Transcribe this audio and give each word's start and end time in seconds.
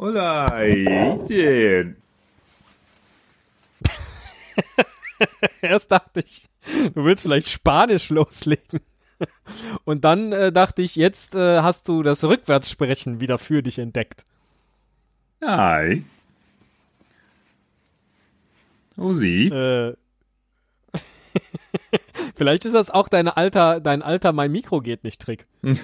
Hola, 0.00 0.62
Etienne. 0.62 1.94
Erst 5.60 5.92
dachte 5.92 6.20
ich, 6.20 6.48
du 6.94 7.04
willst 7.04 7.24
vielleicht 7.24 7.50
Spanisch 7.50 8.08
loslegen. 8.08 8.80
Und 9.84 10.06
dann 10.06 10.32
äh, 10.32 10.52
dachte 10.52 10.80
ich, 10.80 10.96
jetzt 10.96 11.34
äh, 11.34 11.60
hast 11.60 11.86
du 11.86 12.02
das 12.02 12.24
Rückwärtssprechen 12.24 13.20
wieder 13.20 13.36
für 13.36 13.62
dich 13.62 13.78
entdeckt. 13.78 14.24
Hi. 15.42 16.02
Oh, 18.96 19.12
Sie? 19.12 19.48
Äh, 19.48 19.96
vielleicht 22.34 22.64
ist 22.64 22.72
das 22.72 22.88
auch 22.88 23.10
dein 23.10 23.28
alter, 23.28 23.80
dein 23.80 24.00
alter 24.00 24.32
Mein 24.32 24.50
Mikro 24.50 24.80
geht 24.80 25.04
nicht 25.04 25.20
Trick. 25.20 25.46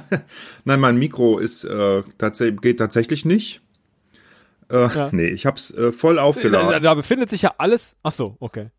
Nein, 0.64 0.80
mein 0.80 0.98
Mikro 0.98 1.38
ist 1.38 1.64
äh, 1.64 2.02
tats 2.18 2.38
geht 2.60 2.78
tatsächlich 2.78 3.24
nicht. 3.24 3.60
Äh, 4.70 4.88
ja. 4.88 5.08
Nee, 5.12 5.28
ich 5.28 5.46
hab's 5.46 5.70
äh, 5.72 5.92
voll 5.92 6.18
aufgeladen. 6.18 6.70
Da, 6.70 6.80
da, 6.80 6.94
befindet 6.94 7.30
sich 7.30 7.42
ja 7.42 7.54
alles. 7.58 7.96
Ach 8.02 8.12
so, 8.12 8.36
okay. 8.40 8.70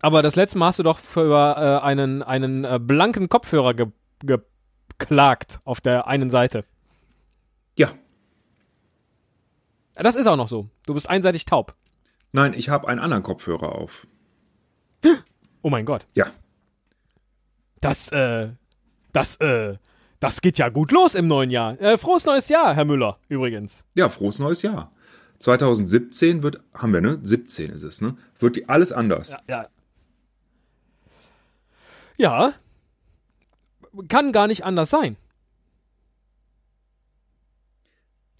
Aber 0.00 0.22
das 0.22 0.36
letzte 0.36 0.58
Mal 0.58 0.68
hast 0.68 0.78
du 0.78 0.82
doch 0.82 0.98
für 0.98 1.32
äh, 1.56 1.84
einen, 1.84 2.22
einen 2.22 2.64
äh, 2.64 2.78
blanken 2.80 3.28
Kopfhörer 3.28 3.74
ge 3.74 3.86
geklagt 4.22 5.60
auf 5.64 5.82
der 5.82 6.06
einen 6.06 6.30
Seite. 6.30 6.64
Ja. 7.76 7.90
Das 9.94 10.16
ist 10.16 10.26
auch 10.26 10.36
noch 10.36 10.48
so. 10.48 10.70
Du 10.86 10.94
bist 10.94 11.08
einseitig 11.08 11.44
taub. 11.44 11.74
Nein, 12.32 12.54
ich 12.54 12.70
habe 12.70 12.88
einen 12.88 13.00
anderen 13.00 13.22
Kopfhörer 13.22 13.74
auf. 13.74 14.06
Oh 15.60 15.68
mein 15.68 15.84
Gott. 15.84 16.06
Ja. 16.14 16.26
Das, 17.80 18.10
äh, 18.10 18.48
das, 19.12 19.36
äh, 19.36 19.76
das 20.20 20.40
geht 20.40 20.58
ja 20.58 20.68
gut 20.68 20.92
los 20.92 21.14
im 21.14 21.28
neuen 21.28 21.50
Jahr. 21.50 21.80
Äh, 21.80 21.98
frohes 21.98 22.24
neues 22.24 22.48
Jahr, 22.48 22.74
Herr 22.74 22.84
Müller, 22.84 23.18
übrigens. 23.28 23.84
Ja, 23.94 24.08
frohes 24.08 24.38
neues 24.38 24.62
Jahr. 24.62 24.92
2017 25.40 26.42
wird, 26.42 26.60
haben 26.74 26.92
wir, 26.92 27.00
ne? 27.00 27.18
17 27.22 27.70
ist 27.70 27.82
es, 27.82 28.00
ne? 28.00 28.16
Wird 28.38 28.56
die 28.56 28.68
alles 28.68 28.92
anders. 28.92 29.30
Ja, 29.30 29.40
ja. 29.48 29.68
Ja. 32.16 32.52
Kann 34.08 34.32
gar 34.32 34.46
nicht 34.46 34.64
anders 34.64 34.90
sein. 34.90 35.16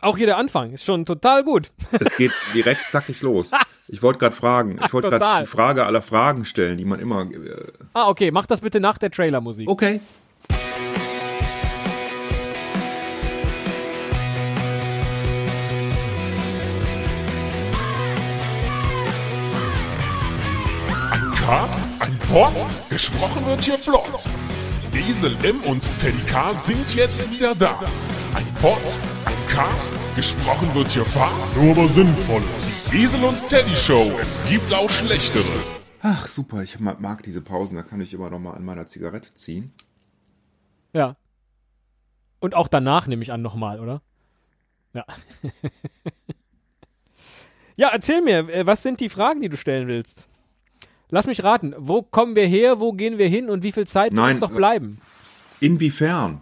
Auch 0.00 0.16
hier 0.16 0.27
der 0.27 0.36
Anfang 0.36 0.72
ist 0.72 0.84
schon 0.84 1.06
total 1.06 1.42
gut. 1.42 1.72
Es 1.92 2.16
geht 2.16 2.32
direkt 2.54 2.91
zackig 2.91 3.22
los. 3.22 3.50
Ich 3.88 4.02
wollte 4.02 4.19
gerade 4.19 4.34
fragen, 4.34 4.80
ich 4.84 4.92
wollte 4.92 5.10
gerade 5.10 5.44
die 5.44 5.47
Frage 5.47 5.86
aller 5.86 6.02
Fragen 6.02 6.44
stellen, 6.44 6.77
die 6.77 6.84
man 6.84 6.98
immer. 6.98 7.30
Äh 7.30 7.70
ah, 7.92 8.08
okay, 8.08 8.32
mach 8.32 8.44
das 8.44 8.60
bitte 8.60 8.80
nach 8.80 8.98
der 8.98 9.12
Trailermusik. 9.12 9.69
Okay. 9.69 10.00
Cast, 21.47 21.80
ein 22.00 22.19
Pod, 22.28 22.52
gesprochen 22.91 23.47
wird 23.47 23.62
hier 23.62 23.78
flott. 23.78 24.28
Esel 24.92 25.36
M 25.44 25.62
und 25.62 25.80
Teddy 26.00 26.19
K 26.27 26.53
sind 26.55 26.92
jetzt 26.97 27.30
wieder 27.30 27.55
da. 27.55 27.78
Ein 28.34 28.53
Pod, 28.55 28.83
ein 29.27 29.48
Cast, 29.48 29.92
gesprochen 30.16 30.75
wird 30.75 30.91
hier 30.91 31.05
fast, 31.05 31.56
nur 31.56 31.70
aber 31.70 31.86
sinnvoll. 31.86 32.42
Die 32.91 33.05
Esel 33.05 33.22
und 33.22 33.47
Teddy 33.47 33.77
Show, 33.77 34.11
es 34.20 34.42
gibt 34.48 34.75
auch 34.75 34.91
schlechtere. 34.91 35.44
Ach, 36.03 36.27
super, 36.27 36.64
ich 36.64 36.80
mag 36.80 37.22
diese 37.22 37.42
Pausen, 37.42 37.77
da 37.77 37.84
kann 37.84 38.00
ich 38.00 38.12
immer 38.12 38.28
noch 38.28 38.41
mal 38.41 38.55
an 38.55 38.64
meiner 38.64 38.88
Zigarette 38.88 39.33
ziehen. 39.34 39.72
Ja. 40.94 41.14
Und 42.41 42.56
auch 42.56 42.66
danach 42.66 43.06
nehme 43.06 43.22
ich 43.22 43.31
an 43.31 43.42
nochmal, 43.42 43.78
oder? 43.78 44.03
Ja. 44.94 45.06
ja, 47.77 47.91
erzähl 47.91 48.20
mir, 48.20 48.48
äh, 48.48 48.66
was 48.66 48.83
sind 48.83 48.98
die 48.98 49.08
Fragen, 49.08 49.41
die 49.41 49.48
du 49.48 49.56
stellen 49.56 49.86
willst? 49.86 50.27
Lass 51.10 51.26
mich 51.26 51.44
raten, 51.44 51.74
wo 51.78 52.02
kommen 52.02 52.34
wir 52.34 52.46
her, 52.46 52.80
wo 52.80 52.92
gehen 52.92 53.18
wir 53.18 53.28
hin 53.28 53.48
und 53.48 53.62
wie 53.62 53.72
viel 53.72 53.86
Zeit 53.86 54.12
Nein, 54.12 54.38
muss 54.38 54.50
noch 54.50 54.56
bleiben? 54.56 54.98
Inwiefern? 55.60 56.41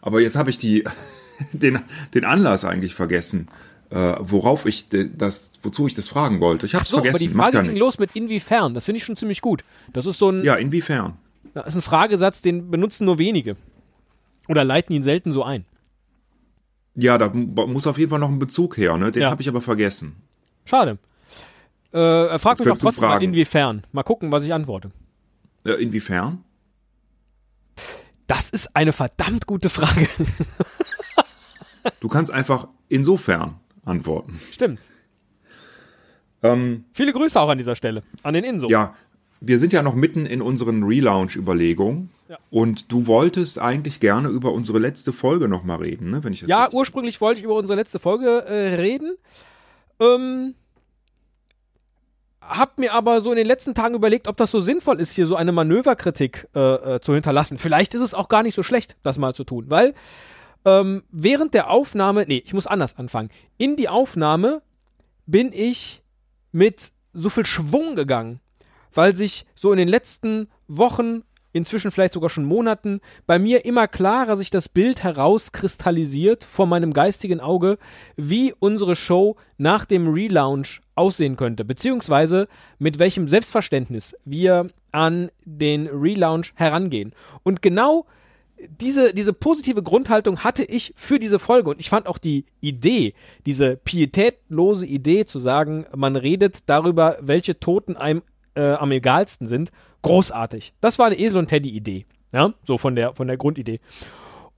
Aber 0.00 0.20
jetzt 0.20 0.36
habe 0.36 0.50
ich 0.50 0.58
die, 0.58 0.84
den, 1.52 1.78
den 2.14 2.24
Anlass 2.24 2.64
eigentlich 2.64 2.94
vergessen, 2.94 3.48
äh, 3.90 4.14
worauf 4.18 4.66
ich 4.66 4.88
das, 4.88 5.52
wozu 5.62 5.86
ich 5.86 5.94
das 5.94 6.08
fragen 6.08 6.40
wollte. 6.40 6.66
Ich 6.66 6.74
habe 6.74 6.84
so, 6.84 6.96
vergessen. 6.96 7.14
aber 7.14 7.18
die 7.18 7.28
Frage 7.28 7.62
ging 7.68 7.76
los 7.76 7.98
mit 7.98 8.14
inwiefern. 8.14 8.74
Das 8.74 8.84
finde 8.84 8.98
ich 8.98 9.04
schon 9.04 9.16
ziemlich 9.16 9.40
gut. 9.40 9.64
Das 9.92 10.06
ist 10.06 10.18
so 10.18 10.30
ein. 10.30 10.42
Ja, 10.42 10.56
inwiefern? 10.56 11.14
Das 11.54 11.68
ist 11.68 11.76
ein 11.76 11.82
Fragesatz, 11.82 12.42
den 12.42 12.70
benutzen 12.70 13.04
nur 13.06 13.18
wenige. 13.18 13.56
Oder 14.48 14.64
leiten 14.64 14.94
ihn 14.94 15.02
selten 15.02 15.32
so 15.32 15.42
ein. 15.42 15.64
Ja, 16.94 17.18
da 17.18 17.28
muss 17.28 17.86
auf 17.86 17.98
jeden 17.98 18.10
Fall 18.10 18.18
noch 18.18 18.30
ein 18.30 18.38
Bezug 18.38 18.76
her, 18.76 18.96
ne? 18.96 19.12
Den 19.12 19.22
ja. 19.22 19.30
habe 19.30 19.42
ich 19.42 19.48
aber 19.48 19.60
vergessen. 19.60 20.16
Schade. 20.64 20.98
Äh, 21.92 21.98
er 21.98 22.38
fragt 22.38 22.60
mich 22.60 22.70
auch 22.70 22.78
trotzdem 22.78 23.08
mal, 23.08 23.22
inwiefern. 23.22 23.84
Mal 23.92 24.02
gucken, 24.02 24.32
was 24.32 24.44
ich 24.44 24.52
antworte. 24.52 24.90
Äh, 25.64 25.82
inwiefern? 25.82 26.44
Das 28.26 28.50
ist 28.50 28.74
eine 28.74 28.92
verdammt 28.92 29.46
gute 29.46 29.68
Frage. 29.68 30.08
du 32.00 32.08
kannst 32.08 32.32
einfach 32.32 32.68
insofern 32.88 33.60
antworten. 33.84 34.40
Stimmt. 34.50 34.80
Ähm, 36.42 36.84
Viele 36.92 37.12
Grüße 37.12 37.40
auch 37.40 37.48
an 37.48 37.58
dieser 37.58 37.76
Stelle, 37.76 38.02
an 38.22 38.34
den 38.34 38.44
Inso. 38.44 38.68
Ja, 38.68 38.94
wir 39.40 39.58
sind 39.58 39.72
ja 39.72 39.82
noch 39.82 39.94
mitten 39.94 40.26
in 40.26 40.42
unseren 40.42 40.82
Relaunch-Überlegungen. 40.82 42.10
Ja. 42.28 42.38
Und 42.50 42.90
du 42.90 43.06
wolltest 43.06 43.60
eigentlich 43.60 44.00
gerne 44.00 44.28
über 44.28 44.52
unsere 44.52 44.80
letzte 44.80 45.12
Folge 45.12 45.46
nochmal 45.46 45.78
reden, 45.78 46.10
ne? 46.10 46.24
Wenn 46.24 46.32
ich 46.32 46.40
das 46.40 46.50
ja, 46.50 46.68
ursprünglich 46.72 47.20
wollte 47.20 47.38
ich 47.38 47.44
über 47.44 47.54
unsere 47.54 47.78
letzte 47.78 48.00
Folge 48.00 48.44
äh, 48.46 48.74
reden. 48.74 49.16
Ähm, 50.00 50.54
hab 52.48 52.78
mir 52.78 52.92
aber 52.92 53.20
so 53.20 53.30
in 53.30 53.36
den 53.36 53.46
letzten 53.46 53.74
Tagen 53.74 53.94
überlegt, 53.94 54.28
ob 54.28 54.36
das 54.36 54.50
so 54.50 54.60
sinnvoll 54.60 55.00
ist, 55.00 55.12
hier 55.12 55.26
so 55.26 55.36
eine 55.36 55.52
Manöverkritik 55.52 56.48
äh, 56.54 56.60
äh, 56.96 57.00
zu 57.00 57.14
hinterlassen. 57.14 57.58
Vielleicht 57.58 57.94
ist 57.94 58.02
es 58.02 58.14
auch 58.14 58.28
gar 58.28 58.42
nicht 58.42 58.54
so 58.54 58.62
schlecht, 58.62 58.96
das 59.02 59.18
mal 59.18 59.34
zu 59.34 59.44
tun, 59.44 59.66
weil 59.68 59.94
ähm, 60.64 61.04
während 61.10 61.54
der 61.54 61.70
Aufnahme, 61.70 62.24
nee, 62.26 62.42
ich 62.44 62.52
muss 62.52 62.66
anders 62.66 62.96
anfangen. 62.96 63.30
In 63.56 63.76
die 63.76 63.88
Aufnahme 63.88 64.62
bin 65.26 65.52
ich 65.52 66.02
mit 66.52 66.92
so 67.12 67.30
viel 67.30 67.46
Schwung 67.46 67.96
gegangen, 67.96 68.40
weil 68.92 69.14
sich 69.14 69.46
so 69.54 69.72
in 69.72 69.78
den 69.78 69.88
letzten 69.88 70.48
Wochen 70.68 71.22
inzwischen 71.56 71.90
vielleicht 71.90 72.12
sogar 72.12 72.30
schon 72.30 72.44
Monaten, 72.44 73.00
bei 73.26 73.38
mir 73.38 73.64
immer 73.64 73.88
klarer 73.88 74.36
sich 74.36 74.50
das 74.50 74.68
Bild 74.68 75.02
herauskristallisiert 75.02 76.44
vor 76.44 76.66
meinem 76.66 76.92
geistigen 76.92 77.40
Auge, 77.40 77.78
wie 78.16 78.54
unsere 78.58 78.96
Show 78.96 79.36
nach 79.58 79.84
dem 79.84 80.08
Relaunch 80.12 80.80
aussehen 80.94 81.36
könnte, 81.36 81.64
beziehungsweise 81.64 82.48
mit 82.78 82.98
welchem 82.98 83.28
Selbstverständnis 83.28 84.14
wir 84.24 84.68
an 84.92 85.30
den 85.44 85.88
Relaunch 85.88 86.52
herangehen. 86.54 87.12
Und 87.42 87.62
genau 87.62 88.06
diese, 88.80 89.12
diese 89.12 89.32
positive 89.32 89.82
Grundhaltung 89.82 90.42
hatte 90.42 90.64
ich 90.64 90.94
für 90.96 91.18
diese 91.18 91.38
Folge 91.38 91.70
und 91.70 91.80
ich 91.80 91.90
fand 91.90 92.06
auch 92.06 92.18
die 92.18 92.46
Idee, 92.60 93.14
diese 93.44 93.76
pietätlose 93.76 94.86
Idee 94.86 95.26
zu 95.26 95.40
sagen, 95.40 95.86
man 95.94 96.16
redet 96.16 96.60
darüber, 96.66 97.18
welche 97.20 97.60
Toten 97.60 97.96
einem 97.96 98.22
äh, 98.54 98.72
am 98.72 98.90
egalsten 98.92 99.46
sind, 99.46 99.70
großartig. 100.06 100.74
Das 100.80 100.98
war 100.98 101.06
eine 101.06 101.18
Esel- 101.18 101.38
und 101.38 101.48
Teddy-Idee. 101.48 102.06
Ja, 102.32 102.52
so 102.64 102.76
von 102.78 102.96
der, 102.96 103.14
von 103.14 103.28
der 103.28 103.36
Grundidee. 103.36 103.80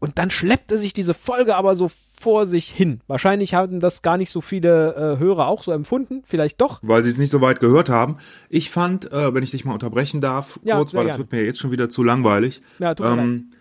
Und 0.00 0.18
dann 0.18 0.30
schleppte 0.30 0.78
sich 0.78 0.92
diese 0.92 1.12
Folge 1.12 1.56
aber 1.56 1.74
so 1.74 1.90
vor 2.20 2.46
sich 2.46 2.68
hin. 2.68 3.00
Wahrscheinlich 3.06 3.54
haben 3.54 3.80
das 3.80 4.02
gar 4.02 4.16
nicht 4.16 4.30
so 4.30 4.40
viele 4.40 4.94
äh, 4.94 5.18
Hörer 5.18 5.46
auch 5.46 5.62
so 5.62 5.72
empfunden, 5.72 6.22
vielleicht 6.24 6.60
doch. 6.60 6.80
Weil 6.82 7.02
sie 7.02 7.10
es 7.10 7.18
nicht 7.18 7.30
so 7.30 7.40
weit 7.40 7.60
gehört 7.60 7.88
haben. 7.88 8.16
Ich 8.48 8.70
fand, 8.70 9.10
äh, 9.12 9.34
wenn 9.34 9.42
ich 9.42 9.50
dich 9.50 9.64
mal 9.64 9.72
unterbrechen 9.72 10.20
darf, 10.20 10.60
ja, 10.62 10.76
kurz, 10.76 10.94
weil 10.94 11.06
das 11.06 11.18
wird 11.18 11.32
mir 11.32 11.44
jetzt 11.44 11.58
schon 11.58 11.72
wieder 11.72 11.90
zu 11.90 12.04
langweilig. 12.04 12.62
Ja, 12.78 12.94
tut 12.94 13.06
mir 13.06 13.22
ähm, 13.22 13.52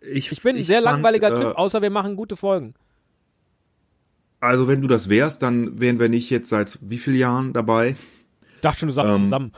ich, 0.00 0.30
ich, 0.30 0.42
bin 0.42 0.56
ein 0.56 0.64
sehr 0.64 0.82
fand, 0.82 0.92
langweiliger 0.92 1.32
äh, 1.32 1.40
Typ, 1.40 1.56
außer 1.56 1.82
wir 1.82 1.90
machen 1.90 2.16
gute 2.16 2.36
Folgen. 2.36 2.74
Also 4.38 4.68
wenn 4.68 4.82
du 4.82 4.88
das 4.88 5.08
wärst, 5.08 5.42
dann 5.42 5.80
wären 5.80 5.98
wir 5.98 6.08
nicht 6.08 6.30
jetzt 6.30 6.48
seit 6.48 6.78
wie 6.80 6.98
vielen 6.98 7.16
Jahren 7.16 7.52
dabei? 7.52 7.96
Ich 8.56 8.60
dachte 8.60 8.80
schon, 8.80 8.88
du 8.88 8.94
sagst 8.94 9.10
ähm, 9.10 9.24
zusammen. 9.24 9.52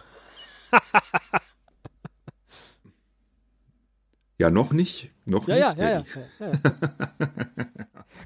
ja, 4.39 4.51
noch 4.51 4.73
nicht. 4.73 5.11
Noch 5.25 5.49
ja, 5.49 5.71
nicht. 5.71 5.79
Ja, 5.79 5.91
ja, 5.91 6.05
ja, 6.41 6.53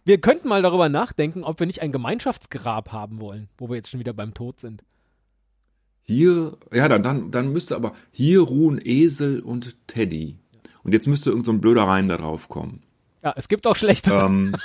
wir 0.05 0.21
könnten 0.21 0.49
mal 0.49 0.63
darüber 0.63 0.89
nachdenken, 0.89 1.43
ob 1.43 1.59
wir 1.59 1.67
nicht 1.67 1.83
ein 1.83 1.93
Gemeinschaftsgrab 1.93 2.93
haben 2.93 3.21
wollen, 3.21 3.49
wo 3.59 3.69
wir 3.69 3.77
jetzt 3.77 3.91
schon 3.91 4.01
wieder 4.01 4.13
beim 4.13 4.35
Tod 4.35 4.61
sind. 4.61 4.83
Hier, 6.05 6.57
ja, 6.73 6.89
dann, 6.89 7.03
dann, 7.03 7.31
dann 7.31 7.53
müsste 7.53 7.77
aber 7.77 7.95
hier 8.11 8.41
ruhen 8.41 8.81
Esel 8.83 9.41
und 9.41 9.77
Teddy. 9.87 10.37
Und 10.83 10.93
jetzt 10.93 11.07
müsste 11.07 11.31
irgendein 11.31 11.55
so 11.55 11.61
blöder 11.61 11.85
Reim 11.85 12.09
da 12.09 12.17
drauf 12.17 12.49
kommen. 12.49 12.83
Ja, 13.23 13.33
es 13.37 13.49
gibt 13.49 13.67
auch 13.67 13.77
schlechte. 13.77 14.13
Ähm, 14.13 14.57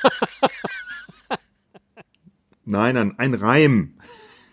nein, 2.65 2.95
nein, 2.95 3.15
ein 3.17 3.33
Reim. 3.33 3.93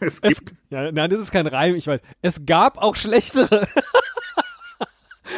Es 0.00 0.20
gibt. 0.20 0.50
Es, 0.50 0.56
ja, 0.68 0.92
nein, 0.92 1.08
das 1.08 1.20
ist 1.20 1.30
kein 1.30 1.46
Reim, 1.46 1.76
ich 1.76 1.86
weiß. 1.86 2.02
Es 2.20 2.44
gab 2.44 2.76
auch 2.76 2.94
schlechtere. 2.94 3.66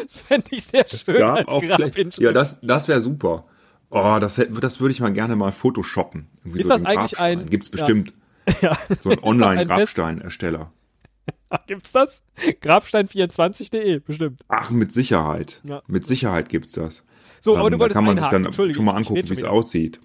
Das 0.03 0.19
fände 0.19 0.47
ich 0.51 0.65
sehr 0.65 0.87
schön 0.89 1.23
als 1.23 1.47
Grabinschrift. 1.47 2.19
Ja, 2.19 2.33
das, 2.33 2.61
das 2.61 2.89
wäre 2.89 3.01
super. 3.01 3.45
Oh, 3.91 4.19
das, 4.21 4.41
das 4.61 4.81
würde 4.81 4.93
ich 4.93 5.01
mal 5.01 5.13
gerne 5.13 5.37
mal 5.37 5.53
photoshoppen. 5.53 6.27
Irgendwie 6.45 6.61
Ist 6.61 6.71
das 6.71 6.79
den 6.83 6.87
eigentlich 6.89 7.13
Grabstein. 7.13 7.41
ein- 7.41 7.51
Gibt's 7.51 7.71
bestimmt. 7.71 8.13
Ja. 8.63 8.79
So 9.01 9.11
ein 9.11 9.17
das? 9.17 9.25
Online-Grabsteinersteller. 9.25 10.73
Gibt's 11.67 11.91
das? 11.93 12.23
Grabstein24.de, 12.63 13.99
bestimmt. 14.01 14.43
Ach, 14.49 14.71
mit 14.71 14.93
Sicherheit. 14.93 15.61
Ja. 15.65 15.83
Mit 15.87 16.07
Sicherheit 16.07 16.49
gibt's 16.49 16.75
das. 16.75 17.03
So, 17.41 17.57
aber 17.57 17.67
Ähm, 17.67 17.73
du 17.73 17.79
da 17.79 17.89
kann 17.89 18.05
man 18.05 18.17
sich 18.19 18.27
dann 18.29 18.53
schon 18.53 18.85
mal 18.85 18.93
angucken, 18.95 19.29
wie 19.29 19.33
es 19.33 19.43
aussieht. 19.45 20.01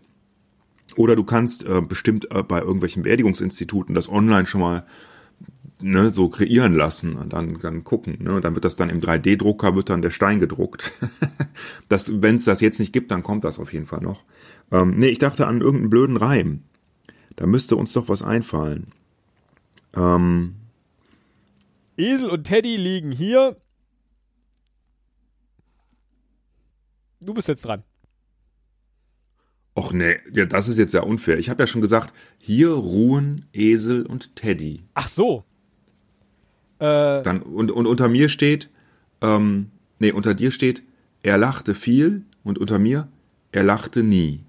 Oder 0.95 1.15
du 1.15 1.23
kannst 1.23 1.65
äh, 1.65 1.81
bestimmt 1.81 2.29
äh, 2.31 2.43
bei 2.43 2.59
irgendwelchen 2.59 3.03
Beerdigungsinstituten 3.03 3.95
das 3.95 4.09
online 4.09 4.45
schon 4.45 4.61
mal 4.61 4.85
ne, 5.81 6.11
so 6.13 6.29
kreieren 6.29 6.73
lassen 6.73 7.15
und 7.15 7.33
dann, 7.33 7.59
dann 7.61 7.83
gucken. 7.83 8.17
Ne? 8.23 8.33
Und 8.33 8.45
dann 8.45 8.55
wird 8.55 8.65
das 8.65 8.75
dann 8.75 8.89
im 8.89 9.01
3D-Drucker, 9.01 9.75
wird 9.75 9.89
dann 9.89 10.01
der 10.01 10.09
Stein 10.09 10.39
gedruckt. 10.39 10.91
das, 11.89 12.21
Wenn 12.21 12.37
es 12.37 12.45
das 12.45 12.61
jetzt 12.61 12.79
nicht 12.79 12.93
gibt, 12.93 13.11
dann 13.11 13.23
kommt 13.23 13.43
das 13.43 13.59
auf 13.59 13.73
jeden 13.73 13.85
Fall 13.85 14.01
noch. 14.01 14.23
Ähm, 14.71 14.95
nee, 14.97 15.07
ich 15.07 15.19
dachte 15.19 15.47
an 15.47 15.61
irgendeinen 15.61 15.89
blöden 15.89 16.17
Reim. 16.17 16.63
Da 17.35 17.45
müsste 17.45 17.75
uns 17.75 17.93
doch 17.93 18.09
was 18.09 18.21
einfallen. 18.21 18.87
Ähm, 19.95 20.55
Esel 21.97 22.29
und 22.29 22.43
Teddy 22.43 22.77
liegen 22.77 23.11
hier. 23.11 23.57
Du 27.21 27.33
bist 27.33 27.47
jetzt 27.47 27.65
dran. 27.65 27.83
Och 29.75 29.93
nee, 29.93 30.17
ja, 30.33 30.45
das 30.45 30.67
ist 30.67 30.77
jetzt 30.77 30.93
ja 30.93 31.01
unfair. 31.01 31.37
Ich 31.37 31.49
habe 31.49 31.63
ja 31.63 31.67
schon 31.67 31.81
gesagt, 31.81 32.13
hier 32.37 32.71
ruhen 32.71 33.45
Esel 33.53 34.05
und 34.05 34.35
Teddy. 34.35 34.83
Ach 34.95 35.07
so. 35.07 35.45
Äh, 36.81 37.21
Dann, 37.23 37.41
und, 37.43 37.71
und 37.71 37.85
unter 37.85 38.07
mir 38.09 38.27
steht, 38.27 38.69
ähm, 39.21 39.69
nee, 39.99 40.11
unter 40.11 40.33
dir 40.33 40.49
steht, 40.51 40.81
er 41.23 41.37
lachte 41.37 41.75
viel 41.75 42.23
und 42.43 42.57
unter 42.57 42.79
mir, 42.79 43.07
er 43.51 43.63
lachte 43.63 44.01
nie. 44.03 44.39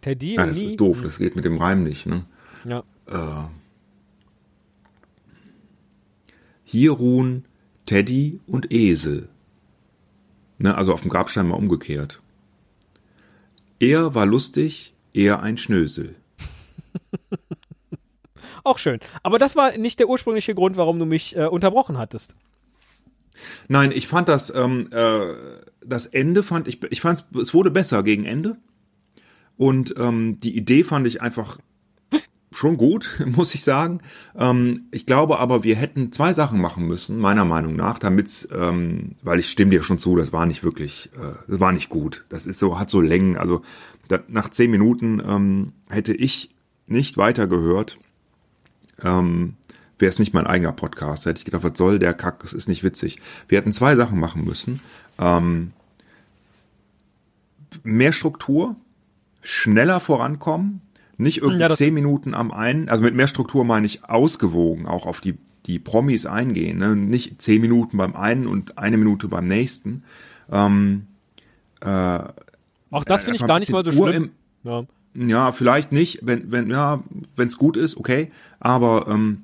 Teddy 0.00 0.34
Ja, 0.36 0.46
das 0.46 0.58
nie. 0.60 0.66
ist 0.66 0.76
doof, 0.80 1.02
das 1.02 1.18
geht 1.18 1.36
mit 1.36 1.44
dem 1.44 1.58
Reim 1.58 1.82
nicht, 1.84 2.06
ne? 2.06 2.24
Ja. 2.64 2.82
Hier 6.64 6.92
ruhen 6.92 7.44
Teddy 7.84 8.40
und 8.46 8.72
Esel. 8.72 9.28
Ne, 10.58 10.74
also 10.74 10.94
auf 10.94 11.02
dem 11.02 11.10
Grabstein 11.10 11.48
mal 11.48 11.56
umgekehrt. 11.56 12.22
Er 13.78 14.14
war 14.14 14.24
lustig, 14.24 14.94
er 15.12 15.42
ein 15.42 15.58
Schnösel. 15.58 16.14
Auch 18.64 18.78
schön. 18.78 19.00
Aber 19.22 19.38
das 19.38 19.56
war 19.56 19.76
nicht 19.76 19.98
der 19.98 20.08
ursprüngliche 20.08 20.54
Grund, 20.54 20.76
warum 20.76 20.98
du 20.98 21.06
mich 21.06 21.36
äh, 21.36 21.46
unterbrochen 21.46 21.98
hattest. 21.98 22.34
Nein, 23.68 23.92
ich 23.92 24.06
fand 24.06 24.28
das, 24.28 24.54
ähm, 24.54 24.88
äh, 24.92 25.34
das 25.84 26.06
Ende 26.06 26.42
fand 26.42 26.68
ich, 26.68 26.82
ich 26.90 27.00
fand 27.00 27.24
es 27.40 27.54
wurde 27.54 27.70
besser 27.70 28.02
gegen 28.02 28.24
Ende. 28.24 28.56
Und 29.56 29.94
ähm, 29.98 30.38
die 30.38 30.56
Idee 30.56 30.82
fand 30.82 31.06
ich 31.06 31.22
einfach 31.22 31.58
schon 32.54 32.76
gut, 32.76 33.22
muss 33.26 33.54
ich 33.54 33.62
sagen. 33.62 34.00
Ähm, 34.36 34.88
ich 34.90 35.06
glaube 35.06 35.38
aber, 35.38 35.64
wir 35.64 35.76
hätten 35.76 36.12
zwei 36.12 36.32
Sachen 36.32 36.60
machen 36.60 36.86
müssen, 36.86 37.18
meiner 37.18 37.44
Meinung 37.44 37.76
nach, 37.76 37.98
damit's, 37.98 38.46
ähm, 38.52 39.16
weil 39.22 39.38
ich 39.38 39.48
stimme 39.48 39.70
dir 39.70 39.82
schon 39.82 39.98
zu, 39.98 40.16
das 40.16 40.32
war 40.32 40.46
nicht 40.46 40.62
wirklich, 40.62 41.10
äh, 41.16 41.34
das 41.48 41.60
war 41.60 41.72
nicht 41.72 41.88
gut. 41.88 42.24
Das 42.28 42.46
ist 42.46 42.58
so, 42.58 42.78
hat 42.78 42.90
so 42.90 43.00
Längen. 43.00 43.36
Also 43.36 43.62
da, 44.08 44.20
nach 44.28 44.48
zehn 44.48 44.70
Minuten 44.70 45.22
ähm, 45.26 45.72
hätte 45.88 46.14
ich 46.14 46.50
nicht 46.86 47.16
weitergehört. 47.16 47.98
Ähm, 49.04 49.54
wäre 49.98 50.10
es 50.10 50.18
nicht 50.18 50.34
mein 50.34 50.46
eigener 50.46 50.72
Podcast. 50.72 51.24
Da 51.26 51.30
hätte 51.30 51.38
ich 51.38 51.44
gedacht, 51.44 51.64
was 51.64 51.78
soll 51.78 51.98
der 51.98 52.14
Kack? 52.14 52.40
Das 52.40 52.52
ist 52.52 52.68
nicht 52.68 52.82
witzig. 52.82 53.18
Wir 53.48 53.58
hätten 53.58 53.72
zwei 53.72 53.94
Sachen 53.96 54.18
machen 54.18 54.44
müssen. 54.44 54.80
Ähm, 55.18 55.72
mehr 57.84 58.12
Struktur, 58.12 58.76
schneller 59.42 60.00
vorankommen, 60.00 60.80
nicht 61.16 61.38
irgendwie 61.38 61.60
Ja, 61.60 61.70
zehn 61.70 61.94
Minuten 61.94 62.34
am 62.34 62.50
einen, 62.50 62.88
also 62.88 63.02
mit 63.02 63.14
mehr 63.14 63.28
Struktur 63.28 63.64
meine 63.64 63.86
ich 63.86 64.04
ausgewogen, 64.04 64.86
auch 64.86 65.06
auf 65.06 65.20
die, 65.20 65.38
die 65.66 65.78
Promis 65.78 66.26
eingehen, 66.26 66.78
ne? 66.78 66.96
nicht 66.96 67.40
zehn 67.40 67.60
Minuten 67.60 67.96
beim 67.96 68.14
einen 68.16 68.46
und 68.46 68.78
eine 68.78 68.96
Minute 68.96 69.28
beim 69.28 69.46
nächsten. 69.46 70.04
Auch 70.50 70.64
das 73.04 73.22
Äh, 73.22 73.24
finde 73.24 73.36
ich 73.36 73.46
gar 73.46 73.58
nicht 73.58 73.70
mal 73.70 73.84
so 73.84 73.92
schlimm. 73.92 74.30
Ja. 74.64 74.84
Ja, 75.14 75.52
vielleicht 75.52 75.92
nicht, 75.92 76.20
wenn, 76.22 76.50
wenn, 76.50 76.70
ja, 76.70 77.02
wenn 77.36 77.48
es 77.48 77.58
gut 77.58 77.76
ist, 77.76 77.96
okay. 77.96 78.30
Aber 78.60 79.06
ähm, 79.08 79.42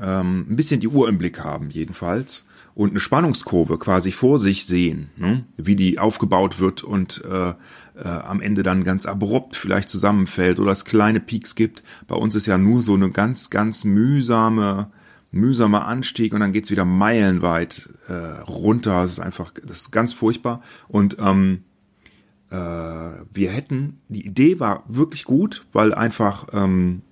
ähm, 0.00 0.46
ein 0.50 0.56
bisschen 0.56 0.80
die 0.80 0.88
Uhr 0.88 1.08
im 1.08 1.18
Blick 1.18 1.42
haben, 1.42 1.70
jedenfalls. 1.70 2.44
Und 2.74 2.90
eine 2.90 3.00
Spannungskurve 3.00 3.78
quasi 3.78 4.12
vor 4.12 4.38
sich 4.38 4.66
sehen, 4.66 5.08
ne? 5.16 5.44
wie 5.56 5.76
die 5.76 5.98
aufgebaut 5.98 6.60
wird 6.60 6.84
und 6.84 7.24
äh, 7.24 7.48
äh, 7.48 7.54
am 8.04 8.42
Ende 8.42 8.62
dann 8.62 8.84
ganz 8.84 9.06
abrupt 9.06 9.56
vielleicht 9.56 9.88
zusammenfällt 9.88 10.60
oder 10.60 10.72
es 10.72 10.84
kleine 10.84 11.20
Peaks 11.20 11.54
gibt. 11.54 11.82
Bei 12.06 12.16
uns 12.16 12.34
ist 12.34 12.44
ja 12.44 12.58
nur 12.58 12.82
so 12.82 12.92
eine 12.92 13.10
ganz, 13.10 13.48
ganz 13.48 13.84
mühsame, 13.84 14.90
mühsamer 15.30 15.86
Anstieg 15.86 16.34
und 16.34 16.40
dann 16.40 16.52
geht's 16.52 16.70
wieder 16.70 16.84
meilenweit 16.84 17.88
äh, 18.08 18.12
runter. 18.42 19.00
Das 19.00 19.12
ist 19.12 19.20
einfach, 19.20 19.54
das 19.64 19.78
ist 19.78 19.90
ganz 19.90 20.12
furchtbar. 20.12 20.60
Und 20.86 21.16
ähm, 21.18 21.62
wir 22.50 23.50
hätten, 23.50 24.00
die 24.08 24.24
Idee 24.24 24.60
war 24.60 24.84
wirklich 24.88 25.24
gut, 25.24 25.66
weil 25.72 25.92
einfach 25.92 26.46
ähm, 26.52 27.02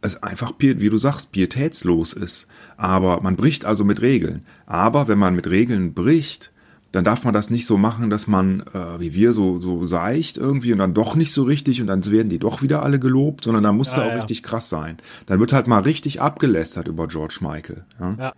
es 0.00 0.22
einfach, 0.22 0.52
wie 0.58 0.88
du 0.88 0.98
sagst, 0.98 1.32
pietätslos 1.32 2.12
ist. 2.12 2.46
Aber 2.76 3.20
man 3.20 3.36
bricht 3.36 3.64
also 3.64 3.84
mit 3.84 4.00
Regeln. 4.00 4.44
Aber 4.66 5.08
wenn 5.08 5.18
man 5.18 5.34
mit 5.34 5.48
Regeln 5.48 5.92
bricht, 5.92 6.52
dann 6.92 7.04
darf 7.04 7.22
man 7.24 7.34
das 7.34 7.50
nicht 7.50 7.66
so 7.66 7.76
machen, 7.76 8.10
dass 8.10 8.26
man, 8.26 8.64
äh, 8.72 8.98
wie 9.00 9.14
wir, 9.14 9.32
so, 9.32 9.60
so 9.60 9.84
seicht 9.84 10.38
irgendwie 10.38 10.72
und 10.72 10.78
dann 10.78 10.94
doch 10.94 11.14
nicht 11.14 11.32
so 11.32 11.44
richtig 11.44 11.80
und 11.80 11.86
dann 11.86 12.04
werden 12.06 12.30
die 12.30 12.38
doch 12.38 12.62
wieder 12.62 12.82
alle 12.82 12.98
gelobt, 12.98 13.44
sondern 13.44 13.62
da 13.62 13.72
muss 13.72 13.92
Ja, 13.92 13.98
er 13.98 14.04
auch 14.06 14.10
ja. 14.12 14.16
richtig 14.16 14.42
krass 14.42 14.68
sein. 14.68 14.96
Dann 15.26 15.38
wird 15.38 15.52
halt 15.52 15.68
mal 15.68 15.82
richtig 15.82 16.20
abgelästert 16.20 16.88
über 16.88 17.06
George 17.06 17.38
Michael. 17.42 17.84
Ja? 18.00 18.16
Ja. 18.18 18.32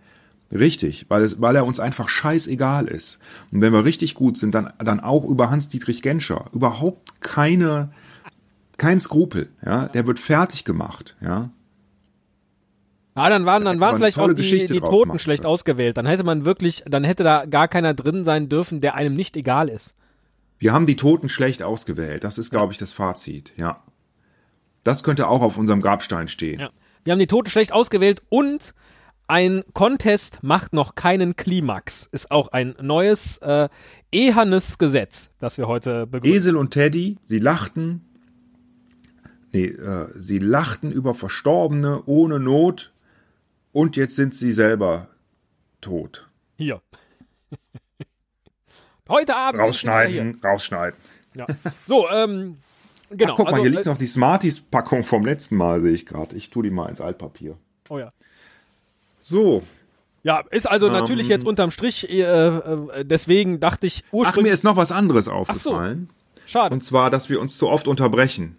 Richtig, 0.53 1.07
weil, 1.09 1.23
es, 1.23 1.41
weil 1.41 1.55
er 1.55 1.65
uns 1.65 1.79
einfach 1.79 2.09
scheißegal 2.09 2.87
ist. 2.87 3.19
Und 3.51 3.61
wenn 3.61 3.73
wir 3.73 3.85
richtig 3.85 4.13
gut 4.13 4.37
sind, 4.37 4.53
dann, 4.53 4.71
dann 4.77 4.99
auch 4.99 5.25
über 5.25 5.49
Hans-Dietrich 5.49 6.03
Genscher. 6.03 6.45
Überhaupt 6.53 7.21
keine, 7.21 7.91
kein 8.77 8.99
Skrupel, 8.99 9.49
ja. 9.65 9.87
Der 9.87 10.05
wird 10.05 10.19
fertig 10.19 10.63
gemacht, 10.63 11.15
ja. 11.21 11.49
Ah, 13.15 13.29
dann 13.29 13.45
waren, 13.45 13.65
dann 13.65 13.79
waren 13.79 13.95
vielleicht 13.95 14.17
auch 14.17 14.27
die, 14.27 14.35
Geschichte 14.35 14.73
die 14.73 14.79
Toten 14.79 15.09
machen 15.09 15.19
schlecht 15.19 15.43
können. 15.43 15.53
ausgewählt. 15.53 15.97
Dann 15.97 16.05
hätte 16.05 16.23
man 16.23 16.45
wirklich, 16.45 16.83
dann 16.87 17.03
hätte 17.03 17.23
da 17.23 17.45
gar 17.45 17.67
keiner 17.67 17.93
drin 17.93 18.23
sein 18.23 18.49
dürfen, 18.49 18.81
der 18.81 18.95
einem 18.95 19.15
nicht 19.15 19.35
egal 19.37 19.69
ist. 19.69 19.95
Wir 20.59 20.73
haben 20.73 20.85
die 20.87 20.95
Toten 20.95 21.29
schlecht 21.29 21.61
ausgewählt. 21.63 22.23
Das 22.23 22.37
ist, 22.37 22.49
glaube 22.51 22.73
ich, 22.73 22.79
das 22.79 22.93
Fazit, 22.93 23.53
ja. 23.57 23.83
Das 24.83 25.03
könnte 25.03 25.27
auch 25.27 25.41
auf 25.41 25.57
unserem 25.57 25.81
Grabstein 25.81 26.27
stehen. 26.27 26.59
Ja. 26.59 26.69
Wir 27.03 27.11
haben 27.11 27.19
die 27.19 27.27
Toten 27.27 27.49
schlecht 27.49 27.71
ausgewählt 27.71 28.21
und 28.29 28.73
ein 29.27 29.63
Contest 29.73 30.43
macht 30.43 30.73
noch 30.73 30.95
keinen 30.95 31.35
Klimax. 31.35 32.07
Ist 32.11 32.31
auch 32.31 32.49
ein 32.49 32.75
neues, 32.81 33.37
äh, 33.39 33.69
ehernes 34.11 34.77
Gesetz, 34.77 35.29
das 35.39 35.57
wir 35.57 35.67
heute 35.67 36.07
begrüßen. 36.07 36.35
Esel 36.35 36.55
und 36.57 36.71
Teddy, 36.71 37.17
sie 37.21 37.39
lachten, 37.39 38.01
nee, 39.51 39.65
äh, 39.65 40.07
sie 40.15 40.39
lachten 40.39 40.91
über 40.91 41.15
Verstorbene 41.15 42.03
ohne 42.05 42.39
Not 42.39 42.93
und 43.71 43.95
jetzt 43.95 44.15
sind 44.15 44.35
sie 44.35 44.53
selber 44.53 45.07
tot. 45.81 46.27
Hier. 46.57 46.81
heute 49.09 49.35
Abend. 49.35 49.61
Rausschneiden, 49.61 50.39
rausschneiden. 50.43 50.99
Ja. 51.35 51.47
So, 51.87 52.09
ähm, 52.09 52.57
genau. 53.09 53.33
Ach, 53.33 53.37
guck 53.37 53.45
mal, 53.45 53.53
also, 53.53 53.63
hier 53.63 53.71
liegt 53.71 53.85
noch 53.85 53.97
die 53.97 54.07
Smarties-Packung 54.07 55.03
vom 55.03 55.25
letzten 55.25 55.55
Mal, 55.55 55.81
sehe 55.81 55.93
ich 55.93 56.05
gerade. 56.05 56.35
Ich 56.35 56.49
tue 56.49 56.63
die 56.63 56.69
mal 56.69 56.87
ins 56.89 57.01
Altpapier. 57.01 57.57
Oh 57.89 57.97
ja. 57.97 58.13
So. 59.23 59.63
Ja, 60.23 60.43
ist 60.51 60.69
also 60.69 60.87
Ähm. 60.87 60.93
natürlich 60.93 61.29
jetzt 61.29 61.45
unterm 61.45 61.71
Strich, 61.71 62.09
äh, 62.09 62.21
äh, 62.21 63.05
deswegen 63.05 63.59
dachte 63.59 63.87
ich 63.87 64.03
Ach, 64.07 64.13
ursprünglich. 64.13 64.49
mir 64.49 64.53
ist 64.53 64.63
noch 64.63 64.75
was 64.75 64.91
anderes 64.91 65.27
aufgefallen. 65.29 66.09
schade. 66.45 66.75
Und 66.75 66.83
zwar, 66.83 67.09
dass 67.09 67.29
wir 67.29 67.39
uns 67.39 67.57
zu 67.57 67.69
oft 67.69 67.87
unterbrechen. 67.87 68.57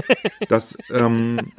das, 0.48 0.76
ähm, 0.90 1.52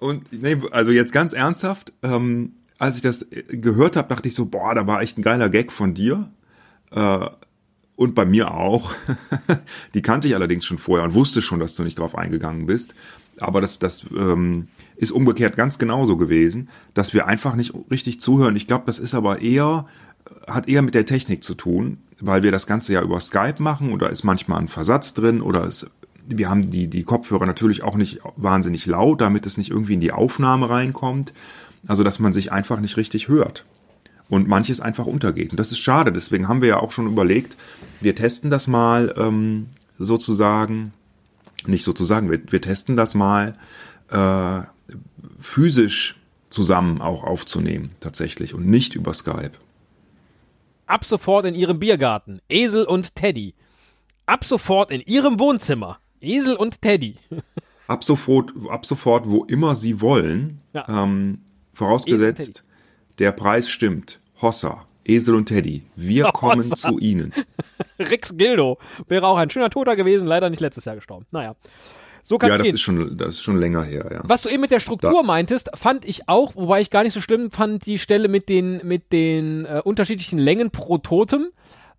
und, 0.00 0.32
nee, 0.32 0.56
also 0.72 0.90
jetzt 0.90 1.12
ganz 1.12 1.32
ernsthaft, 1.32 1.92
ähm, 2.02 2.54
als 2.78 2.96
ich 2.96 3.02
das 3.02 3.22
äh, 3.22 3.42
gehört 3.56 3.96
habe, 3.96 4.08
dachte 4.08 4.28
ich 4.28 4.34
so, 4.34 4.46
boah, 4.46 4.74
da 4.74 4.86
war 4.86 5.02
echt 5.02 5.18
ein 5.18 5.22
geiler 5.22 5.48
Gag 5.48 5.70
von 5.72 5.94
dir. 5.94 6.30
Äh, 6.90 7.26
und 7.96 8.14
bei 8.14 8.24
mir 8.24 8.54
auch. 8.54 8.92
Die 9.94 10.02
kannte 10.02 10.28
ich 10.28 10.34
allerdings 10.34 10.64
schon 10.64 10.78
vorher 10.78 11.04
und 11.04 11.14
wusste 11.14 11.42
schon, 11.42 11.58
dass 11.58 11.74
du 11.74 11.82
nicht 11.82 11.98
drauf 11.98 12.16
eingegangen 12.16 12.66
bist. 12.66 12.94
Aber 13.40 13.60
das, 13.60 13.80
das 13.80 14.04
ähm, 14.16 14.68
ist 14.98 15.12
umgekehrt 15.12 15.56
ganz 15.56 15.78
genauso 15.78 16.16
gewesen, 16.16 16.68
dass 16.92 17.14
wir 17.14 17.26
einfach 17.26 17.54
nicht 17.54 17.72
richtig 17.90 18.20
zuhören. 18.20 18.56
Ich 18.56 18.66
glaube, 18.66 18.84
das 18.86 18.98
ist 18.98 19.14
aber 19.14 19.40
eher, 19.40 19.86
hat 20.46 20.68
eher 20.68 20.82
mit 20.82 20.94
der 20.94 21.06
Technik 21.06 21.44
zu 21.44 21.54
tun, 21.54 21.98
weil 22.20 22.42
wir 22.42 22.50
das 22.50 22.66
Ganze 22.66 22.92
ja 22.92 23.02
über 23.02 23.20
Skype 23.20 23.62
machen 23.62 23.96
da 23.98 24.08
ist 24.08 24.24
manchmal 24.24 24.58
ein 24.58 24.68
Versatz 24.68 25.14
drin 25.14 25.40
oder 25.40 25.64
es, 25.64 25.88
wir 26.26 26.50
haben 26.50 26.70
die, 26.70 26.88
die 26.88 27.04
Kopfhörer 27.04 27.46
natürlich 27.46 27.84
auch 27.84 27.94
nicht 27.96 28.20
wahnsinnig 28.36 28.86
laut, 28.86 29.20
damit 29.20 29.46
es 29.46 29.56
nicht 29.56 29.70
irgendwie 29.70 29.94
in 29.94 30.00
die 30.00 30.12
Aufnahme 30.12 30.68
reinkommt. 30.68 31.32
Also, 31.86 32.02
dass 32.02 32.18
man 32.18 32.32
sich 32.32 32.50
einfach 32.50 32.80
nicht 32.80 32.96
richtig 32.96 33.28
hört. 33.28 33.64
und 34.28 34.46
manches 34.46 34.80
einfach 34.80 35.06
untergeht. 35.06 35.52
Und 35.52 35.60
das 35.60 35.70
ist 35.70 35.78
schade. 35.78 36.12
Deswegen 36.12 36.48
haben 36.48 36.60
wir 36.60 36.68
ja 36.68 36.80
auch 36.80 36.92
schon 36.92 37.06
überlegt, 37.06 37.56
wir 38.00 38.14
testen 38.14 38.50
das 38.50 38.66
mal 38.66 39.14
ähm, 39.16 39.68
sozusagen, 39.96 40.92
nicht 41.66 41.84
sozusagen, 41.84 42.30
wir, 42.30 42.40
wir 42.50 42.60
testen 42.60 42.96
das 42.96 43.14
mal 43.14 43.54
äh, 44.10 44.60
physisch 45.38 46.16
zusammen 46.50 47.00
auch 47.00 47.24
aufzunehmen, 47.24 47.92
tatsächlich, 48.00 48.54
und 48.54 48.66
nicht 48.66 48.94
über 48.94 49.12
Skype. 49.14 49.52
Ab 50.86 51.04
sofort 51.04 51.44
in 51.44 51.54
ihrem 51.54 51.78
Biergarten. 51.78 52.40
Esel 52.48 52.84
und 52.84 53.14
Teddy. 53.14 53.54
Ab 54.26 54.44
sofort 54.44 54.90
in 54.90 55.02
ihrem 55.02 55.38
Wohnzimmer. 55.38 55.98
Esel 56.20 56.56
und 56.56 56.80
Teddy. 56.80 57.16
ab 57.86 58.04
sofort, 58.04 58.52
ab 58.70 58.86
sofort, 58.86 59.28
wo 59.28 59.44
immer 59.44 59.74
sie 59.74 60.00
wollen, 60.00 60.60
ja. 60.72 60.86
ähm, 60.88 61.40
vorausgesetzt, 61.74 62.64
der 63.18 63.32
Preis 63.32 63.68
stimmt. 63.68 64.20
Hossa, 64.40 64.86
Esel 65.04 65.34
und 65.34 65.46
Teddy, 65.46 65.84
wir 65.96 66.24
Hossa. 66.28 66.32
kommen 66.32 66.76
zu 66.76 66.98
ihnen. 66.98 67.32
Rix 67.98 68.36
Gildo 68.36 68.78
wäre 69.08 69.26
auch 69.26 69.36
ein 69.36 69.50
schöner 69.50 69.70
Toter 69.70 69.96
gewesen, 69.96 70.26
leider 70.28 70.50
nicht 70.50 70.60
letztes 70.60 70.84
Jahr 70.84 70.94
gestorben. 70.96 71.26
Naja. 71.30 71.56
So 72.28 72.36
kann 72.36 72.50
ja, 72.50 72.58
das 72.58 72.64
gehen. 72.66 72.74
ist 72.74 72.82
schon, 72.82 73.16
das 73.16 73.28
ist 73.28 73.42
schon 73.42 73.58
länger 73.58 73.82
her, 73.82 74.06
ja. 74.12 74.20
Was 74.22 74.42
du 74.42 74.50
eben 74.50 74.60
mit 74.60 74.70
der 74.70 74.80
Struktur 74.80 75.22
da. 75.22 75.26
meintest, 75.26 75.70
fand 75.72 76.04
ich 76.04 76.28
auch, 76.28 76.54
wobei 76.56 76.82
ich 76.82 76.90
gar 76.90 77.02
nicht 77.02 77.14
so 77.14 77.22
schlimm 77.22 77.50
fand, 77.50 77.86
die 77.86 77.98
Stelle 77.98 78.28
mit 78.28 78.50
den, 78.50 78.86
mit 78.86 79.12
den 79.12 79.64
äh, 79.64 79.80
unterschiedlichen 79.82 80.38
Längen 80.38 80.70
pro 80.70 80.98
Totem. 80.98 81.48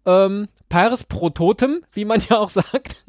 Ähm, 0.06 0.48
Paris 0.70 1.04
pro 1.04 1.32
Totem, 1.32 1.82
wie 1.94 2.06
man 2.06 2.20
ja 2.30 2.38
auch 2.38 2.52
sagt. 2.52 3.04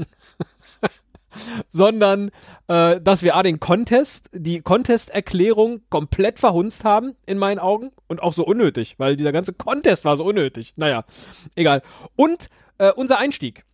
sondern 1.68 2.30
äh, 2.68 2.98
dass 3.02 3.22
wir 3.22 3.36
A 3.36 3.42
den 3.42 3.60
Contest, 3.60 4.30
die 4.32 4.62
Contest-Erklärung 4.62 5.82
komplett 5.90 6.38
verhunzt 6.38 6.84
haben, 6.84 7.16
in 7.26 7.36
meinen 7.36 7.58
Augen. 7.58 7.92
Und 8.08 8.22
auch 8.22 8.32
so 8.32 8.46
unnötig, 8.46 8.94
weil 8.96 9.18
dieser 9.18 9.32
ganze 9.32 9.52
Contest 9.52 10.06
war 10.06 10.16
so 10.16 10.24
unnötig. 10.24 10.72
Naja, 10.76 11.04
egal. 11.54 11.82
Und 12.16 12.48
äh, 12.78 12.90
unser 12.92 13.18
Einstieg. 13.18 13.66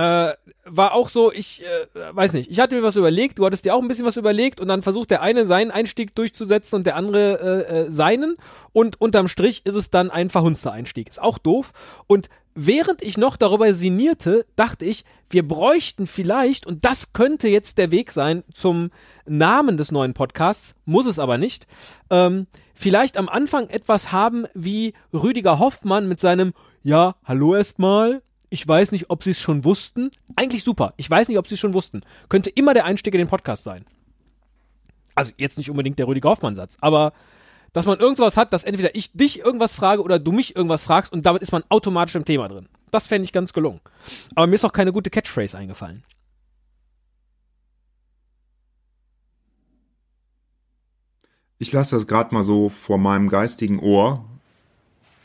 Äh, 0.00 0.34
war 0.64 0.94
auch 0.94 1.10
so, 1.10 1.30
ich 1.30 1.62
äh, 1.62 2.14
weiß 2.16 2.32
nicht, 2.32 2.50
ich 2.50 2.58
hatte 2.58 2.74
mir 2.74 2.82
was 2.82 2.96
überlegt, 2.96 3.38
du 3.38 3.44
hattest 3.44 3.66
dir 3.66 3.74
auch 3.74 3.82
ein 3.82 3.88
bisschen 3.88 4.06
was 4.06 4.16
überlegt 4.16 4.58
und 4.58 4.68
dann 4.68 4.80
versucht 4.80 5.10
der 5.10 5.20
eine 5.20 5.44
seinen 5.44 5.70
Einstieg 5.70 6.14
durchzusetzen 6.14 6.76
und 6.76 6.86
der 6.86 6.96
andere 6.96 7.66
äh, 7.68 7.80
äh, 7.80 7.90
seinen 7.90 8.36
und 8.72 8.98
unterm 8.98 9.28
Strich 9.28 9.66
ist 9.66 9.74
es 9.74 9.90
dann 9.90 10.10
ein 10.10 10.30
verhunzter 10.30 10.72
Einstieg. 10.72 11.10
Ist 11.10 11.20
auch 11.20 11.36
doof 11.36 11.72
und 12.06 12.30
während 12.54 13.02
ich 13.02 13.18
noch 13.18 13.36
darüber 13.36 13.74
sinnierte, 13.74 14.46
dachte 14.56 14.86
ich, 14.86 15.04
wir 15.28 15.46
bräuchten 15.46 16.06
vielleicht, 16.06 16.66
und 16.66 16.86
das 16.86 17.12
könnte 17.12 17.48
jetzt 17.48 17.76
der 17.76 17.90
Weg 17.90 18.10
sein 18.10 18.42
zum 18.54 18.92
Namen 19.26 19.76
des 19.76 19.92
neuen 19.92 20.14
Podcasts, 20.14 20.76
muss 20.86 21.04
es 21.04 21.18
aber 21.18 21.36
nicht, 21.36 21.66
ähm, 22.08 22.46
vielleicht 22.74 23.18
am 23.18 23.28
Anfang 23.28 23.68
etwas 23.68 24.12
haben 24.12 24.46
wie 24.54 24.94
Rüdiger 25.12 25.58
Hoffmann 25.58 26.08
mit 26.08 26.20
seinem 26.20 26.54
Ja, 26.82 27.16
hallo 27.24 27.54
erstmal. 27.54 28.22
Ich 28.50 28.66
weiß 28.66 28.90
nicht, 28.90 29.10
ob 29.10 29.22
sie 29.22 29.30
es 29.30 29.40
schon 29.40 29.64
wussten. 29.64 30.10
Eigentlich 30.34 30.64
super. 30.64 30.92
Ich 30.96 31.08
weiß 31.08 31.28
nicht, 31.28 31.38
ob 31.38 31.46
sie 31.46 31.54
es 31.54 31.60
schon 31.60 31.72
wussten. 31.72 32.02
Könnte 32.28 32.50
immer 32.50 32.74
der 32.74 32.84
Einstieg 32.84 33.14
in 33.14 33.18
den 33.18 33.28
Podcast 33.28 33.62
sein. 33.62 33.86
Also 35.14 35.32
jetzt 35.38 35.56
nicht 35.56 35.70
unbedingt 35.70 35.98
der 35.98 36.08
Rüdiger 36.08 36.30
Hoffmann-Satz, 36.30 36.76
aber 36.80 37.12
dass 37.72 37.86
man 37.86 38.00
irgendwas 38.00 38.36
hat, 38.36 38.52
dass 38.52 38.64
entweder 38.64 38.94
ich 38.96 39.12
dich 39.12 39.38
irgendwas 39.40 39.74
frage 39.74 40.02
oder 40.02 40.18
du 40.18 40.32
mich 40.32 40.56
irgendwas 40.56 40.84
fragst 40.84 41.12
und 41.12 41.24
damit 41.24 41.42
ist 41.42 41.52
man 41.52 41.62
automatisch 41.68 42.16
im 42.16 42.24
Thema 42.24 42.48
drin. 42.48 42.68
Das 42.90 43.06
fände 43.06 43.24
ich 43.24 43.32
ganz 43.32 43.52
gelungen. 43.52 43.80
Aber 44.34 44.48
mir 44.48 44.56
ist 44.56 44.64
auch 44.64 44.72
keine 44.72 44.92
gute 44.92 45.10
Catchphrase 45.10 45.56
eingefallen. 45.56 46.02
Ich 51.58 51.70
lasse 51.70 51.94
das 51.94 52.06
gerade 52.06 52.34
mal 52.34 52.42
so 52.42 52.70
vor 52.70 52.98
meinem 52.98 53.28
geistigen 53.28 53.78
Ohr 53.78 54.24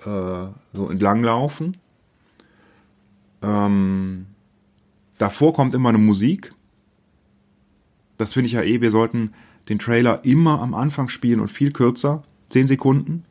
äh, 0.02 0.48
so 0.74 0.90
entlanglaufen. 0.90 1.78
Ähm, 3.46 4.26
davor 5.18 5.54
kommt 5.54 5.74
immer 5.76 5.90
eine 5.90 5.98
Musik. 5.98 6.54
Das 8.18 8.34
finde 8.34 8.48
ich 8.48 8.54
ja 8.54 8.64
eh, 8.64 8.82
wir 8.82 8.92
sollten 8.92 9.34
den 9.70 9.80
Trailer 9.80 10.24
immer 10.26 10.62
am 10.62 10.74
Anfang 10.74 11.10
spielen 11.10 11.40
und 11.40 11.50
viel 11.50 11.72
kürzer. 11.72 12.24
10 12.50 12.68
Sekunden. 12.68 13.24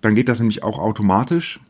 Dann 0.00 0.14
geht 0.14 0.28
das 0.28 0.40
nämlich 0.40 0.62
auch 0.62 0.78
automatisch. 0.78 1.60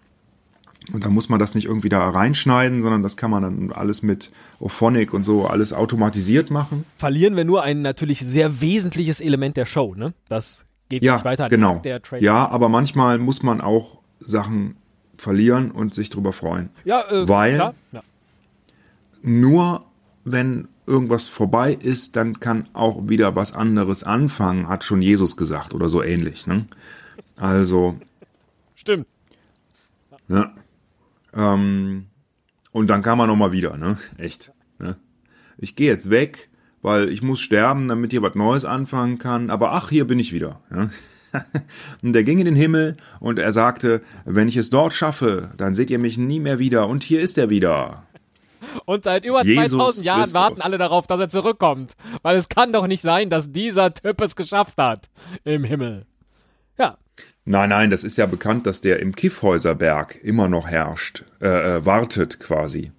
Und 0.93 1.05
dann 1.05 1.15
muss 1.15 1.31
man 1.31 1.39
das 1.39 1.55
nicht 1.55 1.67
irgendwie 1.67 1.89
da 1.89 2.07
reinschneiden, 2.11 2.83
sondern 2.83 3.03
das 3.03 3.17
kann 3.17 3.31
man 3.31 3.43
dann 3.43 3.73
alles 3.73 4.03
mit 4.03 4.31
Ophonic 4.61 5.15
und 5.15 5.25
so 5.25 5.47
alles 5.47 5.73
automatisiert 5.73 6.51
machen. 6.51 6.85
Verlieren 6.99 7.37
wir 7.37 7.45
nur 7.45 7.63
ein 7.63 7.81
natürlich 7.81 8.21
sehr 8.21 8.61
wesentliches 8.61 9.21
Element 9.21 9.57
der 9.57 9.65
Show, 9.65 9.95
ne? 9.95 10.13
Das 10.29 10.67
geht 10.91 11.03
ja, 11.03 11.15
nicht 11.15 11.25
weiter. 11.25 11.49
Genau. 11.49 11.81
ja, 12.21 12.49
aber 12.49 12.69
manchmal 12.69 13.19
muss 13.19 13.43
man 13.43 13.63
auch 13.63 14.01
Sachen 14.21 14.77
verlieren 15.19 15.71
und 15.71 15.95
sich 15.95 16.11
drüber 16.11 16.33
freuen. 16.33 16.71
Ja, 16.85 17.03
äh, 17.11 17.29
weil 17.29 17.57
ja, 17.57 17.75
nur 19.23 19.85
wenn 20.25 20.69
irgendwas 20.87 21.29
vorbei 21.29 21.73
ist, 21.75 22.17
dann 22.17 22.41
kann 22.41 22.69
auch 22.73 23.09
wieder 23.09 23.35
was 23.37 23.53
anderes 23.53 24.05
anfangen, 24.05 24.69
hat 24.69 24.85
schon 24.85 25.03
Jesus 25.03 25.37
gesagt 25.37 25.75
oder 25.75 25.89
so 25.89 26.03
ähnlich. 26.03 26.47
Ne? 26.47 26.67
Also. 27.39 27.99
Stimmt. 28.75 29.07
Ja. 30.29 30.53
Ähm, 31.35 32.07
und 32.73 32.87
dann 32.89 33.03
kann 33.03 33.19
man 33.19 33.29
noch 33.29 33.37
mal 33.37 33.53
wieder, 33.53 33.77
ne? 33.77 33.99
Echt. 34.19 34.53
Ne? 34.79 34.97
Ich 35.57 35.77
gehe 35.77 35.89
jetzt 35.89 36.11
weg, 36.11 36.51
weil 36.83 37.09
ich 37.09 37.23
muss 37.23 37.41
sterben, 37.41 37.89
damit 37.89 38.11
hier 38.11 38.23
was 38.23 38.35
Neues 38.35 38.65
anfangen 38.65 39.19
kann. 39.19 39.51
Aber 39.51 39.73
ach, 39.73 39.91
hier 39.91 40.07
bin 40.07 40.19
ich 40.19 40.33
wieder. 40.33 40.61
Ja? 40.71 40.91
und 42.03 42.15
er 42.15 42.25
ging 42.25 42.39
in 42.39 42.45
den 42.47 42.57
Himmel 42.57 42.97
und 43.21 43.39
er 43.39 43.53
sagte, 43.53 44.01
wenn 44.25 44.49
ich 44.49 44.57
es 44.57 44.71
dort 44.71 44.93
schaffe, 44.93 45.51
dann 45.57 45.75
seht 45.75 45.91
ihr 45.91 45.99
mich 45.99 46.19
nie 46.19 46.41
mehr 46.41 46.59
wieder. 46.59 46.89
Und 46.89 47.03
hier 47.03 47.21
ist 47.21 47.39
er 47.39 47.51
wieder. 47.51 48.05
Und 48.87 49.05
seit 49.05 49.25
über 49.25 49.45
Jesus 49.45 49.71
2000 49.71 50.05
Jahren 50.05 50.21
Christus. 50.21 50.35
warten 50.35 50.61
alle 50.63 50.79
darauf, 50.79 51.07
dass 51.07 51.21
er 51.21 51.29
zurückkommt. 51.29 51.95
Weil 52.23 52.37
es 52.37 52.49
kann 52.49 52.73
doch 52.73 52.87
nicht 52.87 53.03
sein, 53.03 53.31
dass 53.31 53.53
dieser 53.53 53.95
Typ 53.95 54.21
es 54.21 54.37
geschafft 54.37 54.79
hat. 54.79 55.09
Im 55.45 55.65
Himmel. 55.65 56.07
Ja. 56.79 56.99
Nein, 57.45 57.69
nein, 57.69 57.91
das 57.91 58.05
ist 58.05 58.17
ja 58.17 58.27
bekannt, 58.27 58.67
dass 58.67 58.81
der 58.81 59.01
im 59.01 59.15
Kiffhäuserberg 59.15 60.17
immer 60.23 60.49
noch 60.49 60.67
herrscht, 60.67 61.25
äh, 61.41 61.77
äh, 61.77 61.87
wartet 61.87 62.41
quasi, 62.41 62.91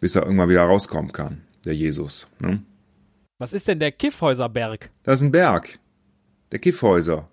bis 0.00 0.14
er 0.14 0.22
irgendwann 0.22 0.48
wieder 0.48 0.64
rauskommen 0.64 1.12
kann, 1.12 1.42
der 1.64 1.74
Jesus. 1.74 2.28
Ne? 2.38 2.62
Was 3.38 3.52
ist 3.52 3.68
denn 3.68 3.80
der 3.80 3.92
Kiffhäuserberg? 3.92 4.90
Das 5.02 5.16
ist 5.20 5.26
ein 5.26 5.32
Berg. 5.32 5.78
Der 6.52 6.58
Kiffhäuser. 6.58 7.28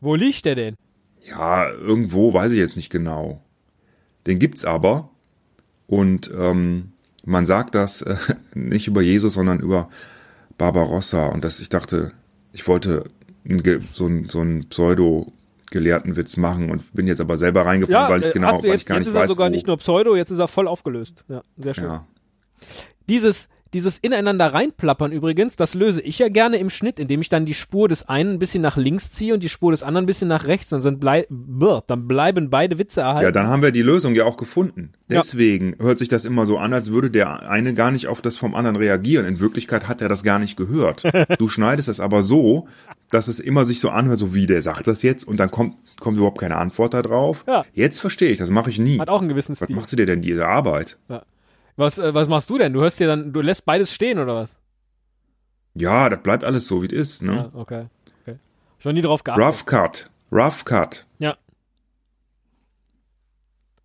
Wo 0.00 0.14
liegt 0.14 0.44
der 0.44 0.54
denn? 0.54 0.74
Ja, 1.26 1.70
irgendwo, 1.70 2.32
weiß 2.32 2.52
ich 2.52 2.58
jetzt 2.58 2.76
nicht 2.76 2.90
genau. 2.90 3.42
Den 4.26 4.38
gibt's 4.38 4.64
aber. 4.64 5.10
Und 5.86 6.30
ähm, 6.36 6.92
man 7.24 7.46
sagt 7.46 7.74
das 7.74 8.02
äh, 8.02 8.16
nicht 8.54 8.86
über 8.86 9.02
Jesus, 9.02 9.34
sondern 9.34 9.60
über 9.60 9.88
Barbarossa. 10.56 11.26
Und 11.26 11.44
das, 11.44 11.60
ich 11.60 11.68
dachte, 11.68 12.12
ich 12.52 12.66
wollte 12.66 13.04
so 13.92 14.06
ein, 14.06 14.28
so 14.28 14.40
ein 14.40 14.68
Pseudo 14.68 15.32
gelehrten 15.70 16.16
Witz 16.16 16.36
machen 16.36 16.70
und 16.70 16.92
bin 16.94 17.06
jetzt 17.06 17.20
aber 17.20 17.36
selber 17.36 17.66
reingefallen, 17.66 18.02
ja, 18.04 18.10
weil 18.10 18.20
ich 18.22 18.30
äh, 18.30 18.32
genau, 18.32 18.54
jetzt, 18.54 18.64
weil 18.64 18.76
ich 18.76 18.86
gar 18.86 18.96
jetzt 18.96 19.06
nicht 19.06 19.08
ist 19.08 19.14
er 19.14 19.22
weiß, 19.22 19.28
sogar 19.28 19.48
wo. 19.48 19.50
nicht 19.50 19.66
nur 19.66 19.76
Pseudo, 19.76 20.16
jetzt 20.16 20.30
ist 20.30 20.38
er 20.38 20.48
voll 20.48 20.66
aufgelöst. 20.66 21.24
Ja, 21.28 21.42
sehr 21.56 21.74
schön. 21.74 21.84
Ja. 21.84 22.06
Dieses 23.08 23.48
dieses 23.74 23.98
ineinander 23.98 24.46
reinplappern 24.46 25.12
übrigens, 25.12 25.56
das 25.56 25.74
löse 25.74 26.00
ich 26.00 26.18
ja 26.18 26.28
gerne 26.28 26.56
im 26.56 26.70
Schnitt, 26.70 26.98
indem 26.98 27.20
ich 27.20 27.28
dann 27.28 27.46
die 27.46 27.54
Spur 27.54 27.88
des 27.88 28.08
einen 28.08 28.34
ein 28.34 28.38
bisschen 28.38 28.62
nach 28.62 28.76
links 28.76 29.10
ziehe 29.10 29.34
und 29.34 29.42
die 29.42 29.48
Spur 29.48 29.72
des 29.72 29.82
anderen 29.82 30.04
ein 30.04 30.06
bisschen 30.06 30.28
nach 30.28 30.46
rechts. 30.46 30.70
Dann, 30.70 30.82
sind 30.82 31.00
blei 31.00 31.26
brr, 31.28 31.82
dann 31.86 32.08
bleiben 32.08 32.50
beide 32.50 32.78
Witze 32.78 33.02
erhalten. 33.02 33.24
Ja, 33.24 33.32
dann 33.32 33.48
haben 33.48 33.62
wir 33.62 33.70
die 33.70 33.82
Lösung 33.82 34.14
ja 34.14 34.24
auch 34.24 34.36
gefunden. 34.36 34.92
Deswegen 35.08 35.74
ja. 35.78 35.86
hört 35.86 35.98
sich 35.98 36.08
das 36.08 36.24
immer 36.24 36.46
so 36.46 36.58
an, 36.58 36.72
als 36.72 36.92
würde 36.92 37.10
der 37.10 37.48
eine 37.48 37.74
gar 37.74 37.90
nicht 37.90 38.06
auf 38.06 38.22
das 38.22 38.36
vom 38.36 38.54
anderen 38.54 38.76
reagieren. 38.76 39.26
In 39.26 39.40
Wirklichkeit 39.40 39.88
hat 39.88 40.00
er 40.00 40.08
das 40.08 40.22
gar 40.22 40.38
nicht 40.38 40.56
gehört. 40.56 41.02
du 41.38 41.48
schneidest 41.48 41.88
es 41.88 42.00
aber 42.00 42.22
so, 42.22 42.68
dass 43.10 43.28
es 43.28 43.40
immer 43.40 43.64
sich 43.64 43.80
so 43.80 43.90
anhört, 43.90 44.18
so 44.18 44.34
wie 44.34 44.46
der 44.46 44.62
sagt 44.62 44.86
das 44.86 45.02
jetzt 45.02 45.26
und 45.26 45.38
dann 45.38 45.50
kommt, 45.50 45.76
kommt 46.00 46.16
überhaupt 46.16 46.38
keine 46.38 46.56
Antwort 46.56 46.94
darauf. 46.94 47.44
Ja. 47.46 47.64
Jetzt 47.72 48.00
verstehe 48.00 48.30
ich, 48.30 48.38
das 48.38 48.50
mache 48.50 48.70
ich 48.70 48.78
nie. 48.78 48.98
Hat 48.98 49.08
auch 49.08 49.20
einen 49.20 49.28
gewissen 49.28 49.54
Stil. 49.54 49.68
Was 49.68 49.76
machst 49.76 49.92
du 49.92 49.96
dir 49.96 50.06
denn 50.06 50.22
diese 50.22 50.46
Arbeit? 50.46 50.98
Ja. 51.08 51.22
Was, 51.78 51.96
äh, 51.96 52.12
was 52.12 52.28
machst 52.28 52.50
du 52.50 52.58
denn? 52.58 52.72
Du 52.72 52.80
hörst 52.80 52.98
dir 52.98 53.06
dann, 53.06 53.32
du 53.32 53.40
lässt 53.40 53.64
beides 53.64 53.94
stehen 53.94 54.18
oder 54.18 54.34
was? 54.34 54.56
Ja, 55.74 56.08
das 56.08 56.20
bleibt 56.22 56.42
alles 56.42 56.66
so, 56.66 56.82
wie 56.82 56.86
es 56.86 56.92
ist, 56.92 57.22
ne? 57.22 57.50
Ja, 57.54 57.58
okay. 57.58 57.86
okay. 58.22 58.36
Schon 58.80 58.96
nie 58.96 59.00
drauf 59.00 59.22
geachtet. 59.22 59.46
Rough 59.46 59.64
Cut. 59.64 60.10
Rough 60.32 60.64
Cut. 60.64 61.06
Ja. 61.20 61.36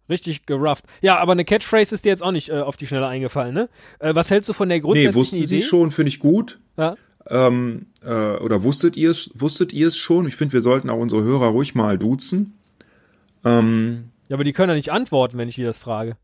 Richtig 0.09 0.47
gerufft. 0.47 0.85
Ja, 1.01 1.19
aber 1.19 1.33
eine 1.33 1.45
Catchphrase 1.45 1.93
ist 1.93 2.03
dir 2.03 2.09
jetzt 2.09 2.23
auch 2.23 2.31
nicht 2.31 2.49
äh, 2.49 2.61
auf 2.61 2.77
die 2.77 2.87
Schnelle 2.87 3.07
eingefallen, 3.07 3.53
ne? 3.53 3.69
Äh, 3.99 4.15
was 4.15 4.31
hältst 4.31 4.49
du 4.49 4.53
von 4.53 4.69
der 4.69 4.79
grundsätzlichen 4.79 5.13
Nee, 5.13 5.21
wussten 5.21 5.37
Idee? 5.37 5.45
Sie 5.45 5.61
schon, 5.61 5.91
finde 5.91 6.09
ich 6.09 6.19
gut. 6.19 6.59
Ja. 6.77 6.95
Ähm, 7.27 7.85
äh, 8.03 8.37
oder 8.37 8.63
wusstet 8.63 8.97
ihr 8.97 9.11
es 9.11 9.29
wusstet 9.35 9.71
schon? 9.93 10.27
Ich 10.27 10.35
finde, 10.35 10.53
wir 10.53 10.61
sollten 10.61 10.89
auch 10.89 10.97
unsere 10.97 11.21
Hörer 11.23 11.49
ruhig 11.49 11.75
mal 11.75 11.99
duzen. 11.99 12.57
Ähm, 13.45 14.09
ja, 14.29 14.35
aber 14.35 14.43
die 14.43 14.51
können 14.51 14.69
ja 14.69 14.75
nicht 14.75 14.91
antworten, 14.91 15.37
wenn 15.37 15.47
ich 15.47 15.55
die 15.55 15.63
das 15.63 15.77
frage. 15.77 16.17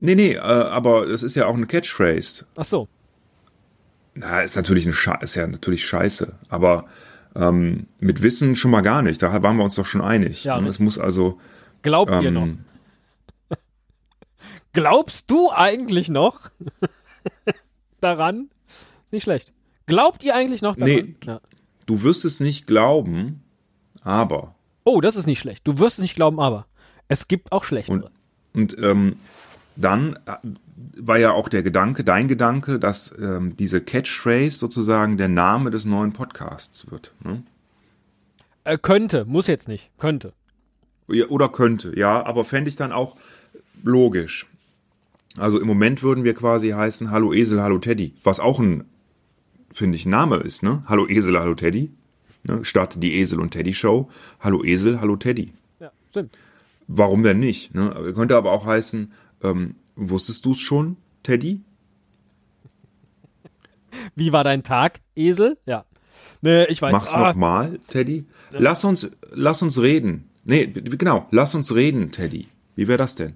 Nee, 0.00 0.14
nee, 0.14 0.32
äh, 0.34 0.38
aber 0.40 1.06
es 1.08 1.22
ist 1.22 1.34
ja 1.36 1.46
auch 1.46 1.54
eine 1.56 1.66
Catchphrase. 1.66 2.46
Ach 2.56 2.64
so. 2.64 2.88
Na, 4.14 4.40
ist 4.42 4.56
natürlich 4.56 4.84
eine 4.84 4.94
Sche 4.94 5.18
ist 5.20 5.34
ja 5.34 5.46
natürlich 5.46 5.84
scheiße, 5.86 6.34
aber 6.48 6.86
Ähm, 7.34 7.86
mit 7.98 8.22
Wissen 8.22 8.56
schon 8.56 8.70
mal 8.70 8.80
gar 8.80 9.02
nicht. 9.02 9.22
Da 9.22 9.42
waren 9.42 9.58
wir 9.58 9.64
uns 9.64 9.74
doch 9.74 9.84
schon 9.84 10.00
einig. 10.00 10.44
Ja, 10.44 10.58
Ne? 10.58 10.68
Es 10.70 10.78
muss 10.78 10.98
also. 10.98 11.38
Glaubt 11.82 12.10
ihr 12.22 12.30
noch? 12.30 12.44
Ähm, 12.46 12.64
Glaubst 14.72 15.30
du 15.30 15.50
eigentlich 15.52 16.08
noch 16.08 16.50
daran? 18.00 18.48
Ist 19.04 19.12
nicht 19.12 19.24
schlecht. 19.24 19.52
Glaubt 19.86 20.22
ihr 20.22 20.34
eigentlich 20.34 20.62
noch 20.62 20.76
daran? 20.76 20.94
Nee. 20.94 21.14
Ja. 21.24 21.40
du 21.86 22.02
wirst 22.02 22.24
es 22.24 22.40
nicht 22.40 22.66
glauben, 22.66 23.42
aber. 24.02 24.54
Oh, 24.84 25.00
das 25.00 25.16
ist 25.16 25.26
nicht 25.26 25.38
schlecht. 25.40 25.66
Du 25.66 25.78
wirst 25.78 25.98
es 25.98 26.02
nicht 26.02 26.14
glauben, 26.16 26.40
aber 26.40 26.66
es 27.08 27.28
gibt 27.28 27.52
auch 27.52 27.64
schlechtere. 27.64 28.10
Und, 28.54 28.72
und 28.74 28.82
ähm, 28.82 29.16
dann 29.76 30.18
äh, 30.26 30.36
war 30.98 31.18
ja 31.18 31.32
auch 31.32 31.48
der 31.48 31.62
Gedanke, 31.62 32.04
dein 32.04 32.28
Gedanke, 32.28 32.78
dass 32.78 33.14
ähm, 33.18 33.56
diese 33.56 33.80
Catchphrase 33.80 34.58
sozusagen 34.58 35.16
der 35.16 35.28
Name 35.28 35.70
des 35.70 35.84
neuen 35.84 36.12
Podcasts 36.12 36.90
wird. 36.90 37.12
Ne? 37.22 37.42
äh, 38.66 38.78
könnte, 38.78 39.24
muss 39.24 39.46
jetzt 39.46 39.68
nicht. 39.68 39.90
Könnte. 39.98 40.32
Oder 41.28 41.48
könnte, 41.48 41.96
ja, 41.96 42.24
aber 42.26 42.44
fände 42.44 42.68
ich 42.68 42.76
dann 42.76 42.90
auch 42.90 43.16
logisch. 43.84 44.46
Also 45.38 45.60
im 45.60 45.66
Moment 45.66 46.02
würden 46.02 46.24
wir 46.24 46.34
quasi 46.34 46.70
heißen 46.70 47.10
Hallo 47.10 47.32
Esel, 47.32 47.62
Hallo 47.62 47.78
Teddy, 47.78 48.14
was 48.24 48.40
auch 48.40 48.58
ein, 48.58 48.84
finde 49.72 49.96
ich, 49.96 50.06
Name 50.06 50.36
ist, 50.36 50.62
ne? 50.62 50.82
Hallo 50.86 51.06
Esel, 51.06 51.38
Hallo 51.38 51.54
Teddy. 51.54 51.92
Ne? 52.42 52.64
Statt 52.64 52.96
die 53.02 53.14
Esel 53.20 53.40
und 53.40 53.50
Teddy 53.50 53.74
Show. 53.74 54.08
Hallo 54.40 54.64
Esel, 54.64 55.00
Hallo 55.00 55.16
Teddy. 55.16 55.52
Ja, 55.78 55.92
stimmt. 56.10 56.36
Warum 56.88 57.22
denn 57.22 57.38
nicht? 57.38 57.74
Ne? 57.74 58.12
Könnte 58.14 58.36
aber 58.36 58.50
auch 58.52 58.64
heißen, 58.64 59.12
ähm, 59.42 59.76
wusstest 59.94 60.44
du 60.44 60.52
es 60.52 60.60
schon, 60.60 60.96
Teddy? 61.22 61.62
Wie 64.14 64.32
war 64.32 64.44
dein 64.44 64.62
Tag, 64.62 65.00
Esel? 65.14 65.58
Ja. 65.66 65.84
Nee, 66.42 66.64
ich 66.64 66.82
weiß. 66.82 66.92
Mach's 66.92 67.14
ah, 67.14 67.28
noch 67.28 67.34
mal, 67.34 67.78
Teddy. 67.88 68.26
Lass 68.50 68.84
uns, 68.84 69.10
lass 69.30 69.62
uns 69.62 69.80
reden. 69.80 70.30
Nee, 70.44 70.66
genau, 70.66 71.26
lass 71.30 71.54
uns 71.54 71.74
reden, 71.74 72.12
Teddy. 72.12 72.48
Wie 72.74 72.88
wäre 72.88 72.98
das 72.98 73.16
denn? 73.16 73.34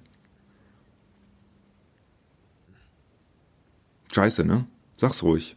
Scheiße, 4.13 4.45
ne? 4.45 4.65
Sag's 4.97 5.23
ruhig. 5.23 5.55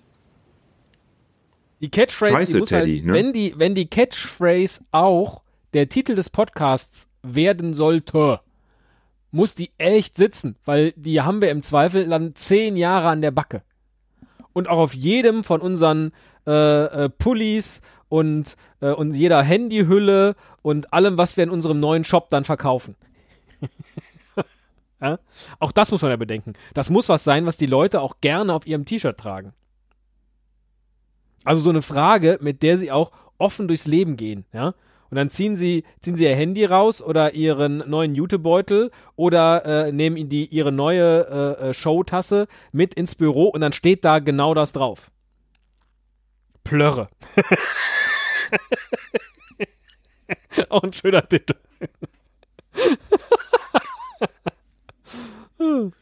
Die 1.80 1.90
Catchphrase, 1.90 2.32
Scheiße, 2.32 2.52
die 2.54 2.60
muss 2.60 2.68
Teddy, 2.68 2.96
halt, 2.98 3.06
ne? 3.06 3.12
wenn, 3.12 3.32
die, 3.32 3.54
wenn 3.56 3.74
die 3.74 3.86
Catchphrase 3.86 4.82
auch 4.90 5.42
der 5.74 5.88
Titel 5.88 6.14
des 6.14 6.30
Podcasts 6.30 7.08
werden 7.22 7.74
sollte, 7.74 8.40
muss 9.34 9.54
die 9.54 9.72
echt 9.78 10.16
sitzen, 10.16 10.56
weil 10.64 10.92
die 10.92 11.20
haben 11.20 11.42
wir 11.42 11.50
im 11.50 11.62
Zweifel 11.62 12.08
dann 12.08 12.34
zehn 12.36 12.76
Jahre 12.76 13.08
an 13.08 13.20
der 13.20 13.32
Backe. 13.32 13.62
Und 14.52 14.68
auch 14.68 14.78
auf 14.78 14.94
jedem 14.94 15.42
von 15.42 15.60
unseren 15.60 16.12
äh, 16.46 16.84
äh, 17.04 17.08
Pullis 17.08 17.82
und, 18.08 18.56
äh, 18.80 18.90
und 18.92 19.14
jeder 19.14 19.42
Handyhülle 19.42 20.36
und 20.62 20.92
allem, 20.92 21.18
was 21.18 21.36
wir 21.36 21.42
in 21.44 21.50
unserem 21.50 21.80
neuen 21.80 22.04
Shop 22.04 22.28
dann 22.28 22.44
verkaufen. 22.44 22.94
ja? 25.00 25.18
Auch 25.58 25.72
das 25.72 25.90
muss 25.90 26.02
man 26.02 26.12
ja 26.12 26.16
bedenken. 26.16 26.52
Das 26.72 26.88
muss 26.88 27.08
was 27.08 27.24
sein, 27.24 27.44
was 27.44 27.56
die 27.56 27.66
Leute 27.66 28.00
auch 28.00 28.20
gerne 28.20 28.54
auf 28.54 28.66
ihrem 28.66 28.84
T-Shirt 28.84 29.18
tragen. 29.18 29.52
Also 31.44 31.60
so 31.60 31.70
eine 31.70 31.82
Frage, 31.82 32.38
mit 32.40 32.62
der 32.62 32.78
sie 32.78 32.92
auch 32.92 33.10
offen 33.38 33.66
durchs 33.66 33.86
Leben 33.86 34.16
gehen, 34.16 34.44
ja. 34.52 34.74
Und 35.14 35.18
dann 35.18 35.30
ziehen 35.30 35.54
sie, 35.54 35.84
ziehen 36.00 36.16
sie 36.16 36.24
ihr 36.24 36.34
Handy 36.34 36.64
raus 36.64 37.00
oder 37.00 37.34
ihren 37.34 37.88
neuen 37.88 38.16
Jutebeutel 38.16 38.90
oder 39.14 39.86
äh, 39.86 39.92
nehmen 39.92 40.28
die, 40.28 40.46
ihre 40.46 40.72
neue 40.72 41.56
äh, 41.60 41.68
äh, 41.68 41.72
Showtasse 41.72 42.48
mit 42.72 42.94
ins 42.94 43.14
Büro 43.14 43.44
und 43.44 43.60
dann 43.60 43.72
steht 43.72 44.04
da 44.04 44.18
genau 44.18 44.54
das 44.54 44.72
drauf. 44.72 45.12
Plörre. 46.64 47.10
auch 50.68 50.82
ein 50.82 50.92
schöner 50.92 51.28
Titel. 51.28 51.54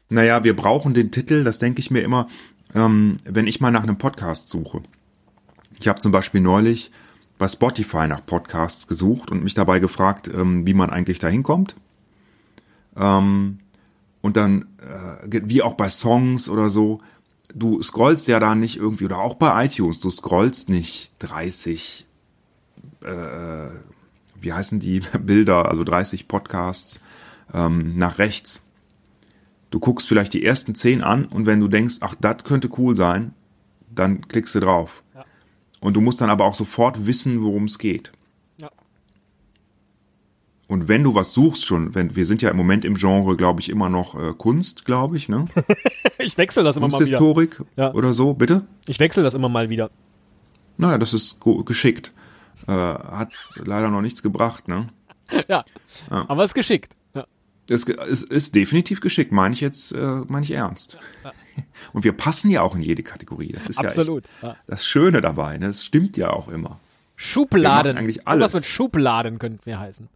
Naja, 0.09 0.43
wir 0.43 0.57
brauchen 0.57 0.95
den 0.95 1.11
Titel, 1.11 1.45
das 1.45 1.59
denke 1.59 1.81
ich 1.81 1.91
mir 1.91 2.01
immer, 2.01 2.29
ähm, 2.75 3.19
wenn 3.25 3.47
ich 3.47 3.61
mal 3.61 3.73
nach 3.73 3.83
einem 3.83 3.99
Podcast 3.99 4.49
suche. 4.49 4.83
Ich 5.79 5.87
habe 5.87 6.01
zum 6.01 6.13
Beispiel 6.13 6.41
neulich 6.41 6.91
bei 7.43 7.49
Spotify 7.49 8.07
nach 8.07 8.25
Podcasts 8.25 8.87
gesucht 8.87 9.33
und 9.33 9.43
mich 9.43 9.55
dabei 9.55 9.81
gefragt, 9.81 10.31
ähm, 10.33 10.65
wie 10.65 10.75
man 10.75 10.91
eigentlich 10.91 11.19
da 11.19 11.27
hinkommt. 11.27 11.75
Ähm, 12.97 13.59
und 14.21 14.37
dann, 14.37 14.67
äh, 14.79 15.41
wie 15.43 15.61
auch 15.61 15.75
bei 15.75 15.91
Songs 15.91 16.49
oder 16.49 16.71
so, 16.71 17.01
du 17.53 17.83
scrollst 17.83 18.29
ja 18.29 18.39
da 18.39 18.55
nicht 18.55 18.77
irgendwie, 18.77 19.07
oder 19.07 19.19
auch 19.19 19.35
bei 19.35 19.65
iTunes, 19.65 19.99
du 19.99 20.09
scrollst 20.09 20.69
nicht 20.69 21.11
30, 21.19 22.07
äh, 23.01 23.11
wie 24.41 24.53
heißen 24.53 24.79
die 24.79 25.01
Bilder, 25.21 25.69
also 25.69 25.83
30 25.83 26.29
Podcasts 26.29 27.01
ähm, 27.53 27.99
nach 27.99 28.21
rechts. 28.21 28.63
Du 29.71 29.81
guckst 29.81 30.07
vielleicht 30.07 30.33
die 30.33 30.45
ersten 30.45 30.77
10 30.77 31.03
an 31.03 31.25
und 31.25 31.47
wenn 31.47 31.59
du 31.59 31.67
denkst, 31.67 31.97
ach, 32.03 32.15
das 32.21 32.45
könnte 32.45 32.71
cool 32.79 32.95
sein, 32.95 33.35
dann 33.93 34.29
klickst 34.29 34.55
du 34.55 34.61
drauf. 34.61 35.03
Und 35.83 35.95
du 35.95 36.01
musst 36.01 36.21
dann 36.21 36.31
aber 36.31 36.47
auch 36.47 36.55
sofort 36.55 37.07
wissen, 37.07 37.43
worum 37.43 37.65
es 37.65 37.79
geht. 37.79 38.13
Ja. 38.61 38.71
Und 40.69 40.87
wenn 40.89 41.03
du 41.03 41.15
was 41.15 41.33
suchst 41.35 41.65
schon, 41.67 41.95
wenn 41.95 42.15
wir 42.17 42.25
sind 42.25 42.41
ja 42.41 42.51
im 42.51 42.57
Moment 42.57 42.85
im 42.85 42.95
Genre, 42.95 43.37
glaube 43.37 43.61
ich, 43.61 43.69
immer 43.69 43.89
noch 43.91 44.15
äh, 44.15 44.33
Kunst, 44.33 44.85
glaube 44.85 45.17
ich, 45.17 45.29
ne? 45.29 45.47
Ich 46.19 46.39
wechsle 46.39 46.63
das 46.63 46.77
immer 46.77 46.87
mal 46.87 47.01
wieder. 47.01 47.19
Kunsthistorik 47.19 47.63
Ja. 47.77 47.93
oder 47.95 48.15
so, 48.15 48.33
bitte? 48.33 48.65
Ich 48.87 49.01
wechsle 49.01 49.25
das 49.25 49.35
immer 49.35 49.49
mal 49.49 49.69
wieder. 49.71 49.91
Naja, 50.79 50.99
das 50.99 51.13
ist 51.13 51.39
geschickt. 51.67 52.13
Äh, 52.69 52.73
hat 52.73 53.33
leider 53.57 53.91
noch 53.91 54.03
nichts 54.03 54.23
gebracht, 54.23 54.69
ne? 54.69 54.89
Ja. 55.49 55.65
Ja. 56.11 56.25
Aber 56.29 56.45
es 56.45 56.51
ist 56.51 56.55
geschickt. 56.55 56.95
Ja. 57.69 57.77
Es 57.77 57.85
es 57.89 58.23
ist 58.23 58.55
definitiv 58.55 59.01
geschickt, 59.01 59.33
meine 59.33 59.55
ich 59.55 59.61
jetzt, 59.61 59.93
äh, 59.93 60.23
meine 60.27 60.45
ich 60.45 60.51
ernst. 60.51 60.99
Und 61.93 62.05
wir 62.05 62.13
passen 62.13 62.51
ja 62.51 62.63
auch 62.63 62.75
in 62.75 62.83
jede 62.83 63.03
Kategorie. 63.03 63.53
Das 63.53 63.67
ist 63.67 63.79
Absolut. 63.79 64.25
ja 64.43 64.49
Ja. 64.49 64.53
echt 64.55 64.61
das 64.67 64.87
Schöne 64.87 65.21
dabei. 65.21 65.59
Ne? 65.59 65.67
Das 65.69 65.85
stimmt 65.85 66.17
ja 66.17 66.31
auch 66.31 66.49
immer. 66.49 66.81
Schubladen. 67.17 67.97
Eigentlich 67.99 68.27
alles. 68.27 68.47
Was 68.47 68.55
mit 68.55 68.65
Schubladen 68.65 69.39
könnten 69.39 69.65
wir 69.65 69.79
heißen. 69.79 70.09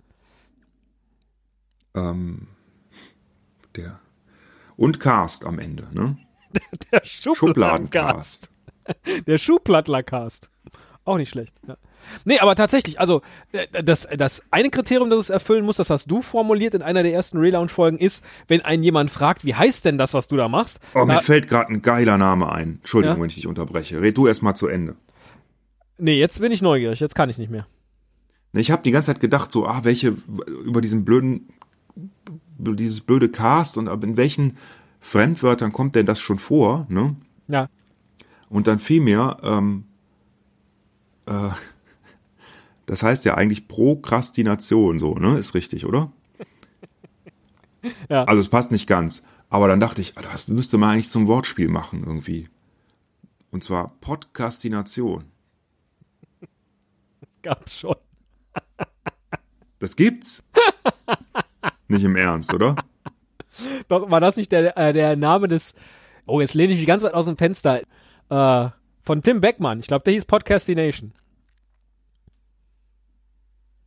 Ähm, 1.94 2.48
der 3.76 4.00
und 4.76 5.00
Cast 5.00 5.44
am 5.44 5.58
Ende, 5.58 5.86
ne? 5.92 6.16
Der 6.92 7.02
Schubladencast. 7.04 8.50
Schubladencast. 8.96 9.26
Der 9.26 9.38
Schuhplattlercast. 9.38 10.50
Auch 11.04 11.16
nicht 11.18 11.30
schlecht. 11.30 11.54
Ja. 11.66 11.76
Nee, 12.24 12.38
aber 12.38 12.54
tatsächlich, 12.54 13.00
also 13.00 13.22
äh, 13.52 13.66
das, 13.82 14.08
das 14.16 14.42
eine 14.50 14.70
Kriterium, 14.70 15.10
das 15.10 15.18
es 15.20 15.30
erfüllen 15.30 15.64
muss, 15.64 15.76
das 15.76 15.90
hast 15.90 16.10
du 16.10 16.22
formuliert 16.22 16.74
in 16.74 16.82
einer 16.82 17.02
der 17.02 17.12
ersten 17.12 17.38
Relaunch-Folgen, 17.38 17.98
ist, 17.98 18.24
wenn 18.48 18.62
ein 18.62 18.82
jemand 18.82 19.10
fragt, 19.10 19.44
wie 19.44 19.54
heißt 19.54 19.84
denn 19.84 19.98
das, 19.98 20.14
was 20.14 20.28
du 20.28 20.36
da 20.36 20.48
machst? 20.48 20.80
Oh, 20.94 21.04
mir 21.04 21.14
da, 21.14 21.20
fällt 21.20 21.48
gerade 21.48 21.72
ein 21.72 21.82
geiler 21.82 22.18
Name 22.18 22.50
ein. 22.50 22.76
Entschuldigung, 22.80 23.16
Ja? 23.16 23.22
wenn 23.22 23.28
ich 23.28 23.34
dich 23.36 23.46
unterbreche. 23.46 24.00
Red 24.00 24.16
du 24.16 24.26
erst 24.26 24.42
mal 24.42 24.54
zu 24.54 24.68
Ende. 24.68 24.96
nee, 25.98 26.18
jetzt 26.18 26.40
bin 26.40 26.52
ich 26.52 26.62
neugierig, 26.62 27.00
jetzt 27.00 27.14
kann 27.14 27.28
ich 27.30 27.38
nicht 27.38 27.50
mehr. 27.50 27.66
Ich 28.52 28.70
habe 28.70 28.82
die 28.82 28.90
ganze 28.90 29.08
Zeit 29.12 29.20
gedacht, 29.20 29.50
so, 29.52 29.66
ah, 29.66 29.80
welche 29.82 30.16
über 30.64 30.80
diesen 30.80 31.04
blöden, 31.04 31.48
dieses 32.58 33.00
blöde 33.02 33.28
Cast 33.28 33.76
und 33.76 33.88
in 34.02 34.16
welchen 34.16 34.56
Fremdwörtern 35.00 35.72
kommt 35.72 35.94
denn 35.94 36.06
das 36.06 36.20
schon 36.20 36.38
vor, 36.38 36.86
ne? 36.88 37.16
Ja. 37.48 37.68
Und 38.48 38.66
dann 38.66 38.78
fiel 38.78 39.00
mir, 39.02 39.36
ähm, 39.42 39.84
äh, 41.26 41.50
das 42.86 43.02
heißt 43.02 43.24
ja 43.24 43.34
eigentlich 43.34 43.68
Prokrastination, 43.68 44.98
so, 44.98 45.14
ne? 45.14 45.38
Ist 45.38 45.54
richtig, 45.54 45.84
oder? 45.84 46.12
Ja. 48.08 48.24
Also 48.24 48.40
es 48.40 48.48
passt 48.48 48.72
nicht 48.72 48.86
ganz. 48.86 49.22
Aber 49.48 49.68
dann 49.68 49.80
dachte 49.80 50.00
ich, 50.00 50.16
ah, 50.16 50.22
das 50.22 50.48
müsste 50.48 50.78
man 50.78 50.90
eigentlich 50.90 51.10
zum 51.10 51.28
Wortspiel 51.28 51.68
machen 51.68 52.02
irgendwie. 52.04 52.48
Und 53.50 53.62
zwar 53.62 53.96
Podcastination. 54.00 55.24
Gab's 57.42 57.78
schon. 57.78 57.96
Das 59.78 59.94
gibt's. 59.94 60.42
nicht 61.88 62.02
im 62.02 62.16
Ernst, 62.16 62.54
oder? 62.54 62.76
Doch, 63.88 64.10
war 64.10 64.20
das 64.20 64.38
nicht 64.38 64.50
der, 64.50 64.74
äh, 64.78 64.94
der 64.94 65.16
Name 65.16 65.48
des. 65.48 65.74
Oh, 66.24 66.40
jetzt 66.40 66.54
lehne 66.54 66.72
ich 66.72 66.78
mich 66.78 66.86
ganz 66.86 67.02
weit 67.02 67.12
aus 67.12 67.26
dem 67.26 67.36
Fenster. 67.36 67.82
Äh, 68.30 68.70
von 69.02 69.22
Tim 69.22 69.42
Beckmann. 69.42 69.80
Ich 69.80 69.86
glaube, 69.86 70.04
der 70.04 70.14
hieß 70.14 70.24
Podcastination. 70.24 71.12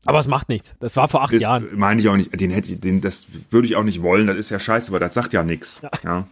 Aber 0.05 0.19
es 0.19 0.27
macht 0.27 0.49
nichts. 0.49 0.75
Das 0.79 0.95
war 0.95 1.07
vor 1.07 1.23
acht 1.23 1.33
Das 1.33 1.41
Jahren. 1.41 1.67
meine 1.75 1.99
ich 2.01 2.07
auch 2.07 2.15
nicht. 2.15 2.39
Den 2.39 2.51
hätte 2.51 2.71
ich, 2.73 2.79
den, 2.79 3.01
das 3.01 3.27
würde 3.49 3.67
ich 3.67 3.75
auch 3.75 3.83
nicht 3.83 4.01
wollen. 4.01 4.27
Das 4.27 4.37
ist 4.37 4.49
ja 4.49 4.59
scheiße, 4.59 4.91
weil 4.91 4.99
das 4.99 5.13
sagt 5.13 5.33
ja 5.33 5.43
nichts. 5.43 5.81
Ja. 6.03 6.27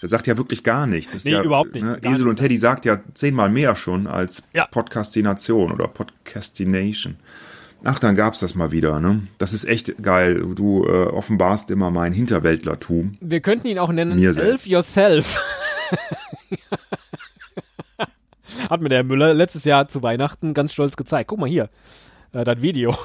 Das 0.00 0.10
sagt 0.10 0.26
ja 0.26 0.36
wirklich 0.36 0.62
gar 0.62 0.86
nichts. 0.86 1.12
Das 1.12 1.22
ist 1.22 1.24
Nee, 1.24 1.32
ja, 1.32 1.42
überhaupt 1.42 1.74
nicht. 1.74 1.82
Ne, 1.84 1.98
Esel 2.02 2.10
nicht. 2.12 2.22
und 2.26 2.36
Teddy 2.36 2.56
sagt 2.56 2.84
ja 2.84 2.98
zehnmal 3.14 3.48
mehr 3.50 3.74
schon 3.74 4.06
als 4.06 4.42
Ja. 4.52 4.66
Podcastination 4.66 5.72
oder 5.72 5.88
Podcastination. 5.88 7.16
Ach, 7.86 7.98
dann 7.98 8.14
gab's 8.14 8.40
das 8.40 8.54
mal 8.54 8.70
wieder. 8.72 9.00
Ne? 9.00 9.26
Das 9.38 9.52
ist 9.52 9.64
echt 9.64 10.02
geil. 10.02 10.42
Du 10.54 10.84
äh, 10.86 11.06
offenbarst 11.06 11.70
immer 11.70 11.90
mein 11.90 12.12
Hinterwäldlertum. 12.12 13.12
Wir 13.20 13.40
könnten 13.40 13.66
ihn 13.66 13.78
auch 13.78 13.92
nennen 13.92 14.16
Mir 14.18 14.28
Elf 14.28 14.36
selbst. 14.36 14.66
Yourself. 14.66 15.42
Hat 18.70 18.80
mir 18.80 18.88
der 18.88 19.04
Müller 19.04 19.34
letztes 19.34 19.64
Jahr 19.64 19.88
zu 19.88 20.02
Weihnachten 20.02 20.54
ganz 20.54 20.72
stolz 20.72 20.96
gezeigt. 20.96 21.28
Guck 21.28 21.40
mal 21.40 21.48
hier, 21.48 21.68
äh, 22.34 22.44
das 22.44 22.60
Video. 22.62 22.96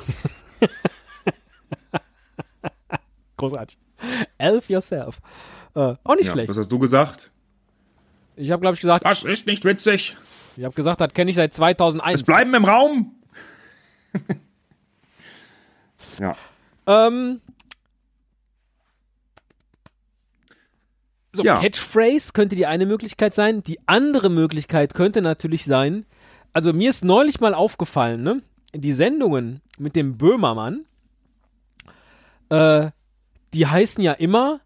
Großartig. 3.37 3.77
Elf 4.37 4.69
yourself. 4.69 5.19
Äh, 5.75 5.95
auch 6.03 6.15
nicht 6.15 6.25
Ja, 6.27 6.33
schlecht. 6.33 6.49
was 6.49 6.57
hast 6.57 6.71
du 6.71 6.79
gesagt? 6.79 7.31
Ich 8.35 8.51
habe, 8.51 8.61
glaube 8.61 8.75
ich, 8.75 8.81
gesagt, 8.81 9.05
Das 9.05 9.23
ist 9.23 9.45
nicht 9.45 9.63
witzig. 9.65 10.17
ich 10.57 10.63
habe 10.63 10.75
gesagt, 10.75 10.99
das 11.01 11.13
kenne 11.13 11.29
ich 11.31 11.35
seit 11.37 11.53
2001. 11.53 12.21
Es 12.21 12.25
bleiben 12.25 12.53
im 12.53 12.65
Raum. 12.65 13.15
ja. 16.19 16.35
Ähm, 16.87 17.41
so, 21.33 21.43
Ja. 21.43 21.59
Catchphrase 21.61 22.31
könnte 22.33 22.55
die 22.55 22.65
eine 22.65 22.85
Möglichkeit 22.85 23.33
sein. 23.33 23.61
Die 23.63 23.79
andere 23.85 24.29
Möglichkeit 24.29 24.93
könnte 24.93 25.21
natürlich 25.21 25.65
sein, 25.65 26.05
also 26.51 26.73
mir 26.73 26.89
ist 26.89 27.05
neulich 27.05 27.39
mal 27.39 27.53
aufgefallen, 27.53 28.23
ne? 28.23 28.41
Die 28.75 28.93
Sendungen 28.93 29.61
mit 29.77 29.95
dem 29.95 30.17
Böhmermann, 30.17 30.85
äh, 32.49 32.91
die 33.53 33.67
heißen 33.67 34.03
ja 34.03 34.13
immer 34.13 34.61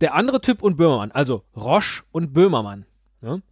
der 0.00 0.14
andere 0.14 0.40
Typ 0.40 0.62
und 0.62 0.76
Böhmermann, 0.76 1.12
also 1.12 1.42
Roche 1.56 2.02
und 2.12 2.32
Böhmermann. 2.32 2.86
Ne? 3.20 3.42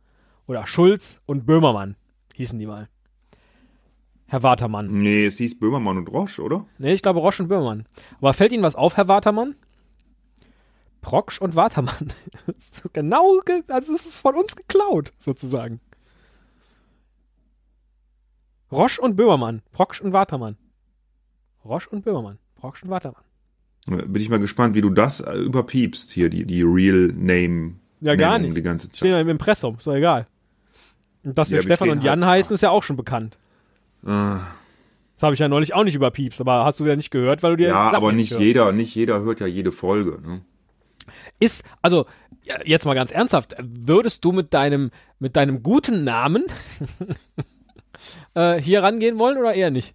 Oder 0.46 0.66
Schulz 0.66 1.20
und 1.26 1.46
Böhmermann 1.46 1.96
hießen 2.34 2.58
die 2.58 2.66
mal. 2.66 2.88
Herr 4.26 4.42
Watermann. 4.42 4.88
Nee, 4.90 5.26
es 5.26 5.36
hieß 5.38 5.58
Böhmermann 5.60 5.96
und 5.98 6.08
Roche, 6.10 6.42
oder? 6.42 6.66
Nee, 6.78 6.92
ich 6.94 7.02
glaube 7.02 7.20
Roche 7.20 7.42
und 7.42 7.48
Böhmermann. 7.48 7.86
Aber 8.18 8.34
fällt 8.34 8.52
Ihnen 8.52 8.62
was 8.62 8.74
auf, 8.74 8.96
Herr 8.96 9.06
Watermann? 9.08 9.54
Proksch 11.02 11.40
und 11.40 11.54
Watermann. 11.54 12.12
Genau, 12.92 13.38
ge- 13.44 13.62
also 13.68 13.94
es 13.94 14.06
ist 14.06 14.16
von 14.16 14.34
uns 14.34 14.56
geklaut, 14.56 15.12
sozusagen. 15.18 15.80
Roche 18.72 19.00
und 19.00 19.16
Böhmermann. 19.16 19.62
Proksch 19.72 20.00
und 20.00 20.12
Watermann. 20.12 20.56
Roche 21.64 21.88
und 21.90 22.04
Böhmermann. 22.04 22.38
Proksch 22.56 22.82
und 22.82 22.90
Watermann. 22.90 23.22
Bin 23.86 24.16
ich 24.16 24.28
mal 24.30 24.38
gespannt, 24.40 24.74
wie 24.74 24.80
du 24.80 24.90
das 24.90 25.20
äh, 25.20 25.34
überpiepst, 25.34 26.10
hier, 26.10 26.30
die, 26.30 26.44
die 26.46 26.62
Real 26.62 27.08
Name. 27.14 27.74
Ja, 28.00 28.16
gar 28.16 28.32
Nennung 28.32 28.48
nicht. 28.48 28.56
Die 28.56 28.62
ganze 28.62 28.88
Stehen 28.92 29.10
ja 29.10 29.16
Zeit. 29.16 29.22
im 29.22 29.28
Impressum, 29.28 29.76
ist 29.76 29.86
doch 29.86 29.94
egal. 29.94 30.26
Und 31.22 31.36
dass 31.36 31.50
wir 31.50 31.56
Ja, 31.58 31.62
Stefan 31.62 31.90
und 31.90 32.02
Jan 32.04 32.24
halt- 32.24 32.38
heißen, 32.40 32.54
ist 32.54 32.60
ja 32.62 32.70
auch 32.70 32.82
schon 32.82 32.96
bekannt. 32.96 33.38
Ah, 34.04 34.40
Das 35.14 35.22
habe 35.22 35.34
ich 35.34 35.40
ja 35.40 35.48
neulich 35.48 35.74
auch 35.74 35.84
nicht 35.84 35.94
überpiepst, 35.94 36.40
aber 36.40 36.64
hast 36.64 36.80
du 36.80 36.86
ja 36.86 36.96
nicht 36.96 37.10
gehört, 37.10 37.42
weil 37.42 37.52
du 37.52 37.56
dir 37.58 37.68
ja, 37.68 37.90
aber 37.92 38.12
nicht 38.12 38.38
jeder, 38.38 38.72
nicht 38.72 38.94
jeder 38.94 39.20
hört 39.22 39.40
ja 39.40 39.46
jede 39.46 39.72
Folge. 39.72 40.18
Ne? 40.26 40.40
Ist, 41.38 41.64
also, 41.82 42.06
jetzt 42.64 42.84
mal 42.86 42.94
ganz 42.94 43.10
ernsthaft, 43.12 43.54
würdest 43.62 44.24
du 44.24 44.32
mit 44.32 44.52
deinem, 44.54 44.90
mit 45.18 45.36
deinem 45.36 45.62
guten 45.62 46.04
Namen 46.04 46.44
äh, 48.34 48.60
hier 48.60 48.82
rangehen 48.82 49.18
wollen 49.18 49.38
oder 49.38 49.54
eher 49.54 49.70
nicht? 49.70 49.94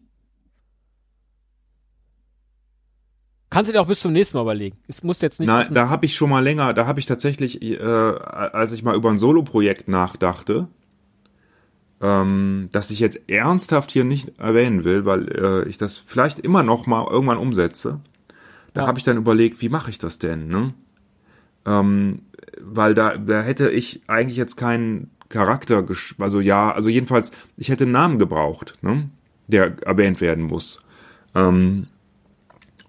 Kannst 3.49 3.69
du 3.69 3.73
dir 3.73 3.81
auch 3.81 3.87
bis 3.87 3.99
zum 4.01 4.13
nächsten 4.13 4.37
Mal 4.37 4.43
überlegen. 4.43 4.77
Es 4.87 5.01
muss 5.01 5.21
jetzt 5.21 5.39
nicht. 5.39 5.49
Zum- 5.49 5.73
da 5.73 5.89
habe 5.89 6.05
ich 6.05 6.15
schon 6.15 6.29
mal 6.29 6.43
länger, 6.43 6.73
da 6.73 6.85
habe 6.85 6.99
ich 6.99 7.07
tatsächlich, 7.07 7.61
äh, 7.61 7.79
als 7.81 8.73
ich 8.73 8.83
mal 8.83 8.95
über 8.95 9.09
ein 9.09 9.17
Solo-Projekt 9.17 9.87
nachdachte, 9.87 10.67
ähm, 11.99 12.69
das 12.71 12.91
ich 12.91 12.99
jetzt 12.99 13.19
ernsthaft 13.27 13.91
hier 13.91 14.03
nicht 14.03 14.37
erwähnen 14.39 14.83
will, 14.83 15.05
weil 15.05 15.27
äh, 15.31 15.67
ich 15.67 15.77
das 15.79 15.97
vielleicht 15.97 16.39
immer 16.39 16.61
noch 16.61 16.85
mal 16.85 17.07
irgendwann 17.09 17.37
umsetze. 17.39 17.99
Da 18.73 18.81
Ja. 18.81 18.87
habe 18.87 18.99
ich 18.99 19.03
dann 19.03 19.17
überlegt, 19.17 19.61
wie 19.61 19.69
mache 19.69 19.89
ich 19.89 19.97
das 19.97 20.19
denn? 20.19 20.47
Ne? 20.47 20.73
Ähm, 21.65 22.21
weil 22.61 22.93
da, 22.93 23.17
da 23.17 23.41
hätte 23.41 23.71
ich 23.71 24.01
eigentlich 24.07 24.37
jetzt 24.37 24.57
keinen 24.57 25.09
Charakter, 25.29 25.85
also 26.17 26.39
ja, 26.39 26.71
also 26.71 26.89
jedenfalls, 26.89 27.31
ich 27.55 27.69
hätte 27.69 27.83
einen 27.83 27.93
Namen 27.93 28.19
gebraucht, 28.19 28.75
ne? 28.81 29.09
der 29.47 29.81
erwähnt 29.83 30.21
werden 30.21 30.43
muss. 30.43 30.81
Ähm, 31.35 31.87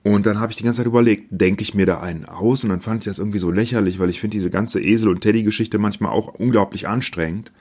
und 0.03 0.25
dann 0.25 0.41
habe 0.41 0.51
ich 0.51 0.57
die 0.57 0.65
ganze 0.65 0.79
Zeit 0.79 0.87
überlegt, 0.87 1.27
denke 1.31 1.63
ich 1.63 1.75
mir 1.75 1.85
da 1.85 2.01
einen 2.01 2.25
aus? 2.25 2.65
Und 2.65 2.71
dann 2.71 2.81
fand 2.81 3.03
ich 3.03 3.05
das 3.05 3.19
irgendwie 3.19 3.39
so 3.39 3.51
lächerlich, 3.51 3.99
weil 3.99 4.09
ich 4.09 4.21
finde 4.21 4.37
diese 4.39 4.51
ganze 4.51 4.81
Esel- 4.81 5.11
und 5.11 5.21
Teddy-Geschichte 5.21 5.79
manchmal 5.79 6.13
auch 6.13 6.29
unglaublich 6.29 6.89
anstrengend. 6.89 7.53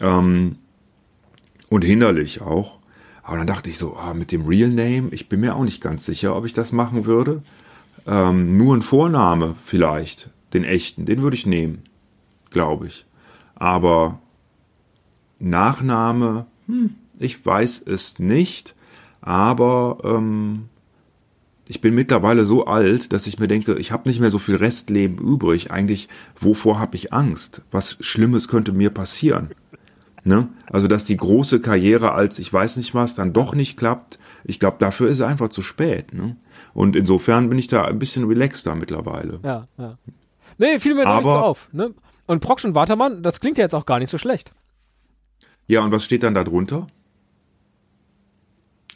Ähm, 0.00 0.56
und 1.68 1.84
hinderlich 1.84 2.40
auch. 2.40 2.80
Aber 3.22 3.38
dann 3.38 3.46
dachte 3.46 3.70
ich 3.70 3.78
so, 3.78 3.96
ah, 3.96 4.14
mit 4.14 4.32
dem 4.32 4.46
Real 4.46 4.70
Name, 4.70 5.08
ich 5.12 5.28
bin 5.28 5.40
mir 5.40 5.54
auch 5.54 5.62
nicht 5.62 5.80
ganz 5.80 6.04
sicher, 6.04 6.34
ob 6.34 6.44
ich 6.44 6.52
das 6.52 6.72
machen 6.72 7.06
würde. 7.06 7.42
Ähm, 8.06 8.58
nur 8.58 8.76
ein 8.76 8.82
Vorname 8.82 9.54
vielleicht, 9.64 10.30
den 10.52 10.64
echten, 10.64 11.06
den 11.06 11.22
würde 11.22 11.36
ich 11.36 11.46
nehmen, 11.46 11.82
glaube 12.50 12.88
ich. 12.88 13.06
Aber 13.60 14.18
Nachname, 15.38 16.46
hm, 16.66 16.94
ich 17.18 17.44
weiß 17.44 17.82
es 17.86 18.18
nicht, 18.18 18.74
aber 19.20 19.98
ähm, 20.04 20.68
ich 21.68 21.80
bin 21.80 21.94
mittlerweile 21.94 22.44
so 22.44 22.64
alt, 22.64 23.12
dass 23.12 23.26
ich 23.26 23.38
mir 23.38 23.46
denke, 23.48 23.78
ich 23.78 23.92
habe 23.92 24.08
nicht 24.08 24.18
mehr 24.20 24.30
so 24.30 24.38
viel 24.38 24.56
Restleben 24.56 25.18
übrig. 25.18 25.70
Eigentlich, 25.70 26.08
wovor 26.40 26.78
habe 26.80 26.96
ich 26.96 27.12
Angst? 27.12 27.62
Was 27.70 27.96
Schlimmes 28.00 28.48
könnte 28.48 28.72
mir 28.72 28.90
passieren? 28.90 29.50
Ne? 30.24 30.48
Also, 30.66 30.88
dass 30.88 31.04
die 31.04 31.16
große 31.16 31.60
Karriere 31.60 32.12
als 32.12 32.38
ich 32.38 32.52
weiß 32.52 32.76
nicht 32.76 32.94
was 32.94 33.14
dann 33.14 33.32
doch 33.32 33.54
nicht 33.54 33.76
klappt, 33.78 34.18
ich 34.44 34.58
glaube, 34.60 34.76
dafür 34.78 35.08
ist 35.08 35.18
es 35.18 35.22
einfach 35.24 35.48
zu 35.48 35.62
spät. 35.62 36.12
Ne? 36.12 36.36
Und 36.74 36.96
insofern 36.96 37.48
bin 37.48 37.58
ich 37.58 37.68
da 37.68 37.84
ein 37.84 37.98
bisschen 37.98 38.24
relaxter 38.26 38.74
mittlerweile. 38.74 39.40
ja, 39.42 39.66
ja. 39.78 39.98
Nee, 40.58 40.76
neulich 40.96 41.04
so 41.04 41.04
Aber- 41.06 41.44
auf. 41.44 41.68
Ne? 41.72 41.94
Und 42.30 42.38
Proksch 42.38 42.64
und 42.64 42.76
Watermann, 42.76 43.24
das 43.24 43.40
klingt 43.40 43.58
ja 43.58 43.64
jetzt 43.64 43.74
auch 43.74 43.86
gar 43.86 43.98
nicht 43.98 44.08
so 44.08 44.16
schlecht. 44.16 44.52
Ja, 45.66 45.82
und 45.82 45.90
was 45.90 46.04
steht 46.04 46.22
dann 46.22 46.32
da 46.32 46.44
drunter? 46.44 46.86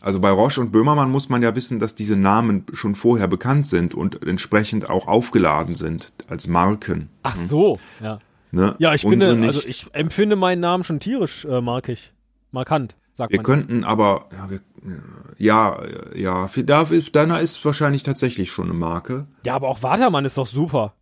Also 0.00 0.20
bei 0.20 0.30
Roche 0.30 0.60
und 0.60 0.70
Böhmermann 0.70 1.10
muss 1.10 1.28
man 1.28 1.42
ja 1.42 1.56
wissen, 1.56 1.80
dass 1.80 1.96
diese 1.96 2.14
Namen 2.14 2.64
schon 2.74 2.94
vorher 2.94 3.26
bekannt 3.26 3.66
sind 3.66 3.92
und 3.92 4.24
entsprechend 4.24 4.88
auch 4.88 5.08
aufgeladen 5.08 5.74
sind 5.74 6.12
als 6.28 6.46
Marken. 6.46 7.10
Ach 7.24 7.34
so, 7.34 7.80
ja. 8.00 8.20
Ne? 8.52 8.76
Ja, 8.78 8.94
ich 8.94 9.02
finde, 9.02 9.36
also 9.44 9.66
ich 9.66 9.88
empfinde 9.94 10.36
meinen 10.36 10.60
Namen 10.60 10.84
schon 10.84 11.00
tierisch 11.00 11.44
äh, 11.44 11.60
markig. 11.60 12.12
Markant, 12.52 12.94
sagt 13.14 13.32
Wir 13.32 13.38
man. 13.38 13.46
könnten 13.46 13.82
aber, 13.82 14.28
ja, 14.30 14.48
wir, 14.48 14.60
ja, 15.38 15.82
ja, 16.14 16.50
da 16.66 16.82
ist, 16.82 17.16
deiner 17.16 17.40
ist 17.40 17.64
wahrscheinlich 17.64 18.04
tatsächlich 18.04 18.52
schon 18.52 18.66
eine 18.66 18.74
Marke. 18.74 19.26
Ja, 19.44 19.56
aber 19.56 19.70
auch 19.70 19.82
Watermann 19.82 20.24
ist 20.24 20.38
doch 20.38 20.46
super. 20.46 20.94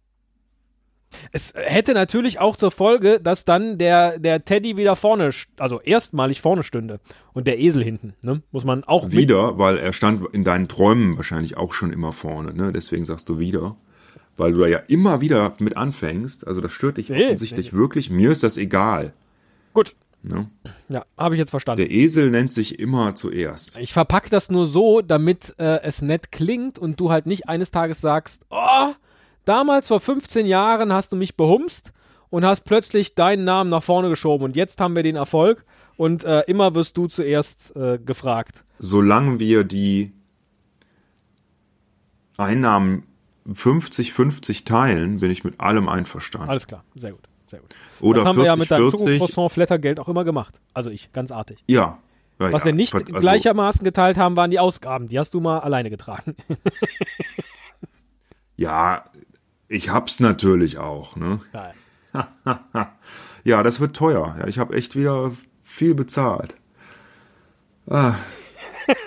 Es 1.30 1.54
hätte 1.56 1.94
natürlich 1.94 2.40
auch 2.40 2.56
zur 2.56 2.70
Folge, 2.70 3.20
dass 3.20 3.44
dann 3.44 3.78
der, 3.78 4.18
der 4.18 4.44
Teddy 4.44 4.76
wieder 4.76 4.96
vorne, 4.96 5.30
also 5.58 5.80
erstmalig 5.80 6.40
vorne 6.40 6.62
stünde. 6.62 7.00
Und 7.32 7.46
der 7.46 7.58
Esel 7.58 7.82
hinten, 7.82 8.14
ne? 8.22 8.42
Muss 8.50 8.64
man 8.64 8.84
auch 8.84 9.10
Wieder, 9.10 9.58
weil 9.58 9.78
er 9.78 9.92
stand 9.92 10.26
in 10.34 10.44
deinen 10.44 10.68
Träumen 10.68 11.16
wahrscheinlich 11.16 11.56
auch 11.56 11.72
schon 11.74 11.92
immer 11.92 12.12
vorne, 12.12 12.52
ne? 12.54 12.72
Deswegen 12.72 13.06
sagst 13.06 13.28
du 13.28 13.38
wieder. 13.38 13.76
Weil 14.36 14.52
du 14.52 14.60
da 14.60 14.66
ja 14.66 14.78
immer 14.78 15.20
wieder 15.20 15.54
mit 15.58 15.76
anfängst. 15.76 16.46
Also 16.46 16.60
das 16.60 16.72
stört 16.72 16.96
dich 16.96 17.10
Nee, 17.10 17.26
offensichtlich 17.26 17.72
wirklich. 17.72 18.10
Mir 18.10 18.30
ist 18.30 18.42
das 18.42 18.56
egal. 18.56 19.12
Gut. 19.74 19.94
Ne? 20.22 20.48
Ja, 20.88 21.04
habe 21.18 21.34
ich 21.34 21.38
jetzt 21.38 21.50
verstanden. 21.50 21.82
Der 21.82 21.90
Esel 21.90 22.30
nennt 22.30 22.52
sich 22.52 22.78
immer 22.78 23.14
zuerst. 23.14 23.76
Ich 23.78 23.92
verpack 23.92 24.30
das 24.30 24.50
nur 24.50 24.66
so, 24.66 25.02
damit 25.02 25.54
äh, 25.58 25.80
es 25.82 26.00
nett 26.00 26.30
klingt 26.30 26.78
und 26.78 27.00
du 27.00 27.10
halt 27.10 27.26
nicht 27.26 27.48
eines 27.48 27.72
Tages 27.72 28.00
sagst, 28.00 28.42
oh, 28.50 28.92
damals 29.44 29.88
vor 29.88 30.00
15 30.00 30.46
Jahren 30.46 30.92
hast 30.92 31.12
du 31.12 31.16
mich 31.16 31.36
behumst 31.36 31.92
und 32.30 32.44
hast 32.44 32.62
plötzlich 32.62 33.14
deinen 33.14 33.44
Namen 33.44 33.70
nach 33.70 33.82
vorne 33.82 34.08
geschoben 34.08 34.44
und 34.44 34.56
jetzt 34.56 34.80
haben 34.80 34.96
wir 34.96 35.02
den 35.02 35.16
Erfolg 35.16 35.64
und 35.96 36.24
äh, 36.24 36.40
immer 36.46 36.74
wirst 36.74 36.96
du 36.96 37.06
zuerst 37.06 37.74
äh, 37.76 37.98
gefragt. 37.98 38.64
Solange 38.78 39.38
wir 39.38 39.64
die 39.64 40.12
Einnahmen 42.36 43.04
50-50 43.48 44.64
teilen, 44.64 45.20
bin 45.20 45.30
ich 45.30 45.44
mit 45.44 45.60
allem 45.60 45.88
einverstanden. 45.88 46.48
Alles 46.48 46.66
klar, 46.66 46.84
sehr 46.94 47.12
gut, 47.12 47.28
sehr 47.46 47.60
gut. 47.60 47.70
Oder 48.00 48.20
das 48.20 48.28
haben 48.28 48.38
wir 48.38 48.46
ja 48.46 48.56
mit 48.56 48.70
deinem 48.70 48.88
40-40. 48.88 48.90
Schokocroissant-Flattergeld 48.90 50.00
auch 50.00 50.08
immer 50.08 50.24
gemacht. 50.24 50.60
Also 50.74 50.90
ich, 50.90 51.12
ganz 51.12 51.30
artig. 51.30 51.62
Ja. 51.66 51.98
ja 52.40 52.52
Was 52.52 52.62
ja. 52.62 52.66
wir 52.66 52.72
nicht 52.72 52.94
Also, 52.94 53.06
gleichermaßen 53.12 53.84
geteilt 53.84 54.16
haben, 54.16 54.36
waren 54.36 54.50
die 54.50 54.58
Ausgaben. 54.58 55.08
Die 55.08 55.18
hast 55.18 55.34
du 55.34 55.40
mal 55.40 55.58
alleine 55.58 55.90
getragen. 55.90 56.34
Ja, 58.56 59.04
ich 59.72 59.88
hab's 59.90 60.20
natürlich 60.20 60.78
auch, 60.78 61.16
ne? 61.16 61.40
Ja, 63.44 63.64
das 63.64 63.80
wird 63.80 63.96
teuer. 63.96 64.36
Ja, 64.38 64.46
ich 64.46 64.60
habe 64.60 64.76
echt 64.76 64.94
wieder 64.94 65.32
viel 65.64 65.96
bezahlt. 65.96 66.54
Ah, 67.90 68.14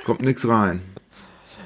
kommt 0.06 0.24
nix 0.24 0.46
rein. 0.46 0.82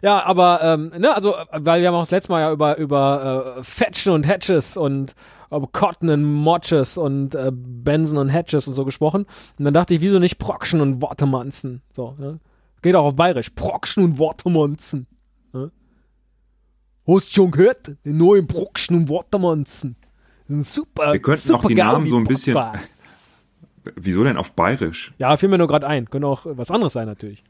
Ja, 0.03 0.23
aber, 0.23 0.61
ähm, 0.61 0.91
ne, 0.95 1.15
also, 1.15 1.33
weil 1.51 1.81
wir 1.81 1.87
haben 1.87 1.95
auch 1.95 2.03
das 2.03 2.11
letzte 2.11 2.31
Mal 2.31 2.41
ja 2.41 2.51
über, 2.51 2.77
über 2.77 3.55
äh, 3.57 3.63
Fetchen 3.63 4.13
und 4.13 4.27
Hatches 4.27 4.77
und 4.77 5.15
äh, 5.49 5.59
Cotton 5.71 6.09
und 6.09 6.23
Motches 6.23 6.97
und 6.97 7.33
äh, 7.33 7.51
Benson 7.51 8.19
und 8.19 8.29
Hatches 8.29 8.67
und 8.67 8.75
so 8.75 8.85
gesprochen. 8.85 9.25
Und 9.57 9.65
dann 9.65 9.73
dachte 9.73 9.95
ich, 9.95 10.01
wieso 10.01 10.19
nicht 10.19 10.37
Prokschen 10.37 10.79
und 10.79 11.01
Wortemanzen? 11.01 11.81
So, 11.91 12.13
ne? 12.19 12.39
Geht 12.83 12.95
auch 12.95 13.05
auf 13.05 13.15
Bayerisch. 13.15 13.49
Prokschen 13.49 14.03
und 14.03 14.17
Wortemanzen. 14.19 15.07
Ne? 15.53 15.71
Hast 17.15 17.29
du 17.29 17.33
schon 17.33 17.51
gehört? 17.51 17.95
Den 18.05 18.17
neuen 18.17 18.47
Prokschen 18.47 18.95
und 18.95 19.09
ein 20.49 20.63
super, 20.63 21.13
Wir 21.13 21.21
könnten 21.21 21.47
super 21.47 21.59
auch 21.59 21.67
die 21.67 21.75
Namen 21.75 22.09
so 22.09 22.17
ein 22.17 22.23
bisschen- 22.23 22.53
Podcast. 22.55 22.95
Wieso 23.95 24.23
denn 24.23 24.37
auf 24.37 24.51
Bayerisch? 24.51 25.13
Ja, 25.19 25.35
fiel 25.37 25.49
mir 25.49 25.57
nur 25.57 25.67
gerade 25.67 25.87
ein. 25.87 26.09
Könnte 26.09 26.27
auch 26.27 26.45
was 26.45 26.69
anderes 26.69 26.93
sein 26.93 27.05
natürlich. 27.07 27.43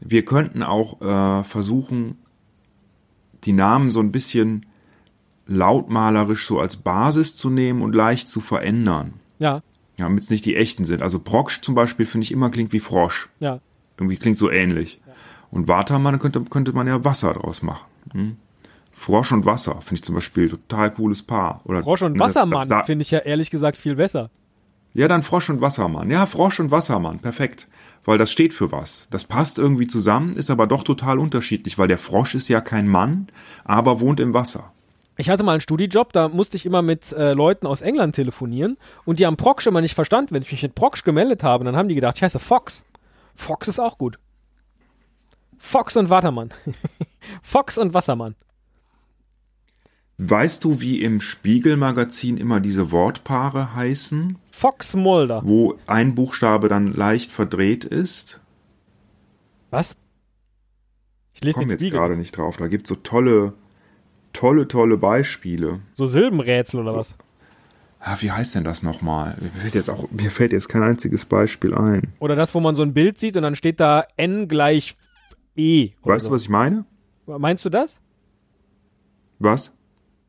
Wir 0.00 0.24
könnten 0.24 0.62
auch 0.62 1.00
äh, 1.02 1.44
versuchen, 1.44 2.18
die 3.44 3.52
Namen 3.52 3.90
so 3.90 4.00
ein 4.00 4.10
bisschen 4.10 4.66
lautmalerisch 5.46 6.46
so 6.46 6.58
als 6.58 6.76
Basis 6.78 7.36
zu 7.36 7.50
nehmen 7.50 7.82
und 7.82 7.94
leicht 7.94 8.28
zu 8.28 8.40
verändern. 8.40 9.14
Ja, 9.38 9.62
Ja, 9.98 10.06
damit 10.06 10.22
es 10.24 10.30
nicht 10.30 10.44
die 10.46 10.56
echten 10.56 10.84
sind. 10.84 11.02
Also 11.02 11.18
Proksch 11.20 11.60
zum 11.60 11.74
Beispiel 11.74 12.06
finde 12.06 12.24
ich 12.24 12.32
immer 12.32 12.50
klingt 12.50 12.72
wie 12.72 12.80
Frosch. 12.80 13.28
ja. 13.40 13.60
Irgendwie 13.96 14.16
klingt 14.16 14.38
so 14.38 14.50
ähnlich. 14.50 15.00
Und 15.52 15.68
Watermann 15.68 16.18
könnte, 16.18 16.40
könnte 16.50 16.72
man 16.72 16.88
ja 16.88 17.04
Wasser 17.04 17.34
draus 17.34 17.62
machen. 17.62 17.84
Hm? 18.12 18.36
Frosch 18.94 19.32
und 19.32 19.44
Wasser 19.44 19.74
finde 19.80 19.94
ich 19.94 20.02
zum 20.02 20.14
Beispiel 20.14 20.50
total 20.50 20.90
cooles 20.92 21.22
Paar. 21.22 21.60
Oder, 21.64 21.82
Frosch 21.82 22.02
und 22.02 22.14
ne, 22.14 22.20
Wassermann 22.20 22.84
finde 22.84 23.02
ich 23.02 23.10
ja 23.10 23.18
ehrlich 23.18 23.50
gesagt 23.50 23.76
viel 23.76 23.96
besser. 23.96 24.30
Ja, 24.94 25.08
dann 25.08 25.24
Frosch 25.24 25.50
und 25.50 25.60
Wassermann. 25.60 26.08
Ja, 26.10 26.24
Frosch 26.26 26.60
und 26.60 26.70
Wassermann, 26.70 27.18
perfekt. 27.18 27.66
Weil 28.04 28.16
das 28.16 28.30
steht 28.30 28.54
für 28.54 28.70
was. 28.70 29.08
Das 29.10 29.24
passt 29.24 29.58
irgendwie 29.58 29.88
zusammen, 29.88 30.36
ist 30.36 30.50
aber 30.50 30.68
doch 30.68 30.84
total 30.84 31.18
unterschiedlich, 31.18 31.78
weil 31.78 31.88
der 31.88 31.98
Frosch 31.98 32.36
ist 32.36 32.48
ja 32.48 32.60
kein 32.60 32.86
Mann, 32.86 33.26
aber 33.64 34.00
wohnt 34.00 34.20
im 34.20 34.34
Wasser. 34.34 34.72
Ich 35.16 35.30
hatte 35.30 35.42
mal 35.42 35.52
einen 35.52 35.60
Studijob, 35.60 36.12
da 36.12 36.28
musste 36.28 36.56
ich 36.56 36.66
immer 36.66 36.82
mit 36.82 37.12
äh, 37.12 37.32
Leuten 37.34 37.66
aus 37.66 37.82
England 37.82 38.14
telefonieren 38.14 38.76
und 39.04 39.18
die 39.18 39.26
haben 39.26 39.36
Proksch 39.36 39.66
immer 39.66 39.80
nicht 39.80 39.94
verstanden. 39.94 40.34
Wenn 40.34 40.42
ich 40.42 40.52
mich 40.52 40.62
mit 40.62 40.74
Proksch 40.74 41.02
gemeldet 41.02 41.42
habe, 41.42 41.64
dann 41.64 41.76
haben 41.76 41.88
die 41.88 41.94
gedacht, 41.94 42.16
ich 42.16 42.22
heiße 42.22 42.38
Fox. 42.38 42.84
Fox 43.34 43.68
ist 43.68 43.80
auch 43.80 43.98
gut. 43.98 44.18
Fox 45.58 45.96
und 45.96 46.10
Watermann. 46.10 46.50
Fox 47.42 47.78
und 47.78 47.94
Wassermann. 47.94 48.34
Weißt 50.18 50.62
du, 50.62 50.80
wie 50.80 51.02
im 51.02 51.20
Spiegelmagazin 51.20 52.36
immer 52.36 52.60
diese 52.60 52.92
Wortpaare 52.92 53.74
heißen, 53.74 54.36
Fox 54.50 54.94
Mulder. 54.94 55.42
wo 55.44 55.76
ein 55.86 56.14
Buchstabe 56.14 56.68
dann 56.68 56.94
leicht 56.94 57.32
verdreht 57.32 57.84
ist? 57.84 58.40
Was? 59.70 59.96
Ich 61.32 61.42
lese 61.42 61.54
komme 61.54 61.66
den 61.66 61.70
jetzt 61.72 61.80
Spiegel. 61.80 61.98
gerade 61.98 62.16
nicht 62.16 62.36
drauf. 62.36 62.56
Da 62.58 62.68
gibt's 62.68 62.88
so 62.88 62.94
tolle, 62.94 63.54
tolle, 64.32 64.68
tolle 64.68 64.96
Beispiele. 64.96 65.80
So 65.92 66.06
Silbenrätsel 66.06 66.80
oder 66.80 66.94
was? 66.94 67.16
Ah, 67.98 68.16
wie 68.20 68.30
heißt 68.30 68.54
denn 68.54 68.64
das 68.64 68.84
nochmal? 68.84 69.36
Mir 69.40 69.50
fällt 69.50 69.74
jetzt 69.74 69.90
auch, 69.90 70.08
mir 70.12 70.30
fällt 70.30 70.52
jetzt 70.52 70.68
kein 70.68 70.82
einziges 70.84 71.24
Beispiel 71.24 71.74
ein. 71.74 72.12
Oder 72.20 72.36
das, 72.36 72.54
wo 72.54 72.60
man 72.60 72.76
so 72.76 72.82
ein 72.82 72.94
Bild 72.94 73.18
sieht 73.18 73.36
und 73.36 73.42
dann 73.42 73.56
steht 73.56 73.80
da 73.80 74.04
n 74.16 74.46
gleich 74.46 74.96
e. 75.56 75.90
Weißt 76.02 76.26
so. 76.26 76.30
du, 76.30 76.36
was 76.36 76.42
ich 76.42 76.48
meine? 76.50 76.84
Meinst 77.26 77.64
du 77.64 77.70
das? 77.70 77.98
Was? 79.40 79.72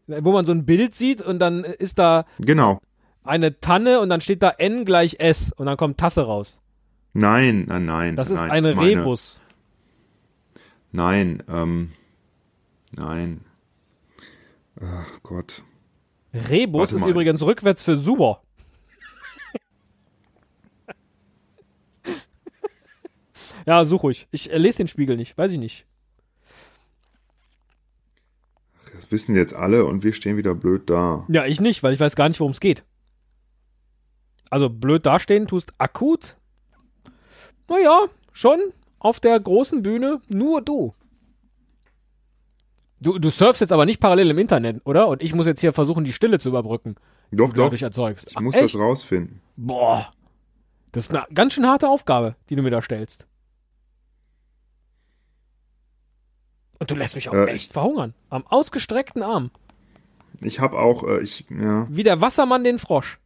Wo 0.07 0.31
man 0.31 0.45
so 0.45 0.51
ein 0.51 0.65
Bild 0.65 0.93
sieht 0.93 1.21
und 1.21 1.39
dann 1.39 1.63
ist 1.63 1.97
da 1.97 2.25
Genau. 2.39 2.79
eine 3.23 3.59
Tanne 3.59 3.99
und 3.99 4.09
dann 4.09 4.21
steht 4.21 4.43
da 4.43 4.51
n 4.57 4.85
gleich 4.85 5.15
s 5.19 5.51
und 5.55 5.65
dann 5.65 5.77
kommt 5.77 5.97
Tasse 5.97 6.21
raus. 6.23 6.59
Nein, 7.13 7.65
nein, 7.67 7.85
nein. 7.85 8.15
Das 8.15 8.29
ist 8.29 8.39
nein, 8.39 8.51
eine 8.51 8.75
meine- 8.75 8.87
Rebus. 9.01 9.41
Nein, 10.91 11.41
ähm, 11.49 11.91
nein. 12.95 13.41
Ach 14.81 15.07
Gott. 15.23 15.63
Rebus 16.33 16.79
Warte 16.81 16.95
ist 16.95 17.01
mal. 17.01 17.09
übrigens 17.09 17.41
rückwärts 17.41 17.83
für 17.83 17.95
super. 17.97 18.41
ja, 23.65 23.83
such 23.85 24.03
ruhig. 24.03 24.27
Ich 24.31 24.51
äh, 24.51 24.57
lese 24.57 24.77
den 24.77 24.87
Spiegel 24.87 25.17
nicht, 25.17 25.37
weiß 25.37 25.51
ich 25.51 25.59
nicht. 25.59 25.85
Das 29.05 29.11
wissen 29.11 29.35
jetzt 29.35 29.53
alle 29.53 29.85
und 29.85 30.03
wir 30.03 30.13
stehen 30.13 30.35
wieder 30.35 30.55
blöd 30.55 30.89
da. 30.89 31.25
Ja, 31.27 31.45
ich 31.45 31.61
nicht, 31.61 31.83
weil 31.83 31.93
ich 31.93 31.99
weiß 31.99 32.15
gar 32.15 32.27
nicht, 32.27 32.39
worum 32.39 32.53
es 32.53 32.59
geht. 32.59 32.83
Also 34.49 34.67
blöd 34.69 35.05
dastehen 35.05 35.47
tust 35.47 35.73
akut. 35.77 36.37
Naja, 37.69 38.05
schon 38.31 38.57
auf 38.97 39.19
der 39.19 39.39
großen 39.39 39.83
Bühne 39.83 40.21
nur 40.27 40.61
du. 40.63 40.95
Du, 42.99 43.19
du 43.19 43.29
surfst 43.29 43.61
jetzt 43.61 43.71
aber 43.71 43.85
nicht 43.85 43.99
parallel 43.99 44.31
im 44.31 44.39
Internet, 44.39 44.81
oder? 44.85 45.07
Und 45.07 45.21
ich 45.21 45.35
muss 45.35 45.45
jetzt 45.45 45.61
hier 45.61 45.73
versuchen, 45.73 46.03
die 46.03 46.13
Stille 46.13 46.39
zu 46.39 46.49
überbrücken, 46.49 46.95
die 47.31 47.35
Doch, 47.35 47.49
du 47.49 47.55
doch. 47.57 47.63
dadurch 47.65 47.83
erzeugst. 47.83 48.27
Ich 48.31 48.39
muss 48.39 48.55
Ach, 48.55 48.61
das 48.61 48.75
rausfinden. 48.75 49.41
Boah. 49.55 50.09
Das 50.93 51.05
ist 51.05 51.13
eine 51.15 51.25
ganz 51.31 51.53
schön 51.53 51.67
harte 51.67 51.87
Aufgabe, 51.89 52.35
die 52.49 52.55
du 52.55 52.63
mir 52.63 52.71
da 52.71 52.81
stellst. 52.81 53.27
Und 56.85 56.91
du 56.91 56.95
lässt 56.97 57.15
mich 57.15 57.29
auch 57.29 57.33
Äh, 57.33 57.45
echt 57.47 57.73
verhungern. 57.73 58.13
Am 58.29 58.45
ausgestreckten 58.45 59.23
Arm. 59.23 59.49
Ich 60.41 60.59
habe 60.59 60.77
auch, 60.77 61.01
äh, 61.03 61.21
ich, 61.21 61.43
ja. 61.49 61.87
Wie 61.89 62.03
der 62.03 62.21
Wassermann 62.21 62.63
den 62.63 62.77
Frosch. 62.77 63.19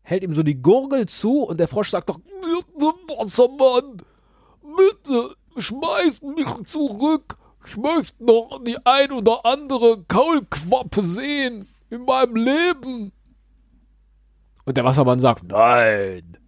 Hält 0.00 0.22
ihm 0.22 0.32
so 0.32 0.42
die 0.42 0.62
Gurgel 0.62 1.04
zu 1.04 1.42
und 1.42 1.60
der 1.60 1.68
Frosch 1.68 1.90
sagt 1.90 2.08
doch, 2.08 2.18
bitte, 2.18 2.94
Wassermann, 3.18 4.00
bitte, 4.74 5.36
schmeiß 5.58 6.22
mich 6.22 6.48
zurück. 6.66 7.36
Ich 7.66 7.76
möchte 7.76 8.24
noch 8.24 8.64
die 8.64 8.78
ein 8.86 9.12
oder 9.12 9.44
andere 9.44 10.02
Kaulquappe 10.04 11.04
sehen 11.04 11.68
in 11.90 12.06
meinem 12.06 12.36
Leben. 12.36 13.12
Und 14.64 14.76
der 14.78 14.84
Wassermann 14.84 15.20
sagt, 15.20 15.44
Nein, 15.44 16.38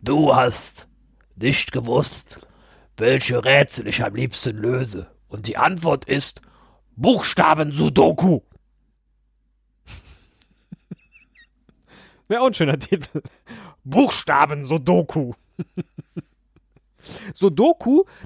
du 0.00 0.34
hast 0.34 0.88
nicht 1.36 1.70
gewusst, 1.70 2.48
welche 2.96 3.44
Rätsel 3.44 3.86
ich 3.86 4.04
am 4.04 4.14
liebsten 4.14 4.56
löse. 4.56 5.08
Und 5.28 5.46
die 5.46 5.56
Antwort 5.56 6.04
ist 6.04 6.42
Buchstaben 6.96 7.72
Sudoku. 7.72 8.40
Wäre 12.28 12.42
auch 12.42 12.46
ein 12.46 12.54
schöner 12.54 12.78
Titel. 12.78 13.22
Buchstaben 13.84 14.64
Sudoku. 14.64 15.32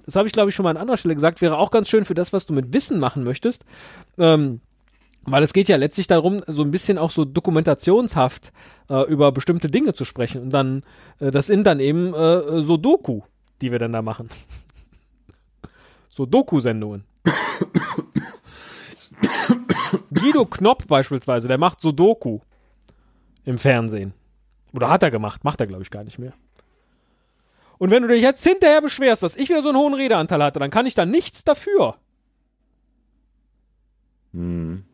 Das 0.05 0.17
habe 0.17 0.27
ich 0.27 0.33
glaube 0.33 0.51
ich 0.51 0.57
schon 0.57 0.65
mal 0.65 0.71
an 0.71 0.77
anderer 0.77 0.97
Stelle 0.97 1.15
gesagt, 1.15 1.41
wäre 1.41 1.59
auch 1.59 1.71
ganz 1.71 1.89
schön 1.89 2.05
für 2.05 2.15
das, 2.15 2.33
was 2.33 2.47
du 2.47 2.53
mit 2.53 2.73
Wissen 2.73 2.99
machen 2.99 3.25
möchtest. 3.25 3.65
Ähm, 4.19 4.61
weil 5.27 5.43
es 5.43 5.53
geht 5.53 5.69
ja 5.69 5.77
letztlich 5.77 6.07
darum, 6.07 6.43
so 6.47 6.63
ein 6.63 6.71
bisschen 6.71 6.99
auch 6.99 7.11
so 7.11 7.25
dokumentationshaft 7.25 8.53
äh, 8.89 9.03
über 9.11 9.33
bestimmte 9.33 9.69
Dinge 9.69 9.93
zu 9.93 10.05
sprechen. 10.05 10.43
Und 10.43 10.51
dann, 10.51 10.85
äh, 11.19 11.33
das 11.33 11.47
sind 11.47 11.65
dann 11.65 11.81
eben 11.81 12.15
äh, 12.15 12.63
Sudoku, 12.63 13.23
die 13.61 13.73
wir 13.73 13.79
dann 13.79 13.93
da 13.93 14.03
machen. 14.03 14.29
Sudoku-Sendungen. 16.11 17.05
Guido 20.13 20.45
Knopp 20.47 20.87
beispielsweise, 20.87 21.49
der 21.49 21.59
macht 21.59 21.81
Sudoku 21.81 22.41
im 23.45 23.59
Fernsehen. 23.59 24.13
Oder 24.73 24.91
hat 24.91 25.03
er 25.03 25.11
gemacht, 25.11 25.45
macht 25.45 25.61
er 25.61 25.67
glaube 25.67 25.83
ich 25.83 25.91
gar 25.91 26.05
nicht 26.05 26.19
mehr. 26.19 26.33
Und 27.79 27.91
wenn 27.91 28.03
du 28.03 28.09
dich 28.09 28.23
jetzt 28.23 28.43
hinterher 28.43 28.81
beschwerst, 28.81 29.23
dass 29.23 29.37
ich 29.37 29.49
wieder 29.51 29.63
so 29.63 29.69
einen 29.69 29.79
hohen 29.79 29.95
Redeanteil 29.95 30.43
hatte, 30.43 30.59
dann 30.59 30.71
kann 30.71 30.87
ich 30.87 30.95
da 30.95 31.05
nichts 31.05 31.45
dafür. 31.45 31.97
Hm. 34.33 34.85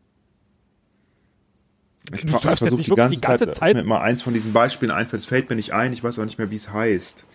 Ich 2.13 2.25
Du 2.25 2.33
ver- 2.33 2.39
surfst 2.39 2.45
jetzt 2.49 2.59
versuch 2.59 2.77
nicht 2.77 2.87
die 2.87 2.91
wirklich 2.91 3.21
ganze, 3.21 3.45
die 3.45 3.45
ganze 3.45 3.45
Zeit, 3.45 3.55
Zeit- 3.55 3.75
mir 3.77 3.83
mal 3.85 4.01
eins 4.01 4.21
von 4.21 4.33
diesen 4.33 4.51
Beispielen 4.53 4.91
einfällt. 4.91 5.21
Es 5.21 5.25
fällt 5.25 5.49
mir 5.49 5.55
nicht 5.55 5.73
ein. 5.73 5.93
Ich 5.93 6.03
weiß 6.03 6.19
auch 6.19 6.25
nicht 6.25 6.37
mehr, 6.37 6.51
wie 6.51 6.55
es 6.57 6.69
heißt. 6.71 7.25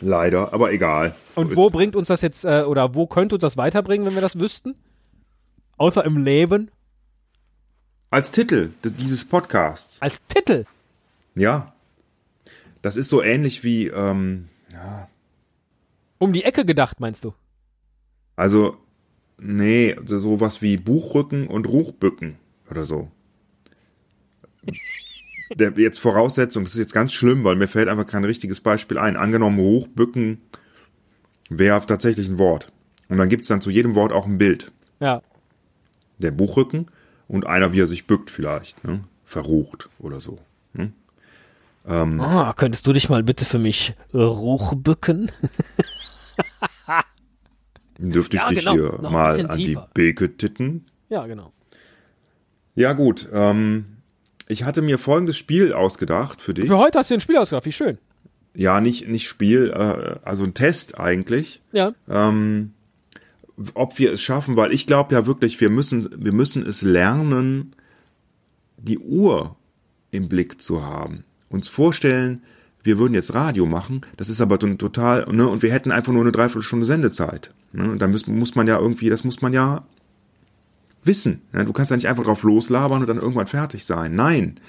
Leider, 0.00 0.52
aber 0.52 0.72
egal. 0.72 1.14
Und 1.34 1.56
wo 1.56 1.70
bringt 1.70 1.96
uns 1.96 2.08
das 2.08 2.20
jetzt, 2.22 2.44
äh, 2.44 2.62
oder 2.62 2.94
wo 2.94 3.06
könnte 3.06 3.34
uns 3.34 3.42
das 3.42 3.56
weiterbringen, 3.56 4.06
wenn 4.06 4.14
wir 4.14 4.20
das 4.20 4.38
wüssten? 4.38 4.74
Außer 5.76 6.04
im 6.04 6.22
Leben. 6.24 6.70
Als 8.10 8.30
Titel 8.32 8.70
des, 8.84 8.96
dieses 8.96 9.24
Podcasts. 9.24 10.00
Als 10.00 10.20
Titel. 10.28 10.64
Ja. 11.34 11.72
Das 12.82 12.96
ist 12.96 13.08
so 13.08 13.22
ähnlich 13.22 13.64
wie, 13.64 13.88
ähm, 13.88 14.48
Um 16.18 16.32
die 16.32 16.44
Ecke 16.44 16.64
gedacht, 16.64 17.00
meinst 17.00 17.24
du? 17.24 17.34
also, 18.36 18.76
nee, 19.38 19.96
so 20.04 20.20
sowas 20.20 20.62
wie 20.62 20.76
Buchrücken 20.76 21.48
und 21.48 21.66
Ruchbücken 21.68 22.38
oder 22.70 22.86
so. 22.86 23.10
Der, 25.54 25.72
jetzt 25.76 25.98
Voraussetzung, 25.98 26.64
das 26.64 26.74
ist 26.74 26.80
jetzt 26.80 26.94
ganz 26.94 27.12
schlimm, 27.12 27.44
weil 27.44 27.56
mir 27.56 27.68
fällt 27.68 27.88
einfach 27.88 28.06
kein 28.06 28.24
richtiges 28.24 28.60
Beispiel 28.60 28.98
ein. 28.98 29.16
Angenommen, 29.16 29.58
Hochbücken 29.58 30.42
wäre 31.48 31.84
tatsächlich 31.86 32.28
ein 32.28 32.38
Wort. 32.38 32.70
Und 33.08 33.18
dann 33.18 33.28
gibt's 33.28 33.48
dann 33.48 33.60
zu 33.60 33.70
jedem 33.70 33.94
Wort 33.94 34.12
auch 34.12 34.26
ein 34.26 34.38
Bild. 34.38 34.72
Ja. 35.00 35.22
Der 36.18 36.30
Buchrücken 36.30 36.90
und 37.28 37.46
einer, 37.46 37.72
wie 37.72 37.80
er 37.80 37.86
sich 37.86 38.06
bückt 38.06 38.30
vielleicht. 38.30 38.84
Ne? 38.84 39.04
Verrucht 39.24 39.88
oder 39.98 40.20
so. 40.20 40.38
Ne? 40.72 40.92
Ah, 41.84 42.52
könntest 42.54 42.86
du 42.86 42.92
dich 42.92 43.08
mal 43.08 43.22
bitte 43.22 43.46
für 43.46 43.58
mich 43.58 43.94
ruchbücken? 44.12 45.30
Dürfte 47.98 48.36
ich 48.36 48.42
Ja, 48.42 48.48
dich 48.50 48.58
genau. 48.60 48.72
hier 48.72 48.98
Noch 49.00 49.10
mal 49.10 49.46
an 49.46 49.56
die 49.56 49.78
Beke 49.94 50.36
titten? 50.36 50.86
Ja, 51.08 51.26
genau. 51.26 51.52
Ja, 52.74 52.92
gut. 52.92 53.28
Ähm, 53.32 53.97
ich 54.48 54.64
hatte 54.64 54.82
mir 54.82 54.98
folgendes 54.98 55.36
Spiel 55.36 55.72
ausgedacht 55.72 56.40
für 56.40 56.54
dich. 56.54 56.68
Für 56.68 56.78
heute 56.78 56.98
hast 56.98 57.10
du 57.10 57.14
ein 57.14 57.20
Spiel 57.20 57.36
ausgedacht, 57.36 57.66
wie 57.66 57.72
schön. 57.72 57.98
Ja, 58.54 58.80
nicht, 58.80 59.06
nicht 59.06 59.28
Spiel, 59.28 59.70
äh, 59.70 60.18
also 60.24 60.42
ein 60.42 60.54
Test 60.54 60.98
eigentlich. 60.98 61.62
Ja. 61.72 61.92
Ähm, 62.08 62.72
ob 63.74 63.98
wir 63.98 64.12
es 64.12 64.22
schaffen, 64.22 64.56
weil 64.56 64.72
ich 64.72 64.86
glaube 64.86 65.14
ja 65.14 65.26
wirklich, 65.26 65.60
wir 65.60 65.70
müssen, 65.70 66.08
wir 66.16 66.32
müssen 66.32 66.66
es 66.66 66.82
lernen, 66.82 67.74
die 68.76 68.98
Uhr 68.98 69.56
im 70.10 70.28
Blick 70.28 70.62
zu 70.62 70.84
haben. 70.84 71.24
Uns 71.50 71.68
vorstellen, 71.68 72.42
wir 72.82 72.98
würden 72.98 73.14
jetzt 73.14 73.34
Radio 73.34 73.66
machen, 73.66 74.00
das 74.16 74.28
ist 74.28 74.40
aber 74.40 74.58
total, 74.58 75.26
ne, 75.30 75.46
und 75.46 75.62
wir 75.62 75.72
hätten 75.72 75.92
einfach 75.92 76.12
nur 76.12 76.22
eine 76.22 76.32
Dreiviertelstunde 76.32 76.86
Sendezeit. 76.86 77.52
Ne, 77.72 77.90
und 77.90 77.98
da 78.00 78.06
muss, 78.06 78.26
muss 78.26 78.54
man 78.54 78.66
ja 78.66 78.78
irgendwie, 78.78 79.10
das 79.10 79.24
muss 79.24 79.42
man 79.42 79.52
ja 79.52 79.84
wissen. 81.04 81.42
Ne? 81.52 81.64
Du 81.64 81.72
kannst 81.72 81.90
ja 81.90 81.96
nicht 81.96 82.08
einfach 82.08 82.24
drauf 82.24 82.42
loslabern 82.42 83.02
und 83.02 83.08
dann 83.08 83.18
irgendwann 83.18 83.46
fertig 83.46 83.84
sein. 83.84 84.14
Nein, 84.14 84.60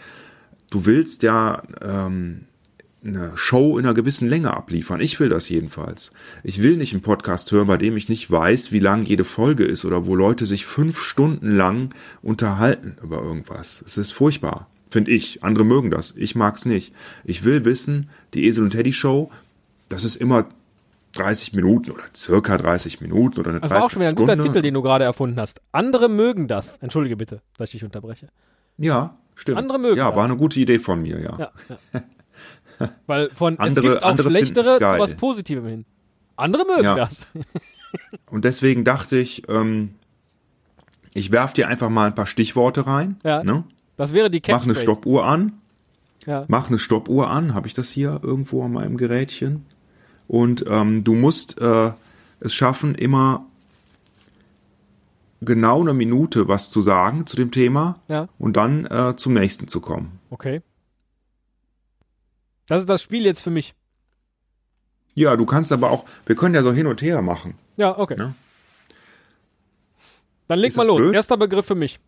du 0.70 0.86
willst 0.86 1.24
ja 1.24 1.64
ähm, 1.82 2.46
eine 3.04 3.32
Show 3.36 3.78
in 3.78 3.86
einer 3.86 3.94
gewissen 3.94 4.28
Länge 4.28 4.56
abliefern. 4.56 5.00
Ich 5.00 5.20
will 5.20 5.30
das 5.30 5.48
jedenfalls. 5.50 6.12
Ich 6.44 6.62
will 6.62 6.78
nicht 6.78 6.94
einen 6.94 7.02
Podcast 7.02 7.52
hören, 7.52 7.68
bei 7.68 7.78
dem 7.78 7.96
ich 7.96 8.10
nicht 8.10 8.30
weiß, 8.30 8.72
wie 8.72 8.80
lang 8.80 9.06
jede 9.06 9.24
Folge 9.24 9.64
ist 9.64 9.86
oder 9.86 10.06
wo 10.06 10.16
Leute 10.16 10.46
sich 10.46 10.66
fünf 10.66 11.02
Stunden 11.02 11.56
lang 11.56 11.94
unterhalten 12.22 12.98
über 13.02 13.22
irgendwas. 13.22 13.84
Es 13.86 13.98
ist 13.98 14.12
furchtbar, 14.12 14.68
finde 14.90 15.12
ich. 15.12 15.44
Andere 15.44 15.64
mögen 15.64 15.92
das. 15.92 16.14
Ich 16.18 16.36
mag's 16.36 16.66
nicht. 16.66 16.94
Ich 17.24 17.46
will 17.46 17.64
wissen, 17.64 18.10
die 18.34 18.46
Esel 18.46 18.66
und 18.66 18.72
Teddy 18.72 18.94
Show, 18.94 19.32
das 19.88 20.04
ist 20.04 20.18
immer 20.18 20.48
30 21.14 21.54
Minuten 21.54 21.92
oder 21.92 22.04
circa 22.16 22.58
30 22.58 23.02
Minuten 23.02 23.40
oder 23.40 23.50
eine 23.52 23.60
Das 23.62 23.72
war 23.72 23.84
auch 23.84 23.90
schon 23.90 24.02
wieder 24.02 24.10
ein 24.10 24.16
guter 24.16 24.38
Titel, 24.38 24.62
den 24.62 24.74
du 24.74 24.82
gerade 24.82 25.04
erfunden 25.06 25.40
hast. 25.40 25.62
Andere 25.72 26.08
mögen 26.10 26.48
das. 26.48 26.78
Entschuldige 26.78 27.18
bitte, 27.18 27.42
dass 27.58 27.70
ich 27.70 27.74
dich 27.74 27.84
unterbreche. 27.84 28.28
Ja, 28.78 29.18
stimmt. 29.36 29.58
Andere 29.58 29.80
mögen 29.80 29.98
Ja, 29.98 30.08
das. 30.10 30.16
war 30.18 30.26
eine 30.26 30.38
gute 30.38 30.60
Idee 30.60 30.80
von 30.80 31.02
mir, 31.02 31.20
ja. 31.20 31.38
Ja, 31.40 31.52
ja. 31.94 32.88
Weil 33.08 33.30
von 33.32 33.60
Andere- 33.60 33.86
es 33.88 33.92
gibt 33.92 34.04
auch 34.04 34.08
andere 34.10 34.30
schlechtere 34.30 34.80
was 35.00 35.14
Positivem 35.16 35.66
hin. 35.66 35.86
Andere 36.36 36.66
mögen 36.66 36.84
Ja. 36.84 36.96
das. 36.96 37.28
Und 38.30 38.46
deswegen 38.46 38.84
dachte 38.86 39.18
ich, 39.18 39.50
ähm, 39.50 39.96
ich 41.14 41.32
werf 41.32 41.54
dir 41.54 41.68
einfach 41.68 41.90
mal 41.90 42.06
ein 42.08 42.16
paar 42.16 42.28
Stichworte 42.28 42.86
rein. 42.86 43.18
Ja. 43.24 43.44
Ne? 43.44 43.64
Das 43.98 44.14
wäre 44.14 44.30
die 44.30 44.38
Mach 44.48 44.64
eine 44.64 44.74
Catchphrase. 44.74 44.82
Stoppuhr 44.82 45.26
an. 45.26 45.54
Ja. 46.26 46.46
Mach 46.48 46.70
eine 46.70 46.80
Stoppuhr 46.80 47.30
an. 47.30 47.54
Habe 47.56 47.68
ich 47.68 47.74
das 47.74 47.90
hier 47.90 48.20
irgendwo 48.24 48.64
an 48.64 48.72
meinem 48.72 48.96
Gerätchen? 48.96 49.66
Und 50.30 50.64
ähm, 50.68 51.04
du 51.04 51.16
musst 51.16 51.58
äh, 51.60 51.92
es 52.40 52.54
schaffen, 52.54 52.94
immer 52.94 53.46
genau 55.42 55.82
eine 55.82 55.94
Minute 55.96 56.48
was 56.48 56.70
zu 56.70 56.82
sagen 56.82 57.26
zu 57.26 57.36
dem 57.36 57.52
Thema 57.52 58.00
Ja. 58.08 58.30
und 58.38 58.56
dann 58.56 58.86
äh, 58.86 59.16
zum 59.16 59.34
nächsten 59.34 59.68
zu 59.68 59.82
kommen. 59.82 60.20
Okay. 60.30 60.62
Das 62.68 62.82
ist 62.82 62.90
das 62.90 63.02
Spiel 63.02 63.26
jetzt 63.26 63.42
für 63.42 63.50
mich. 63.50 63.74
Ja, 65.16 65.36
du 65.36 65.48
kannst 65.48 65.72
aber 65.72 65.90
auch, 65.90 66.06
wir 66.28 66.36
können 66.36 66.54
ja 66.54 66.62
so 66.62 66.72
hin 66.72 66.86
und 66.86 67.02
her 67.02 67.24
machen. 67.24 67.56
Ja, 67.78 67.98
okay. 67.98 68.16
Ja. 68.20 68.34
Dann 70.48 70.60
leg 70.60 70.70
Ist 70.70 70.78
mal 70.78 70.86
los. 70.86 70.98
blöd? 71.00 71.16
Erster 71.16 71.38
Begriff 71.38 71.66
für 71.66 71.74
mich. 71.76 72.00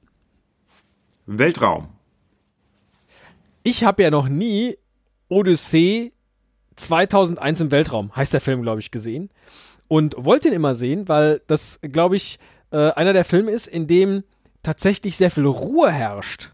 Weltraum. 1.25 1.87
Ich 3.63 3.83
habe 3.83 4.03
ja 4.03 4.11
noch 4.11 4.29
nie 4.29 4.77
Odyssee 5.27 6.13
2001 6.81 7.61
im 7.61 7.71
Weltraum, 7.71 8.15
heißt 8.15 8.33
der 8.33 8.41
Film, 8.41 8.61
glaube 8.61 8.79
ich, 8.79 8.91
gesehen. 8.91 9.29
Und 9.87 10.15
wollte 10.17 10.47
ihn 10.47 10.53
immer 10.53 10.75
sehen, 10.75 11.07
weil 11.09 11.41
das, 11.47 11.79
glaube 11.81 12.15
ich, 12.15 12.39
äh, 12.71 12.91
einer 12.91 13.13
der 13.13 13.25
Filme 13.25 13.51
ist, 13.51 13.67
in 13.67 13.87
dem 13.87 14.23
tatsächlich 14.63 15.17
sehr 15.17 15.31
viel 15.31 15.45
Ruhe 15.45 15.91
herrscht 15.91 16.53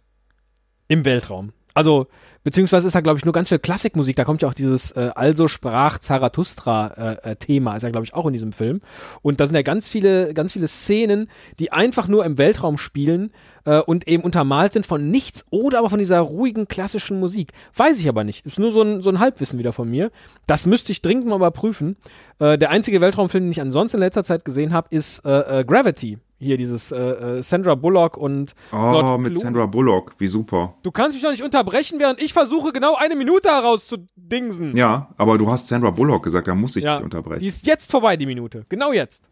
im 0.88 1.06
Weltraum. 1.06 1.54
Also, 1.78 2.08
beziehungsweise 2.44 2.88
ist 2.88 2.96
da, 2.96 3.02
glaube 3.02 3.20
ich, 3.20 3.26
nur 3.26 3.36
ganz 3.36 3.50
viel 3.50 3.60
Klassikmusik. 3.60 4.16
Da 4.16 4.26
kommt 4.26 4.42
ja 4.42 4.48
auch 4.48 4.56
dieses 4.56 4.94
äh, 4.94 5.12
Also 5.14 5.48
sprach 5.48 6.00
Zarathustra-Thema, 6.00 7.76
ist 7.76 7.84
ja, 7.84 7.92
glaube 7.92 8.04
ich, 8.04 8.16
auch 8.16 8.26
in 8.26 8.34
diesem 8.34 8.52
Film. 8.52 8.82
Und 9.22 9.40
da 9.40 9.46
sind 9.46 9.56
ja 9.56 9.62
ganz 9.62 9.88
viele, 9.88 10.34
ganz 10.34 10.54
viele 10.54 10.68
Szenen, 10.68 11.30
die 11.60 11.72
einfach 11.72 12.08
nur 12.08 12.26
im 12.26 12.40
Weltraum 12.40 12.80
spielen 12.80 13.30
äh, 13.66 13.78
und 13.78 14.08
eben 14.08 14.24
untermalt 14.24 14.74
sind 14.74 14.88
von 14.88 15.12
nichts 15.12 15.46
oder 15.52 15.78
aber 15.78 15.92
von 15.92 16.00
dieser 16.00 16.20
ruhigen 16.20 16.68
klassischen 16.68 17.20
Musik. 17.20 17.52
Weiß 17.76 18.00
ich 18.00 18.10
aber 18.10 18.24
nicht. 18.24 18.44
Ist 18.48 18.58
nur 18.58 18.72
so 18.72 18.82
ein, 18.82 19.04
so 19.04 19.12
ein 19.12 19.20
Halbwissen 19.20 19.60
wieder 19.60 19.72
von 19.72 19.88
mir. 19.88 20.10
Das 20.48 20.66
müsste 20.66 20.92
ich 20.92 21.04
dringend 21.04 21.28
mal 21.28 21.36
überprüfen. 21.36 21.96
Äh, 22.40 22.58
der 22.58 22.72
einzige 22.72 23.02
Weltraumfilm, 23.02 23.44
den 23.44 23.52
ich 23.52 23.62
ansonsten 23.62 23.98
in 23.98 24.02
letzter 24.02 24.24
Zeit 24.24 24.46
gesehen 24.46 24.74
habe, 24.74 24.88
ist 24.90 25.24
äh, 25.26 25.60
äh, 25.60 25.64
Gravity. 25.64 26.18
Hier 26.40 26.58
dieses 26.58 26.92
äh, 26.92 26.98
äh, 26.98 27.42
Sandra 27.44 27.74
Bullock 27.74 28.16
und 28.16 28.54
Oh, 28.72 28.76
George 28.76 29.18
mit 29.24 29.32
Clooney. 29.32 29.44
Sandra 29.44 29.66
Bullock, 29.66 30.14
wie 30.20 30.28
super. 30.28 30.76
Du 30.84 30.92
kannst 30.92 31.14
mich 31.14 31.24
doch 31.24 31.32
nicht 31.32 31.42
unterbrechen, 31.44 32.00
während 32.00 32.22
ich 32.22 32.32
versuche, 32.34 32.72
genau 32.72 32.96
eine 32.96 33.16
Minute 33.16 33.50
herauszudingsen. 33.50 34.78
Ja, 34.78 35.10
aber 35.18 35.40
du 35.40 35.50
hast 35.50 35.68
Sandra 35.68 35.90
Bullock 35.90 36.24
gesagt, 36.24 36.48
da 36.48 36.54
muss 36.54 36.76
ich 36.76 36.84
Ja, 36.84 36.98
dich 36.98 37.06
unterbrechen. 37.06 37.40
Die 37.40 37.48
ist 37.48 37.66
jetzt 37.66 37.90
vorbei, 37.90 38.18
die 38.18 38.28
Minute. 38.28 38.66
Genau 38.70 38.94
jetzt. 38.94 39.24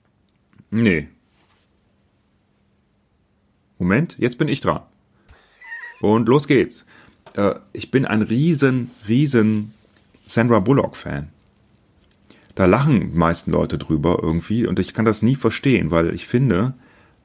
Nee. 0.71 1.07
Moment, 3.77 4.15
jetzt 4.17 4.37
bin 4.37 4.47
ich 4.47 4.61
dran. 4.61 4.81
Und 6.01 6.27
los 6.27 6.47
geht's. 6.47 6.85
Äh, 7.35 7.55
ich 7.73 7.91
bin 7.91 8.05
ein 8.05 8.21
riesen, 8.21 8.91
riesen 9.07 9.73
Sandra 10.27 10.59
Bullock-Fan. 10.59 11.29
Da 12.55 12.65
lachen 12.65 13.11
die 13.11 13.17
meisten 13.17 13.51
Leute 13.51 13.77
drüber 13.77 14.19
irgendwie 14.23 14.65
und 14.65 14.79
ich 14.79 14.93
kann 14.93 15.05
das 15.05 15.21
nie 15.21 15.35
verstehen, 15.35 15.91
weil 15.91 16.13
ich 16.15 16.25
finde, 16.25 16.73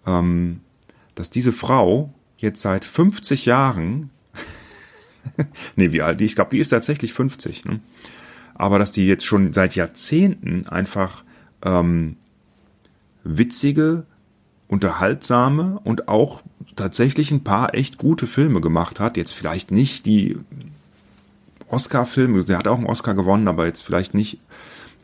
ähm, 0.07 0.61
dass 1.15 1.31
diese 1.31 1.53
Frau 1.53 2.13
jetzt 2.39 2.63
seit 2.63 2.85
50 2.85 3.47
Jahren, 3.47 4.11
nee, 5.77 5.93
wie 5.93 6.03
alt 6.03 6.21
die? 6.21 6.25
Ich 6.25 6.35
glaube, 6.35 6.51
die 6.53 6.59
ist 6.59 6.71
tatsächlich 6.71 7.13
50, 7.13 7.65
ne? 7.67 7.81
aber 8.55 8.79
dass 8.79 8.93
die 8.93 9.07
jetzt 9.07 9.27
schon 9.27 9.53
seit 9.53 9.75
Jahrzehnten 9.75 10.67
einfach 10.67 11.25
ähm, 11.63 12.17
witzige, 13.25 14.05
unterhaltsame 14.69 15.81
und 15.83 16.09
auch 16.09 16.43
tatsächlich 16.77 17.31
ein 17.31 17.43
paar 17.43 17.75
echt 17.75 17.99
gute 17.99 18.27
Filme 18.27 18.61
gemacht 18.61 19.01
hat. 19.01 19.17
Jetzt 19.17 19.33
vielleicht 19.33 19.71
nicht 19.71 20.07
die 20.07 20.37
Oscar-Filme, 21.69 22.47
sie 22.47 22.57
hat 22.57 22.69
auch 22.69 22.79
einen 22.79 22.87
Oscar 22.87 23.15
gewonnen, 23.15 23.49
aber 23.49 23.67
jetzt 23.67 23.83
vielleicht 23.83 24.15
nicht, 24.15 24.39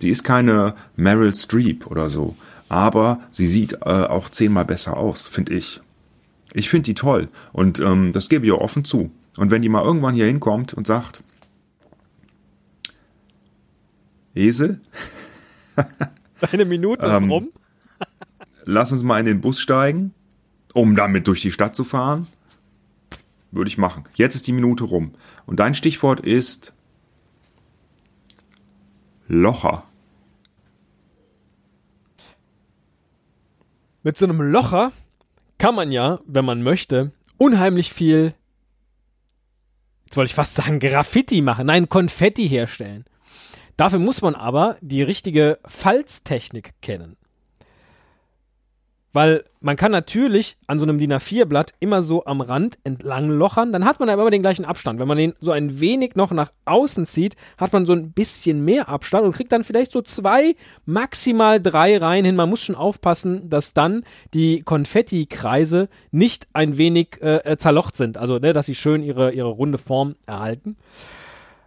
die 0.01 0.11
ist 0.11 0.23
keine 0.23 0.75
Meryl 0.97 1.35
Streep 1.35 1.87
oder 1.87 2.11
so, 2.11 2.37
aber 2.69 3.21
sie 3.31 3.47
sieht 3.47 3.75
äh, 3.75 3.79
auch 4.07 4.29
zehnmal 4.29 4.65
besser 4.65 4.97
aus, 4.97 5.29
finde 5.29 5.55
ich. 5.55 5.81
Ich 6.53 6.69
finde 6.71 6.85
die 6.85 6.95
toll 6.95 7.29
und 7.53 7.81
ähm, 7.81 8.13
das 8.13 8.29
gebe 8.29 8.47
ich 8.47 8.53
auch 8.53 8.61
offen 8.61 8.85
zu. 8.85 9.11
Und 9.37 9.51
wenn 9.51 9.63
die 9.63 9.69
mal 9.69 9.85
irgendwann 9.85 10.15
hier 10.15 10.27
hinkommt 10.27 10.73
und 10.75 10.87
sagt, 10.87 11.23
Esel, 14.35 14.81
Eine 16.53 16.65
Minute 16.65 17.05
ist 17.07 17.13
Ähm, 17.13 17.31
rum. 17.31 17.49
lass 18.65 18.93
uns 18.93 19.03
mal 19.03 19.19
in 19.21 19.27
den 19.27 19.41
Bus 19.41 19.61
steigen, 19.61 20.13
um 20.75 20.95
damit 20.97 21.27
durch 21.27 21.41
die 21.41 21.53
Stadt 21.53 21.75
zu 21.75 21.85
fahren. 21.85 22.27
Würde 23.51 23.69
ich 23.69 23.79
machen. 23.79 24.05
Jetzt 24.15 24.35
ist 24.35 24.47
die 24.47 24.53
Minute 24.53 24.85
rum. 24.85 25.13
Und 25.47 25.61
dein 25.61 25.75
Stichwort 25.75 26.21
ist 26.21 26.75
Locher. 29.29 29.85
Mit 34.07 34.17
so 34.17 34.25
einem 34.25 34.41
Locher 34.41 34.93
kann 35.59 35.75
man 35.75 35.91
ja, 35.91 36.21
wenn 36.27 36.45
man 36.45 36.63
möchte, 36.63 37.11
unheimlich 37.39 37.93
viel, 37.93 38.35
jetzt 40.05 40.17
wollte 40.17 40.29
ich 40.29 40.35
fast 40.37 40.55
sagen, 40.55 40.79
Graffiti 40.79 41.43
machen, 41.43 41.67
nein, 41.67 41.89
Konfetti 41.89 42.49
herstellen. 42.49 43.05
Dafür 43.77 43.99
muss 43.99 44.23
man 44.23 44.37
aber 44.37 44.77
die 44.81 45.03
richtige 45.03 45.59
Falztechnik 45.67 46.75
kennen. 46.83 47.17
Weil 49.17 49.45
man 49.63 49.77
kann 49.77 49.93
natürlich 49.93 50.59
an 50.67 50.79
so 50.79 50.85
einem 50.85 50.99
DIN 50.99 51.15
A4-Blatt 51.15 51.73
immer 51.81 52.03
so 52.03 52.27
am 52.27 52.43
Rand 52.43 52.77
entlang 52.85 53.31
lochern, 53.31 53.73
dann 53.73 53.87
hat 53.87 53.99
man 53.99 54.11
aber 54.11 54.21
immer 54.21 54.31
den 54.31 54.43
gleichen 54.43 54.67
Abstand. 54.67 55.01
Wenn 55.01 55.09
man 55.09 55.17
den 55.17 55.33
so 55.41 55.53
ein 55.53 55.81
wenig 55.81 56.17
noch 56.17 56.33
nach 56.33 56.53
außen 56.67 57.07
zieht, 57.07 57.35
hat 57.57 57.73
man 57.73 57.87
so 57.87 57.95
ein 57.95 58.13
bisschen 58.13 58.63
mehr 58.63 58.91
Abstand 58.91 59.25
und 59.25 59.33
kriegt 59.33 59.53
dann 59.53 59.65
vielleicht 59.65 59.91
so 59.91 60.03
zwei, 60.03 60.55
maximal 60.85 61.63
drei 61.63 61.97
Reihen 61.97 62.27
hin. 62.27 62.37
Man 62.37 62.51
muss 62.51 62.63
schon 62.63 62.75
aufpassen, 62.75 63.49
dass 63.49 63.73
dann 63.73 64.05
die 64.35 64.61
Konfettikreise 64.61 65.89
nicht 66.11 66.47
ein 66.53 66.77
wenig 66.77 67.23
äh, 67.23 67.57
zerlocht 67.57 67.97
sind, 67.97 68.19
also 68.19 68.39
ne, 68.39 68.53
dass 68.53 68.67
sie 68.67 68.75
schön 68.75 69.03
ihre, 69.03 69.33
ihre 69.33 69.49
runde 69.49 69.79
Form 69.79 70.17
erhalten. 70.27 70.77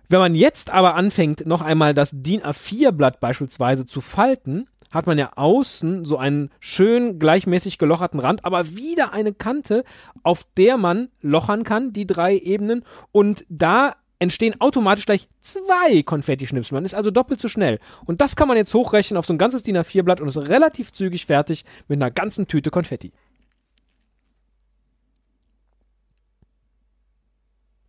Wenn 0.08 0.20
man 0.20 0.36
jetzt 0.36 0.72
aber 0.72 0.94
anfängt, 0.94 1.48
noch 1.48 1.64
einmal 1.64 1.96
das 1.96 2.12
DIN 2.14 2.42
A4-Blatt 2.42 3.20
beispielsweise 3.20 3.88
zu 3.88 4.02
falten, 4.02 4.68
hat 4.92 5.08
man 5.08 5.18
ja 5.18 5.32
außen 5.36 6.06
so 6.06 6.18
einen 6.18 6.50
schön 6.60 7.20
gleichmäßig 7.20 7.78
gelocherten 7.78 8.20
Rand, 8.20 8.46
aber 8.46 8.76
wieder 8.76 9.14
eine 9.14 9.34
Kante, 9.34 9.84
auf 10.24 10.46
der 10.58 10.78
man 10.78 11.10
lochern 11.22 11.64
kann, 11.64 11.94
die 11.94 12.08
drei 12.08 12.38
Ebenen. 12.38 12.84
Und 13.12 13.46
da 13.50 13.96
entstehen 14.20 14.60
automatisch 14.60 15.06
gleich 15.06 15.30
zwei 15.40 16.04
Konfettischnipsel. 16.04 16.76
Man 16.76 16.86
ist 16.86 16.94
also 16.94 17.10
doppelt 17.10 17.40
so 17.40 17.48
schnell. 17.48 17.80
Und 18.06 18.22
das 18.22 18.36
kann 18.36 18.48
man 18.48 18.58
jetzt 18.58 18.74
hochrechnen 18.74 19.18
auf 19.18 19.26
so 19.26 19.34
ein 19.34 19.38
ganzes 19.38 19.64
DIN 19.64 19.78
A4-Blatt 19.78 20.22
und 20.22 20.28
ist 20.28 20.38
relativ 20.38 20.92
zügig 20.92 21.26
fertig 21.26 21.66
mit 21.88 21.98
einer 21.98 22.12
ganzen 22.12 22.48
Tüte 22.48 22.70
Konfetti. 22.70 23.14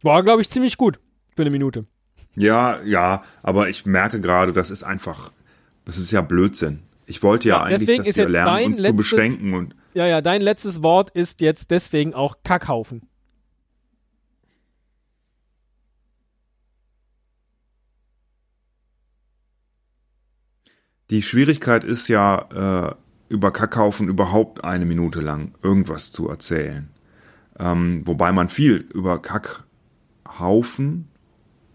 War, 0.03 0.23
glaube 0.23 0.41
ich, 0.41 0.49
ziemlich 0.49 0.77
gut 0.77 0.99
für 1.37 1.43
eine 1.43 1.51
Minute. 1.51 1.85
Ja, 2.37 2.81
ja, 2.83 3.23
aber 3.43 3.69
ich 3.69 3.85
merke 3.85 4.21
gerade, 4.21 4.53
das 4.53 4.71
ist 4.71 4.83
einfach, 4.83 5.33
das 5.85 5.99
ist 5.99 6.11
ja 6.11 6.23
Blödsinn. 6.23 6.85
Ich 7.11 7.25
wollte 7.25 7.49
ja, 7.49 7.57
ja 7.57 7.63
eigentlich, 7.65 7.81
deswegen 7.81 7.99
dass 7.99 8.09
ist 8.09 8.17
wir 8.17 8.25
jetzt 8.25 8.33
lernen, 8.33 8.67
uns 8.67 8.79
letztes, 8.79 8.89
zu 8.89 8.97
beschränken. 8.97 9.55
Und 9.55 9.75
ja, 9.95 10.07
ja, 10.07 10.21
dein 10.21 10.41
letztes 10.41 10.81
Wort 10.81 11.11
ist 11.11 11.41
jetzt 11.41 11.73
deswegen 11.73 12.15
auch 12.15 12.37
Kackhaufen. 12.45 13.03
Die 21.11 21.25
Schwierigkeit 21.25 21.83
ist 21.83 22.07
ja, 22.07 22.91
äh, 22.91 22.95
über 23.29 23.51
Kackhaufen 23.51 24.07
überhaupt 24.07 24.63
eine 24.63 24.85
Minute 24.85 25.21
lang 25.21 25.55
irgendwas 25.65 26.13
zu 26.13 26.29
erzählen. 26.29 26.91
Ähm, 27.59 28.03
wobei 28.07 28.31
man 28.31 28.49
viel 28.49 28.87
über 28.95 29.21
Kackhaufen, 29.21 31.09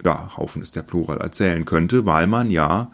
ja, 0.01 0.37
Haufen 0.37 0.61
ist 0.61 0.77
der 0.77 0.83
Plural, 0.83 1.17
erzählen 1.17 1.65
könnte, 1.65 2.05
weil 2.05 2.27
man 2.27 2.51
ja 2.51 2.89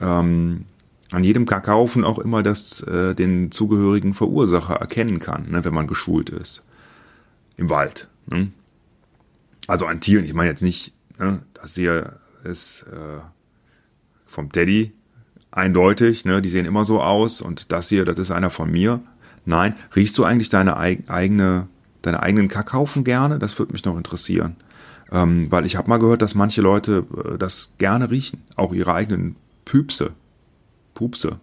ähm, 0.00 0.64
an 1.10 1.24
jedem 1.24 1.46
Kackhaufen 1.46 2.04
auch 2.04 2.18
immer 2.18 2.42
das, 2.42 2.82
äh, 2.82 3.14
den 3.14 3.50
zugehörigen 3.50 4.14
Verursacher 4.14 4.74
erkennen 4.74 5.20
kann, 5.20 5.50
ne, 5.50 5.64
wenn 5.64 5.74
man 5.74 5.86
geschult 5.86 6.30
ist. 6.30 6.64
Im 7.56 7.70
Wald. 7.70 8.08
Ne? 8.26 8.48
Also 9.66 9.86
an 9.86 10.00
Tieren, 10.00 10.24
ich 10.24 10.34
meine 10.34 10.50
jetzt 10.50 10.62
nicht, 10.62 10.92
ne, 11.18 11.42
das 11.54 11.74
hier 11.74 12.18
ist 12.44 12.84
äh, 12.92 13.20
vom 14.26 14.50
Teddy 14.52 14.92
eindeutig, 15.50 16.24
ne, 16.24 16.42
die 16.42 16.48
sehen 16.48 16.66
immer 16.66 16.84
so 16.84 17.00
aus 17.00 17.40
und 17.40 17.72
das 17.72 17.88
hier, 17.88 18.04
das 18.04 18.18
ist 18.18 18.30
einer 18.30 18.50
von 18.50 18.70
mir. 18.70 19.00
Nein, 19.44 19.74
riechst 19.94 20.18
du 20.18 20.24
eigentlich 20.24 20.48
deine 20.48 20.76
eigene, 20.76 21.68
deine 22.02 22.20
eigenen 22.20 22.48
Kackhaufen 22.48 23.04
gerne? 23.04 23.38
Das 23.38 23.58
würde 23.58 23.72
mich 23.72 23.84
noch 23.84 23.96
interessieren. 23.96 24.56
Ähm, 25.12 25.46
weil 25.50 25.66
ich 25.66 25.76
habe 25.76 25.88
mal 25.88 25.98
gehört, 25.98 26.20
dass 26.20 26.34
manche 26.34 26.62
Leute 26.62 27.04
äh, 27.16 27.38
das 27.38 27.72
gerne 27.78 28.10
riechen, 28.10 28.42
auch 28.56 28.74
ihre 28.74 28.92
eigenen 28.92 29.36
Püpse. 29.64 30.12
Pupse. 30.96 31.38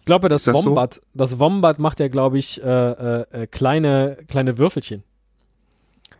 Ich 0.00 0.06
glaube, 0.06 0.28
das, 0.28 0.44
das 0.44 0.54
Wombat, 0.54 0.94
so? 0.94 1.00
das 1.14 1.38
Wombat 1.38 1.78
macht 1.78 2.00
ja, 2.00 2.08
glaube 2.08 2.38
ich, 2.38 2.62
äh, 2.62 2.66
äh, 2.66 3.42
äh, 3.42 3.46
kleine, 3.46 4.18
kleine 4.28 4.58
Würfelchen. 4.58 5.04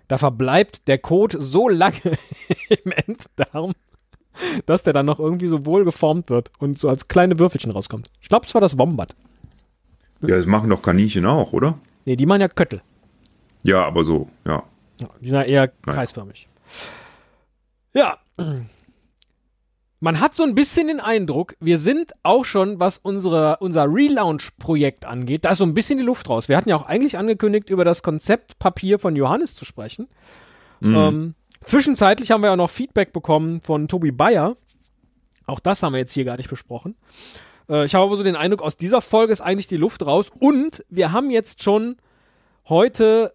Da 0.07 0.19
verbleibt 0.19 0.87
der 0.87 0.99
Kot 0.99 1.35
so 1.39 1.69
lange 1.69 1.97
im 2.69 2.93
Enddarm, 2.93 3.73
dass 4.67 4.85
der 4.85 4.93
dann 4.93 5.07
noch 5.07 5.19
irgendwie 5.19 5.47
so 5.49 5.67
wohl 5.67 5.85
geformt 5.85 6.31
wird 6.31 6.51
und 6.59 6.79
so 6.79 6.89
als 6.89 7.09
kleine 7.09 7.39
Würfelchen 7.39 7.73
rauskommt. 7.73 8.11
Ich 8.21 8.29
glaube, 8.29 8.47
es 8.47 8.55
war 8.55 8.61
das 8.61 8.79
Wombat. 8.79 9.15
Ja, 10.23 10.37
das 10.37 10.47
machen 10.47 10.71
doch 10.71 10.83
Kaninchen 10.83 11.27
auch, 11.27 11.53
oder? 11.53 11.79
Nee, 12.05 12.17
die 12.17 12.27
machen 12.27 12.43
ja 12.43 12.49
Köttel. 12.49 12.83
Ja, 13.63 13.85
aber 13.85 14.05
so, 14.05 14.29
ja. 14.47 14.63
ja 15.01 15.09
die 15.21 15.29
sind 15.29 15.37
ja 15.37 15.43
eher 15.43 15.73
Nein. 15.85 15.95
kreisförmig. 15.95 16.49
Ja, 17.95 18.19
man 20.05 20.21
hat 20.21 20.35
so 20.35 20.43
ein 20.43 20.55
bisschen 20.55 20.89
den 20.89 21.01
Eindruck, 21.01 21.57
wir 21.61 21.79
sind 21.79 22.13
auch 22.23 22.45
schon, 22.45 22.79
was 22.79 22.99
unsere, 22.99 23.57
unser 23.61 23.87
Relaunch-Projekt 23.87 25.07
angeht, 25.07 25.47
da 25.47 25.53
ist 25.53 25.59
so 25.59 25.65
ein 25.65 25.73
bisschen 25.73 25.97
die 25.97 26.05
Luft 26.05 26.29
raus. 26.29 26.51
Wir 26.51 26.59
hatten 26.59 26.69
ja 26.69 26.77
auch 26.77 26.85
eigentlich 26.85 27.17
angekündigt, 27.17 27.71
über 27.71 27.87
das 27.87 28.03
Konzeptpapier 28.03 28.99
von 28.99 29.17
Johannes 29.17 29.55
zu 29.55 29.65
sprechen. 29.65 30.09
Mhm. 30.81 30.95
Ähm, 30.95 31.35
zwischenzeitlich 31.65 32.31
haben 32.31 32.43
wir 32.43 32.51
ja 32.51 32.57
noch 32.57 32.69
Feedback 32.69 33.15
bekommen 33.15 33.63
von 33.63 33.89
Tobi 33.89 34.13
Bayer. 34.13 34.57
Auch 35.47 35.59
das 35.59 35.83
haben 35.83 35.95
wir 35.95 36.01
jetzt 36.01 36.13
hier 36.13 36.27
gar 36.27 36.37
nicht 36.37 36.51
besprochen. 36.51 36.97
Äh, 37.71 37.87
ich 37.87 37.95
habe 37.95 38.05
aber 38.05 38.17
so 38.17 38.23
den 38.23 38.37
Eindruck, 38.37 38.61
aus 38.61 38.77
dieser 38.77 39.01
Folge 39.01 39.33
ist 39.33 39.41
eigentlich 39.41 39.69
die 39.69 39.79
Luft 39.79 40.05
raus. 40.05 40.31
Und 40.39 40.85
wir 40.91 41.13
haben 41.13 41.31
jetzt 41.31 41.63
schon 41.63 41.97
heute 42.69 43.33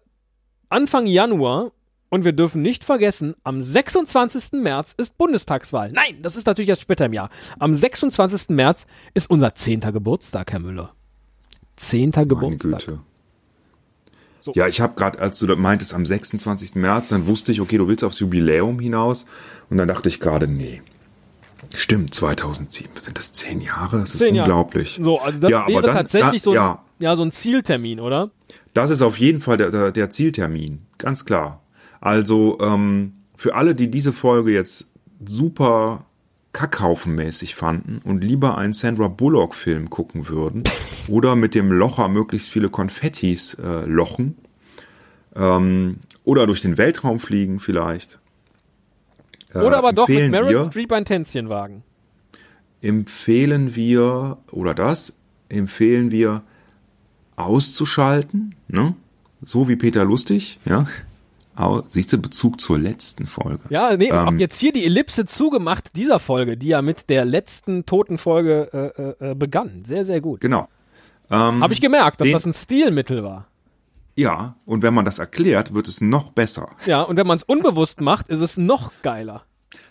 Anfang 0.68 1.06
Januar 1.06 1.72
und 2.10 2.24
wir 2.24 2.32
dürfen 2.32 2.60
nicht 2.60 2.84
vergessen, 2.84 3.34
am 3.44 3.62
26. 3.62 4.60
März 4.60 4.94
ist 4.96 5.16
Bundestagswahl. 5.16 5.90
Nein, 5.92 6.18
das 6.20 6.36
ist 6.36 6.46
natürlich 6.46 6.68
erst 6.68 6.82
später 6.82 7.06
im 7.06 7.12
Jahr. 7.12 7.30
Am 7.58 7.74
26. 7.74 8.50
März 8.50 8.86
ist 9.14 9.30
unser 9.30 9.54
zehnter 9.54 9.92
Geburtstag, 9.92 10.52
Herr 10.52 10.60
Müller. 10.60 10.92
Zehnter 11.76 12.26
Geburtstag. 12.26 12.80
Güte. 12.80 13.00
So. 14.42 14.52
Ja, 14.54 14.66
ich 14.66 14.80
habe 14.80 14.94
gerade, 14.94 15.18
als 15.18 15.38
du 15.38 15.54
meintest, 15.56 15.94
am 15.94 16.04
26. 16.04 16.74
März, 16.74 17.08
dann 17.08 17.26
wusste 17.26 17.52
ich, 17.52 17.60
okay, 17.60 17.78
du 17.78 17.88
willst 17.88 18.04
aufs 18.04 18.20
Jubiläum 18.20 18.80
hinaus. 18.80 19.26
Und 19.68 19.76
dann 19.76 19.88
dachte 19.88 20.08
ich 20.08 20.18
gerade, 20.18 20.48
nee. 20.48 20.82
Stimmt, 21.74 22.14
2007. 22.14 22.90
Sind 22.96 23.18
das 23.18 23.32
zehn 23.34 23.60
Jahre? 23.60 24.00
Das 24.00 24.14
ist 24.14 24.18
zehn 24.18 24.36
unglaublich. 24.38 24.96
Jahre. 24.96 25.04
So, 25.04 25.20
also 25.20 25.40
das 25.40 25.50
ja, 25.50 25.68
wäre 25.68 25.82
dann, 25.82 25.94
tatsächlich 25.94 26.42
da, 26.42 26.44
so, 26.44 26.50
ein, 26.52 26.56
ja. 26.56 26.84
ja, 26.98 27.16
so 27.16 27.22
ein 27.22 27.32
Zieltermin, 27.32 28.00
oder? 28.00 28.30
Das 28.72 28.90
ist 28.90 29.02
auf 29.02 29.18
jeden 29.18 29.42
Fall 29.42 29.58
der, 29.58 29.70
der, 29.70 29.92
der 29.92 30.10
Zieltermin. 30.10 30.80
Ganz 30.96 31.26
klar. 31.26 31.60
Also 32.00 32.58
ähm, 32.60 33.12
für 33.36 33.54
alle, 33.54 33.74
die 33.74 33.90
diese 33.90 34.12
Folge 34.12 34.52
jetzt 34.52 34.86
super 35.24 36.06
kackhaufenmäßig 36.52 37.54
fanden 37.54 38.00
und 38.02 38.24
lieber 38.24 38.58
einen 38.58 38.72
Sandra 38.72 39.08
Bullock-Film 39.08 39.88
gucken 39.90 40.28
würden 40.28 40.64
oder 41.08 41.36
mit 41.36 41.54
dem 41.54 41.70
Locher 41.70 42.08
möglichst 42.08 42.50
viele 42.50 42.68
Konfettis 42.68 43.54
äh, 43.54 43.86
lochen 43.86 44.36
ähm, 45.36 45.98
oder 46.24 46.46
durch 46.46 46.60
den 46.60 46.76
Weltraum 46.76 47.20
fliegen 47.20 47.60
vielleicht. 47.60 48.18
Äh, 49.54 49.58
oder 49.58 49.78
aber 49.78 49.92
doch 49.92 50.08
mit 50.08 50.30
Meryl 50.30 50.66
Streep 50.66 50.92
ein 50.92 51.04
Tänzchen 51.04 51.48
wagen. 51.48 51.82
Empfehlen 52.82 53.74
wir, 53.74 54.38
oder 54.50 54.74
das, 54.74 55.14
empfehlen 55.48 56.10
wir 56.10 56.42
auszuschalten, 57.36 58.54
ne? 58.68 58.94
So 59.44 59.68
wie 59.68 59.76
Peter 59.76 60.04
Lustig, 60.04 60.58
ja. 60.64 60.86
Siehst 61.88 62.12
du, 62.12 62.18
Bezug 62.18 62.60
zur 62.60 62.78
letzten 62.78 63.26
Folge. 63.26 63.60
Ja, 63.68 63.96
nee, 63.96 64.08
ähm, 64.08 64.14
hab 64.14 64.38
jetzt 64.38 64.58
hier 64.58 64.72
die 64.72 64.84
Ellipse 64.84 65.26
zugemacht 65.26 65.96
dieser 65.96 66.18
Folge, 66.18 66.56
die 66.56 66.68
ja 66.68 66.80
mit 66.80 67.10
der 67.10 67.24
letzten 67.24 67.84
toten 67.84 68.16
Folge 68.16 68.94
äh, 69.20 69.26
äh, 69.26 69.32
äh 69.32 69.34
begann. 69.34 69.84
Sehr, 69.84 70.04
sehr 70.04 70.20
gut. 70.20 70.40
Genau. 70.40 70.68
Ähm, 71.30 71.62
Habe 71.62 71.72
ich 71.72 71.80
gemerkt, 71.80 72.20
dass 72.20 72.26
den, 72.26 72.32
das 72.32 72.46
ein 72.46 72.54
Stilmittel 72.54 73.22
war. 73.22 73.46
Ja, 74.16 74.56
und 74.64 74.82
wenn 74.82 74.94
man 74.94 75.04
das 75.04 75.18
erklärt, 75.18 75.74
wird 75.74 75.86
es 75.88 76.00
noch 76.00 76.32
besser. 76.32 76.70
Ja, 76.86 77.02
und 77.02 77.16
wenn 77.16 77.26
man 77.26 77.36
es 77.36 77.42
unbewusst 77.42 78.00
macht, 78.00 78.28
ist 78.28 78.40
es 78.40 78.56
noch 78.56 78.92
geiler. 79.02 79.44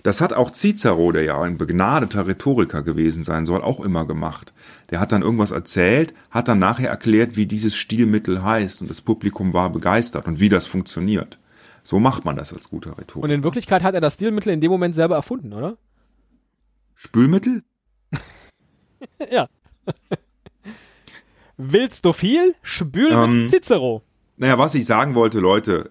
Das 0.03 0.21
hat 0.21 0.33
auch 0.33 0.51
Cicero, 0.51 1.11
der 1.11 1.23
ja 1.23 1.41
ein 1.41 1.57
begnadeter 1.57 2.27
Rhetoriker 2.27 2.81
gewesen 2.81 3.23
sein 3.23 3.45
soll, 3.45 3.61
auch 3.61 3.79
immer 3.79 4.05
gemacht. 4.05 4.53
Der 4.91 4.99
hat 4.99 5.11
dann 5.11 5.21
irgendwas 5.21 5.51
erzählt, 5.51 6.13
hat 6.31 6.47
dann 6.47 6.59
nachher 6.59 6.89
erklärt, 6.89 7.37
wie 7.37 7.45
dieses 7.45 7.75
Stilmittel 7.75 8.43
heißt 8.43 8.81
und 8.81 8.89
das 8.89 9.01
Publikum 9.01 9.53
war 9.53 9.69
begeistert 9.69 10.27
und 10.27 10.39
wie 10.39 10.49
das 10.49 10.67
funktioniert. 10.67 11.39
So 11.89 11.99
macht 11.99 12.23
man 12.23 12.35
das 12.35 12.53
als 12.53 12.69
guter 12.69 12.99
Rhetoriker. 12.99 13.23
Und 13.23 13.31
in 13.31 13.43
Wirklichkeit 13.43 13.81
hat 13.81 13.95
er 13.95 13.99
das 13.99 14.13
Stilmittel 14.13 14.53
in 14.53 14.61
dem 14.61 14.69
Moment 14.69 14.93
selber 14.93 15.15
erfunden, 15.15 15.53
oder? 15.53 15.75
Spülmittel? 16.93 17.63
ja. 19.31 19.49
Willst 21.57 22.05
du 22.05 22.13
viel? 22.13 22.53
Spül 22.61 23.11
ähm, 23.11 23.41
mit 23.41 23.49
Cicero. 23.49 24.03
Naja, 24.37 24.59
was 24.59 24.75
ich 24.75 24.85
sagen 24.85 25.15
wollte, 25.15 25.39
Leute, 25.39 25.89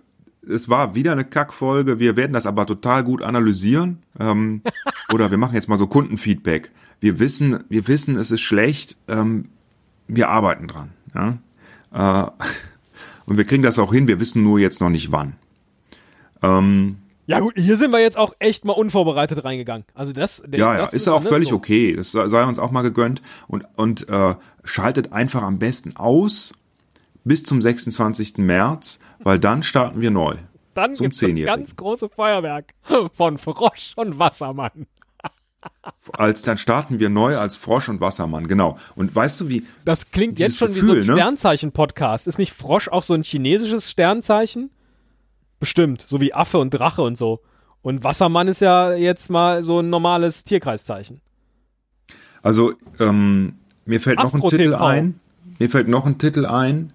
es 0.48 0.68
war 0.68 0.94
wieder 0.94 1.10
eine 1.10 1.24
Kackfolge. 1.24 1.98
Wir 1.98 2.14
werden 2.14 2.32
das 2.32 2.46
aber 2.46 2.64
total 2.64 3.02
gut 3.02 3.20
analysieren. 3.20 4.04
Ähm, 4.20 4.62
oder 5.12 5.32
wir 5.32 5.38
machen 5.38 5.56
jetzt 5.56 5.68
mal 5.68 5.78
so 5.78 5.88
Kundenfeedback. 5.88 6.70
Wir 7.00 7.18
wissen, 7.18 7.64
wir 7.68 7.88
wissen, 7.88 8.16
es 8.16 8.30
ist 8.30 8.42
schlecht. 8.42 8.96
Ähm, 9.08 9.48
wir 10.06 10.28
arbeiten 10.28 10.68
dran. 10.68 10.92
Ja? 11.12 11.38
Äh, 11.92 12.30
und 13.26 13.36
wir 13.36 13.44
kriegen 13.44 13.64
das 13.64 13.80
auch 13.80 13.92
hin. 13.92 14.06
Wir 14.06 14.20
wissen 14.20 14.44
nur 14.44 14.60
jetzt 14.60 14.80
noch 14.80 14.90
nicht 14.90 15.10
wann. 15.10 15.34
Ähm, 16.42 16.98
ja 17.26 17.40
gut, 17.40 17.54
hier 17.58 17.76
sind 17.76 17.90
wir 17.90 18.00
jetzt 18.00 18.16
auch 18.16 18.32
echt 18.38 18.64
mal 18.64 18.72
unvorbereitet 18.72 19.44
reingegangen. 19.44 19.84
Also 19.94 20.14
das, 20.14 20.42
der, 20.46 20.58
ja, 20.58 20.74
ja, 20.74 20.80
das 20.80 20.94
ist 20.94 21.06
ja 21.06 21.12
auch 21.12 21.22
ne? 21.22 21.28
völlig 21.28 21.50
so. 21.50 21.56
okay. 21.56 21.94
Das 21.94 22.12
sei 22.12 22.44
uns 22.44 22.58
auch 22.58 22.70
mal 22.70 22.82
gegönnt 22.82 23.20
und 23.48 23.66
und 23.76 24.08
äh, 24.08 24.34
schaltet 24.64 25.12
einfach 25.12 25.42
am 25.42 25.58
besten 25.58 25.96
aus 25.96 26.54
bis 27.24 27.44
zum 27.44 27.60
26. 27.60 28.38
März, 28.38 28.98
weil 29.18 29.38
dann 29.38 29.62
starten 29.62 30.00
wir 30.00 30.10
neu. 30.10 30.36
Dann 30.72 30.94
zum 30.94 31.10
gibt 31.10 31.22
es 31.22 31.44
ganz 31.44 31.76
große 31.76 32.08
Feuerwerk 32.08 32.72
von 33.12 33.36
Frosch 33.36 33.92
und 33.96 34.18
Wassermann. 34.18 34.86
als 36.12 36.42
dann 36.42 36.56
starten 36.56 36.98
wir 36.98 37.10
neu 37.10 37.36
als 37.36 37.56
Frosch 37.56 37.88
und 37.88 38.00
Wassermann, 38.00 38.48
genau. 38.48 38.78
Und 38.94 39.14
weißt 39.14 39.40
du 39.40 39.48
wie? 39.48 39.66
Das 39.84 40.10
klingt 40.10 40.38
jetzt 40.38 40.58
schon 40.58 40.72
Gefühl, 40.72 40.88
wie 40.88 41.02
so 41.02 41.02
ein 41.02 41.06
ne? 41.08 41.12
Sternzeichen-Podcast. 41.14 42.26
Ist 42.26 42.38
nicht 42.38 42.52
Frosch 42.52 42.88
auch 42.88 43.02
so 43.02 43.12
ein 43.12 43.22
chinesisches 43.22 43.90
Sternzeichen? 43.90 44.70
Bestimmt, 45.60 46.04
so 46.08 46.20
wie 46.20 46.34
Affe 46.34 46.58
und 46.58 46.70
Drache 46.70 47.02
und 47.02 47.16
so. 47.16 47.40
Und 47.82 48.04
Wassermann 48.04 48.48
ist 48.48 48.60
ja 48.60 48.92
jetzt 48.92 49.30
mal 49.30 49.62
so 49.62 49.80
ein 49.80 49.90
normales 49.90 50.44
Tierkreiszeichen. 50.44 51.20
Also, 52.42 52.72
ähm, 53.00 53.58
mir 53.84 54.00
fällt 54.00 54.18
Astro 54.18 54.38
noch 54.38 54.44
ein 54.44 54.50
Titel 54.50 54.74
ein. 54.74 55.20
Mir 55.58 55.70
fällt 55.70 55.88
noch 55.88 56.06
ein 56.06 56.18
Titel 56.18 56.46
ein 56.46 56.92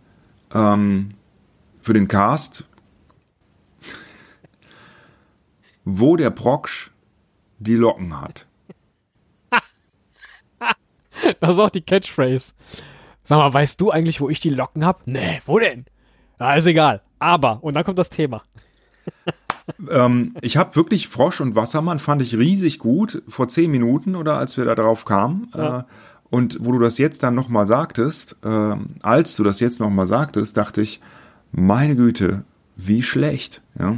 ähm, 0.53 1.15
für 1.81 1.93
den 1.93 2.07
Cast, 2.07 2.65
wo 5.83 6.15
der 6.15 6.29
Proksch 6.29 6.91
die 7.59 7.75
Locken 7.75 8.21
hat. 8.21 8.47
das 11.39 11.51
ist 11.51 11.59
auch 11.59 11.69
die 11.69 11.81
Catchphrase. 11.81 12.53
Sag 13.23 13.37
mal, 13.37 13.53
weißt 13.53 13.79
du 13.79 13.91
eigentlich, 13.91 14.21
wo 14.21 14.29
ich 14.29 14.39
die 14.39 14.49
Locken 14.49 14.85
hab? 14.85 15.07
Nee, 15.07 15.41
wo 15.45 15.59
denn? 15.59 15.85
Ja, 16.39 16.55
ist 16.55 16.65
egal. 16.65 17.01
Aber, 17.23 17.63
und 17.63 17.73
dann 17.73 17.85
kommt 17.85 17.97
das 17.97 18.09
Thema. 18.09 18.43
ähm, 19.89 20.35
ich 20.41 20.57
habe 20.57 20.75
wirklich 20.75 21.07
Frosch 21.07 21.39
und 21.39 21.55
Wassermann, 21.55 21.99
fand 21.99 22.21
ich 22.21 22.37
riesig 22.37 22.79
gut, 22.79 23.23
vor 23.29 23.47
zehn 23.47 23.71
Minuten 23.71 24.17
oder 24.17 24.37
als 24.37 24.57
wir 24.57 24.65
da 24.65 24.75
drauf 24.75 25.05
kamen. 25.05 25.49
Ja. 25.55 25.79
Äh, 25.79 25.83
und 26.29 26.57
wo 26.61 26.73
du 26.73 26.79
das 26.79 26.97
jetzt 26.97 27.23
dann 27.23 27.33
nochmal 27.33 27.65
sagtest, 27.65 28.35
äh, 28.43 28.75
als 29.03 29.37
du 29.37 29.43
das 29.43 29.61
jetzt 29.61 29.79
nochmal 29.79 30.05
sagtest, 30.05 30.57
dachte 30.57 30.81
ich, 30.81 30.99
meine 31.53 31.95
Güte, 31.95 32.43
wie 32.75 33.03
schlecht. 33.03 33.61
Ja? 33.79 33.97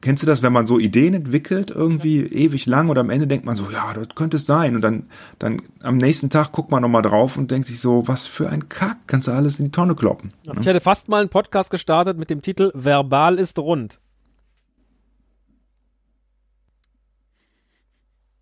Kennst 0.00 0.22
du 0.22 0.26
das, 0.26 0.42
wenn 0.42 0.52
man 0.52 0.66
so 0.66 0.78
Ideen 0.78 1.14
entwickelt, 1.14 1.70
irgendwie 1.70 2.20
ewig 2.22 2.66
lang 2.66 2.90
oder 2.90 3.00
am 3.00 3.10
Ende 3.10 3.26
denkt 3.26 3.44
man 3.44 3.56
so, 3.56 3.64
ja, 3.72 3.92
das 3.94 4.14
könnte 4.14 4.36
es 4.36 4.46
sein. 4.46 4.76
Und 4.76 4.82
dann, 4.82 5.08
dann 5.38 5.62
am 5.80 5.96
nächsten 5.96 6.30
Tag 6.30 6.52
guckt 6.52 6.70
man 6.70 6.82
nochmal 6.82 7.02
drauf 7.02 7.36
und 7.36 7.50
denkt 7.50 7.66
sich 7.66 7.80
so, 7.80 8.06
was 8.06 8.26
für 8.26 8.48
ein 8.48 8.68
Kack, 8.68 8.98
kannst 9.06 9.28
du 9.28 9.32
alles 9.32 9.58
in 9.58 9.66
die 9.66 9.72
Tonne 9.72 9.94
kloppen. 9.94 10.32
Ja, 10.42 10.52
ich 10.58 10.66
hätte 10.66 10.80
fast 10.80 11.08
mal 11.08 11.20
einen 11.20 11.30
Podcast 11.30 11.70
gestartet 11.70 12.18
mit 12.18 12.30
dem 12.30 12.42
Titel 12.42 12.70
Verbal 12.74 13.38
ist 13.38 13.58
rund. 13.58 13.98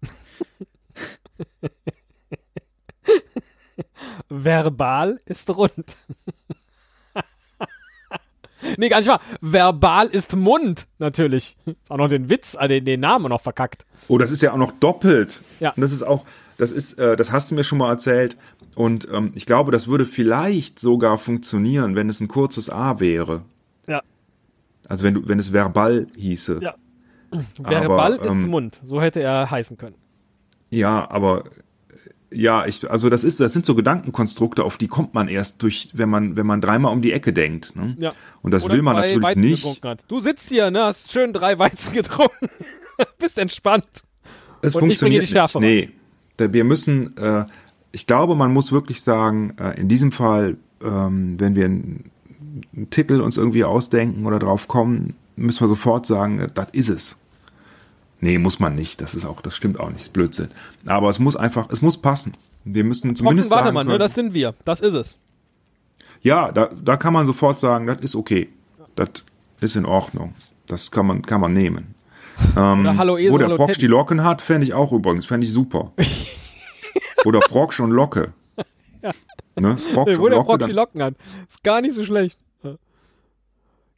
Verbal 4.29 5.21
ist 5.27 5.51
rund. 5.51 5.97
nee, 8.77 8.89
gar 8.89 8.99
nicht 8.99 9.09
wahr. 9.09 9.21
Verbal 9.41 10.07
ist 10.09 10.37
Mund, 10.37 10.87
natürlich. 10.99 11.57
Auch 11.89 11.97
noch 11.97 12.09
den 12.09 12.31
Witz, 12.31 12.57
äh, 12.59 12.69
den, 12.69 12.85
den 12.85 13.01
Namen 13.01 13.29
noch 13.29 13.41
verkackt. 13.41 13.87
Oh, 14.09 14.19
das 14.19 14.31
ist 14.31 14.43
ja 14.43 14.53
auch 14.53 14.59
noch 14.59 14.73
doppelt. 14.73 15.41
Ja. 15.61 15.73
Und 15.75 15.81
das 15.81 15.93
ist 15.93 16.03
auch, 16.03 16.25
das 16.59 16.73
ist, 16.73 16.99
äh, 16.99 17.17
das 17.17 17.33
hast 17.33 17.51
du 17.51 17.55
mir 17.55 17.65
schon 17.65 17.79
mal 17.79 17.91
erzählt. 17.91 18.37
Und 18.75 19.09
ähm, 19.13 19.33
ich 19.35 19.47
glaube, 19.47 19.73
das 19.73 19.89
würde 19.89 20.05
vielleicht 20.05 20.79
sogar 20.79 21.19
funktionieren, 21.19 21.95
wenn 21.95 22.09
es 22.09 22.21
ein 22.21 22.29
kurzes 22.29 22.71
A 22.71 23.01
wäre. 23.01 23.43
Ja. 23.87 24.03
Also 24.89 25.05
wenn 25.05 25.15
du, 25.15 25.29
wenn 25.29 25.39
es 25.39 25.53
verbal 25.53 26.07
hieße. 26.17 26.61
Ja. 26.61 26.75
Verbal 27.59 28.15
Aber, 28.15 28.25
ist 28.25 28.31
ähm, 28.31 28.49
Mund. 28.49 28.81
So 28.85 29.01
hätte 29.01 29.21
er 29.21 29.51
heißen 29.51 29.77
können. 29.77 29.97
Ja, 30.71 31.09
aber 31.11 31.45
ja, 32.35 32.67
ich, 32.67 32.91
also 32.91 33.09
das 33.09 33.25
ist, 33.25 33.41
das 33.41 33.53
sind 33.53 33.65
so 33.65 33.75
Gedankenkonstrukte, 33.75 34.65
auf 34.65 34.77
die 34.77 34.89
kommt 34.89 35.15
man 35.15 35.29
erst 35.29 35.63
durch, 35.63 35.91
wenn 35.95 36.09
man, 36.09 36.37
wenn 36.37 36.47
man 36.47 36.61
dreimal 36.61 36.93
um 36.93 37.03
die 37.03 37.13
Ecke 37.13 37.33
denkt. 37.33 37.77
Ne? 37.77 37.97
Ja. 37.99 38.13
Und 38.43 38.53
das 38.53 38.65
Oder 38.65 38.75
will 38.75 38.83
man 38.83 38.97
natürlich 38.97 39.23
Weizen 39.23 39.41
nicht. 39.41 39.81
Du 40.09 40.21
sitzt 40.21 40.49
hier, 40.49 40.71
ne, 40.71 40.85
hast 40.85 41.13
schön 41.13 41.33
drei 41.33 41.59
Weizen 41.59 41.95
getrunken. 41.95 42.49
Bist 43.19 43.39
entspannt. 43.39 43.87
Es 44.63 44.75
Und 44.75 44.83
ich 44.83 44.89
funktioniert 44.89 45.23
die 45.23 45.27
Schärfe 45.29 45.61
nicht. 45.61 45.93
Nee, 46.39 46.53
wir 46.53 46.65
müssen, 46.65 47.17
äh, 47.17 47.45
ich 47.93 48.07
glaube, 48.07 48.35
man 48.35 48.53
muss 48.53 48.73
wirklich 48.73 49.03
sagen, 49.03 49.55
äh, 49.59 49.79
in 49.81 49.89
diesem 49.89 50.11
Fall, 50.11 50.57
ähm, 50.83 51.39
wenn 51.39 51.55
wir 51.55 51.67
einen, 51.67 52.11
einen 52.75 52.91
Titel 52.91 53.21
uns 53.21 53.37
irgendwie 53.37 53.65
ausdenken 53.65 54.27
oder 54.27 54.39
drauf 54.39 54.69
kommen, 54.69 55.15
müssen 55.37 55.61
wir 55.61 55.69
sofort 55.69 56.07
sagen, 56.07 56.41
äh, 56.41 56.49
das 56.53 56.69
ist 56.73 56.89
es. 56.89 57.17
Nee, 58.25 58.39
muss 58.39 58.59
man 58.59 58.75
nicht. 58.75 59.03
Das 59.03 59.15
ist 59.15 59.27
auch, 59.27 59.43
das 59.43 59.55
stimmt 59.55 59.79
auch 59.79 59.89
nicht. 59.89 59.97
Das 59.97 60.07
ist 60.07 60.13
Blödsinn. 60.15 60.49
Aber 60.87 61.11
es 61.11 61.19
muss 61.19 61.37
einfach, 61.37 61.69
es 61.69 61.83
muss 61.83 61.99
passen. 61.99 62.33
Wir 62.65 62.83
müssen 62.83 63.09
Trocken 63.09 63.17
zumindest 63.17 63.51
sagen, 63.51 63.65
Wartemann, 63.67 63.87
ne, 63.87 63.99
das 63.99 64.15
sind 64.15 64.33
wir. 64.33 64.55
Das 64.65 64.81
ist 64.81 64.95
es. 64.95 65.19
ja, 66.23 66.51
da, 66.51 66.71
da 66.83 66.97
kann 66.97 67.13
man 67.13 67.27
sofort 67.27 67.61
sagen, 67.61 67.87
das 67.87 67.99
ist 68.01 68.17
okay. 68.17 68.49
Das 68.97 69.27
ist 69.61 69.77
in 69.77 69.85
Ordnung. 69.85 70.35
Das 70.67 70.91
kann 70.91 71.07
man, 71.07 71.21
kann 71.21 71.43
man 71.43 71.53
nehmen. 71.53 71.95
Ähm, 72.57 72.81
Oder 72.81 72.97
Hallo 72.97 73.19
Esel, 73.19 73.33
wo 73.35 73.37
der 73.37 73.57
Proksch 73.57 73.77
die 73.79 73.87
Locken 73.89 74.25
hat, 74.25 74.41
fände 74.41 74.65
ich 74.67 74.73
auch 74.73 74.91
übrigens, 74.93 75.27
fände 75.27 75.47
ich 75.47 75.53
super. 75.53 75.93
Oder 77.27 77.41
Proksch 77.41 77.81
und 77.81 77.91
Locke. 77.91 78.33
Ne? 79.57 79.77
Proksch 79.93 80.13
Nee, 80.13 80.19
wo 80.19 80.25
und 80.25 80.31
der 80.31 80.39
Locke, 80.39 80.59
Brock 80.59 80.67
die 80.67 80.73
Locken 80.73 81.03
hat. 81.03 81.15
Ist 81.47 81.63
gar 81.63 81.83
nicht 81.83 81.95
so 81.95 82.07
schlecht. 82.07 82.39
Ja. 82.63 82.77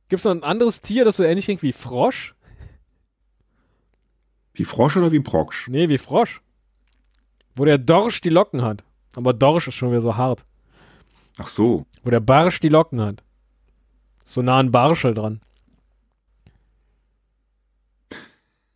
Gibt's 0.09 0.25
noch 0.25 0.33
ein 0.33 0.43
anderes 0.43 0.81
Tier, 0.81 1.05
das 1.05 1.17
so 1.17 1.23
ähnlich 1.23 1.45
klingt 1.45 1.63
wie 1.63 1.73
Frosch? 1.73 2.35
Wie 4.57 4.65
Frosch 4.65 4.97
oder 4.97 5.13
wie 5.13 5.21
Proksch? 5.21 5.69
Nee, 5.69 5.89
wie 5.89 5.99
Frosch. 5.99 6.41
Wo 7.55 7.65
der 7.65 7.79
Dorsch 7.79 8.21
die 8.21 8.29
Locken 8.31 8.63
hat. 8.63 8.85
Aber 9.15 9.33
Dorsch 9.33 9.69
ist 9.69 9.75
schon 9.75 9.91
wieder 9.91 10.01
so 10.01 10.17
hart. 10.17 10.45
Ach 11.39 11.49
so. 11.49 11.87
Wo 12.03 12.11
der 12.11 12.21
Barsch 12.21 12.61
die 12.61 12.69
Locken 12.69 13.01
hat. 13.01 13.23
So 14.25 14.43
nah 14.43 14.59
an 14.59 14.71
Barschel 14.73 15.15
dran. 15.15 15.41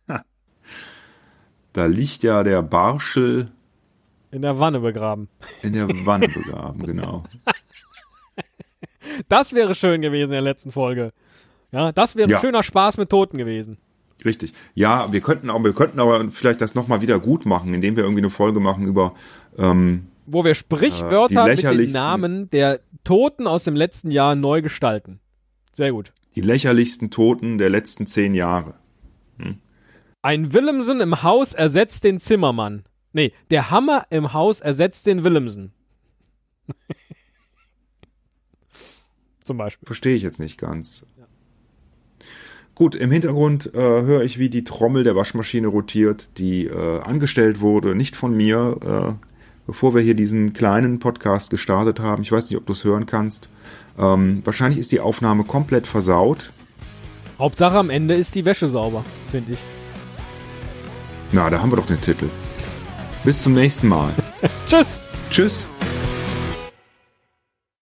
Da 1.73 1.85
liegt 1.85 2.23
ja 2.23 2.43
der 2.43 2.61
Barschel 2.61 3.49
In 4.31 4.41
der 4.41 4.59
Wanne 4.59 4.79
begraben. 4.81 5.29
in 5.61 5.73
der 5.73 5.87
Wanne 6.05 6.27
begraben, 6.33 6.85
genau. 6.85 7.23
Das 9.29 9.53
wäre 9.53 9.73
schön 9.75 10.01
gewesen 10.01 10.31
in 10.31 10.35
der 10.35 10.41
letzten 10.41 10.71
Folge. 10.71 11.13
Ja, 11.71 11.91
das 11.91 12.15
wäre 12.15 12.29
Ja. 12.29 12.39
schöner 12.41 12.63
Spaß 12.63 12.97
mit 12.97 13.09
Toten 13.09 13.37
gewesen. 13.37 13.77
Richtig. 14.23 14.53
Ja, 14.75 15.11
wir 15.11 15.21
könnten 15.21 15.49
auch, 15.49 15.63
wir 15.63 15.73
könnten 15.73 15.99
aber 15.99 16.29
vielleicht 16.31 16.61
das 16.61 16.75
nochmal 16.75 17.01
wieder 17.01 17.19
gut 17.19 17.45
machen, 17.45 17.73
indem 17.73 17.95
wir 17.95 18.03
irgendwie 18.03 18.21
eine 18.21 18.29
Folge 18.29 18.59
machen 18.59 18.85
über 18.85 19.15
ähm, 19.57 20.07
Wo 20.25 20.45
wir 20.45 20.55
Sprichwörter 20.55 21.45
die 21.45 21.63
mit 21.63 21.79
den 21.79 21.91
Namen 21.91 22.49
der 22.51 22.81
Toten 23.03 23.47
aus 23.47 23.63
dem 23.63 23.75
letzten 23.75 24.11
Jahr 24.11 24.35
neu 24.35 24.61
gestalten. 24.61 25.19
Sehr 25.71 25.91
gut. 25.91 26.13
die 26.35 26.41
lächerlichsten 26.41 27.09
Toten 27.11 27.57
der 27.57 27.69
letzten 27.69 28.05
zehn 28.05 28.33
Jahre. 28.33 28.75
Ein 30.21 30.53
Willemsen 30.53 31.01
im 31.01 31.23
Haus 31.23 31.53
ersetzt 31.53 32.03
den 32.03 32.19
Zimmermann. 32.19 32.83
Nee, 33.11 33.33
der 33.49 33.71
Hammer 33.71 34.05
im 34.11 34.33
Haus 34.33 34.61
ersetzt 34.61 35.07
den 35.07 35.23
Willemsen. 35.23 35.73
Zum 39.43 39.57
Beispiel. 39.57 39.85
Verstehe 39.85 40.15
ich 40.15 40.21
jetzt 40.21 40.39
nicht 40.39 40.59
ganz. 40.59 41.05
Gut, 42.81 42.95
im 42.95 43.11
Hintergrund 43.11 43.75
äh, 43.75 43.77
höre 43.77 44.23
ich, 44.23 44.39
wie 44.39 44.49
die 44.49 44.63
Trommel 44.63 45.03
der 45.03 45.15
Waschmaschine 45.15 45.67
rotiert, 45.67 46.29
die 46.39 46.65
äh, 46.65 47.01
angestellt 47.01 47.61
wurde, 47.61 47.93
nicht 47.93 48.15
von 48.15 48.35
mir, 48.35 48.75
äh, 48.83 49.25
bevor 49.67 49.93
wir 49.93 50.01
hier 50.01 50.15
diesen 50.15 50.53
kleinen 50.53 50.97
Podcast 50.97 51.51
gestartet 51.51 51.99
haben. 51.99 52.23
Ich 52.23 52.31
weiß 52.31 52.49
nicht, 52.49 52.57
ob 52.57 52.65
du 52.65 52.73
es 52.73 52.83
hören 52.83 53.05
kannst. 53.05 53.49
Ähm, 53.99 54.41
wahrscheinlich 54.45 54.79
ist 54.79 54.91
die 54.91 54.99
Aufnahme 54.99 55.43
komplett 55.43 55.85
versaut. 55.85 56.51
Hauptsache 57.37 57.77
am 57.77 57.91
Ende 57.91 58.15
ist 58.15 58.33
die 58.33 58.45
Wäsche 58.45 58.67
sauber, 58.67 59.05
finde 59.27 59.53
ich. 59.53 59.59
Na, 61.31 61.51
da 61.51 61.61
haben 61.61 61.71
wir 61.71 61.75
doch 61.75 61.85
den 61.85 62.01
Titel. 62.01 62.29
Bis 63.23 63.43
zum 63.43 63.53
nächsten 63.53 63.89
Mal. 63.89 64.11
Tschüss! 64.67 65.03
Tschüss. 65.29 65.67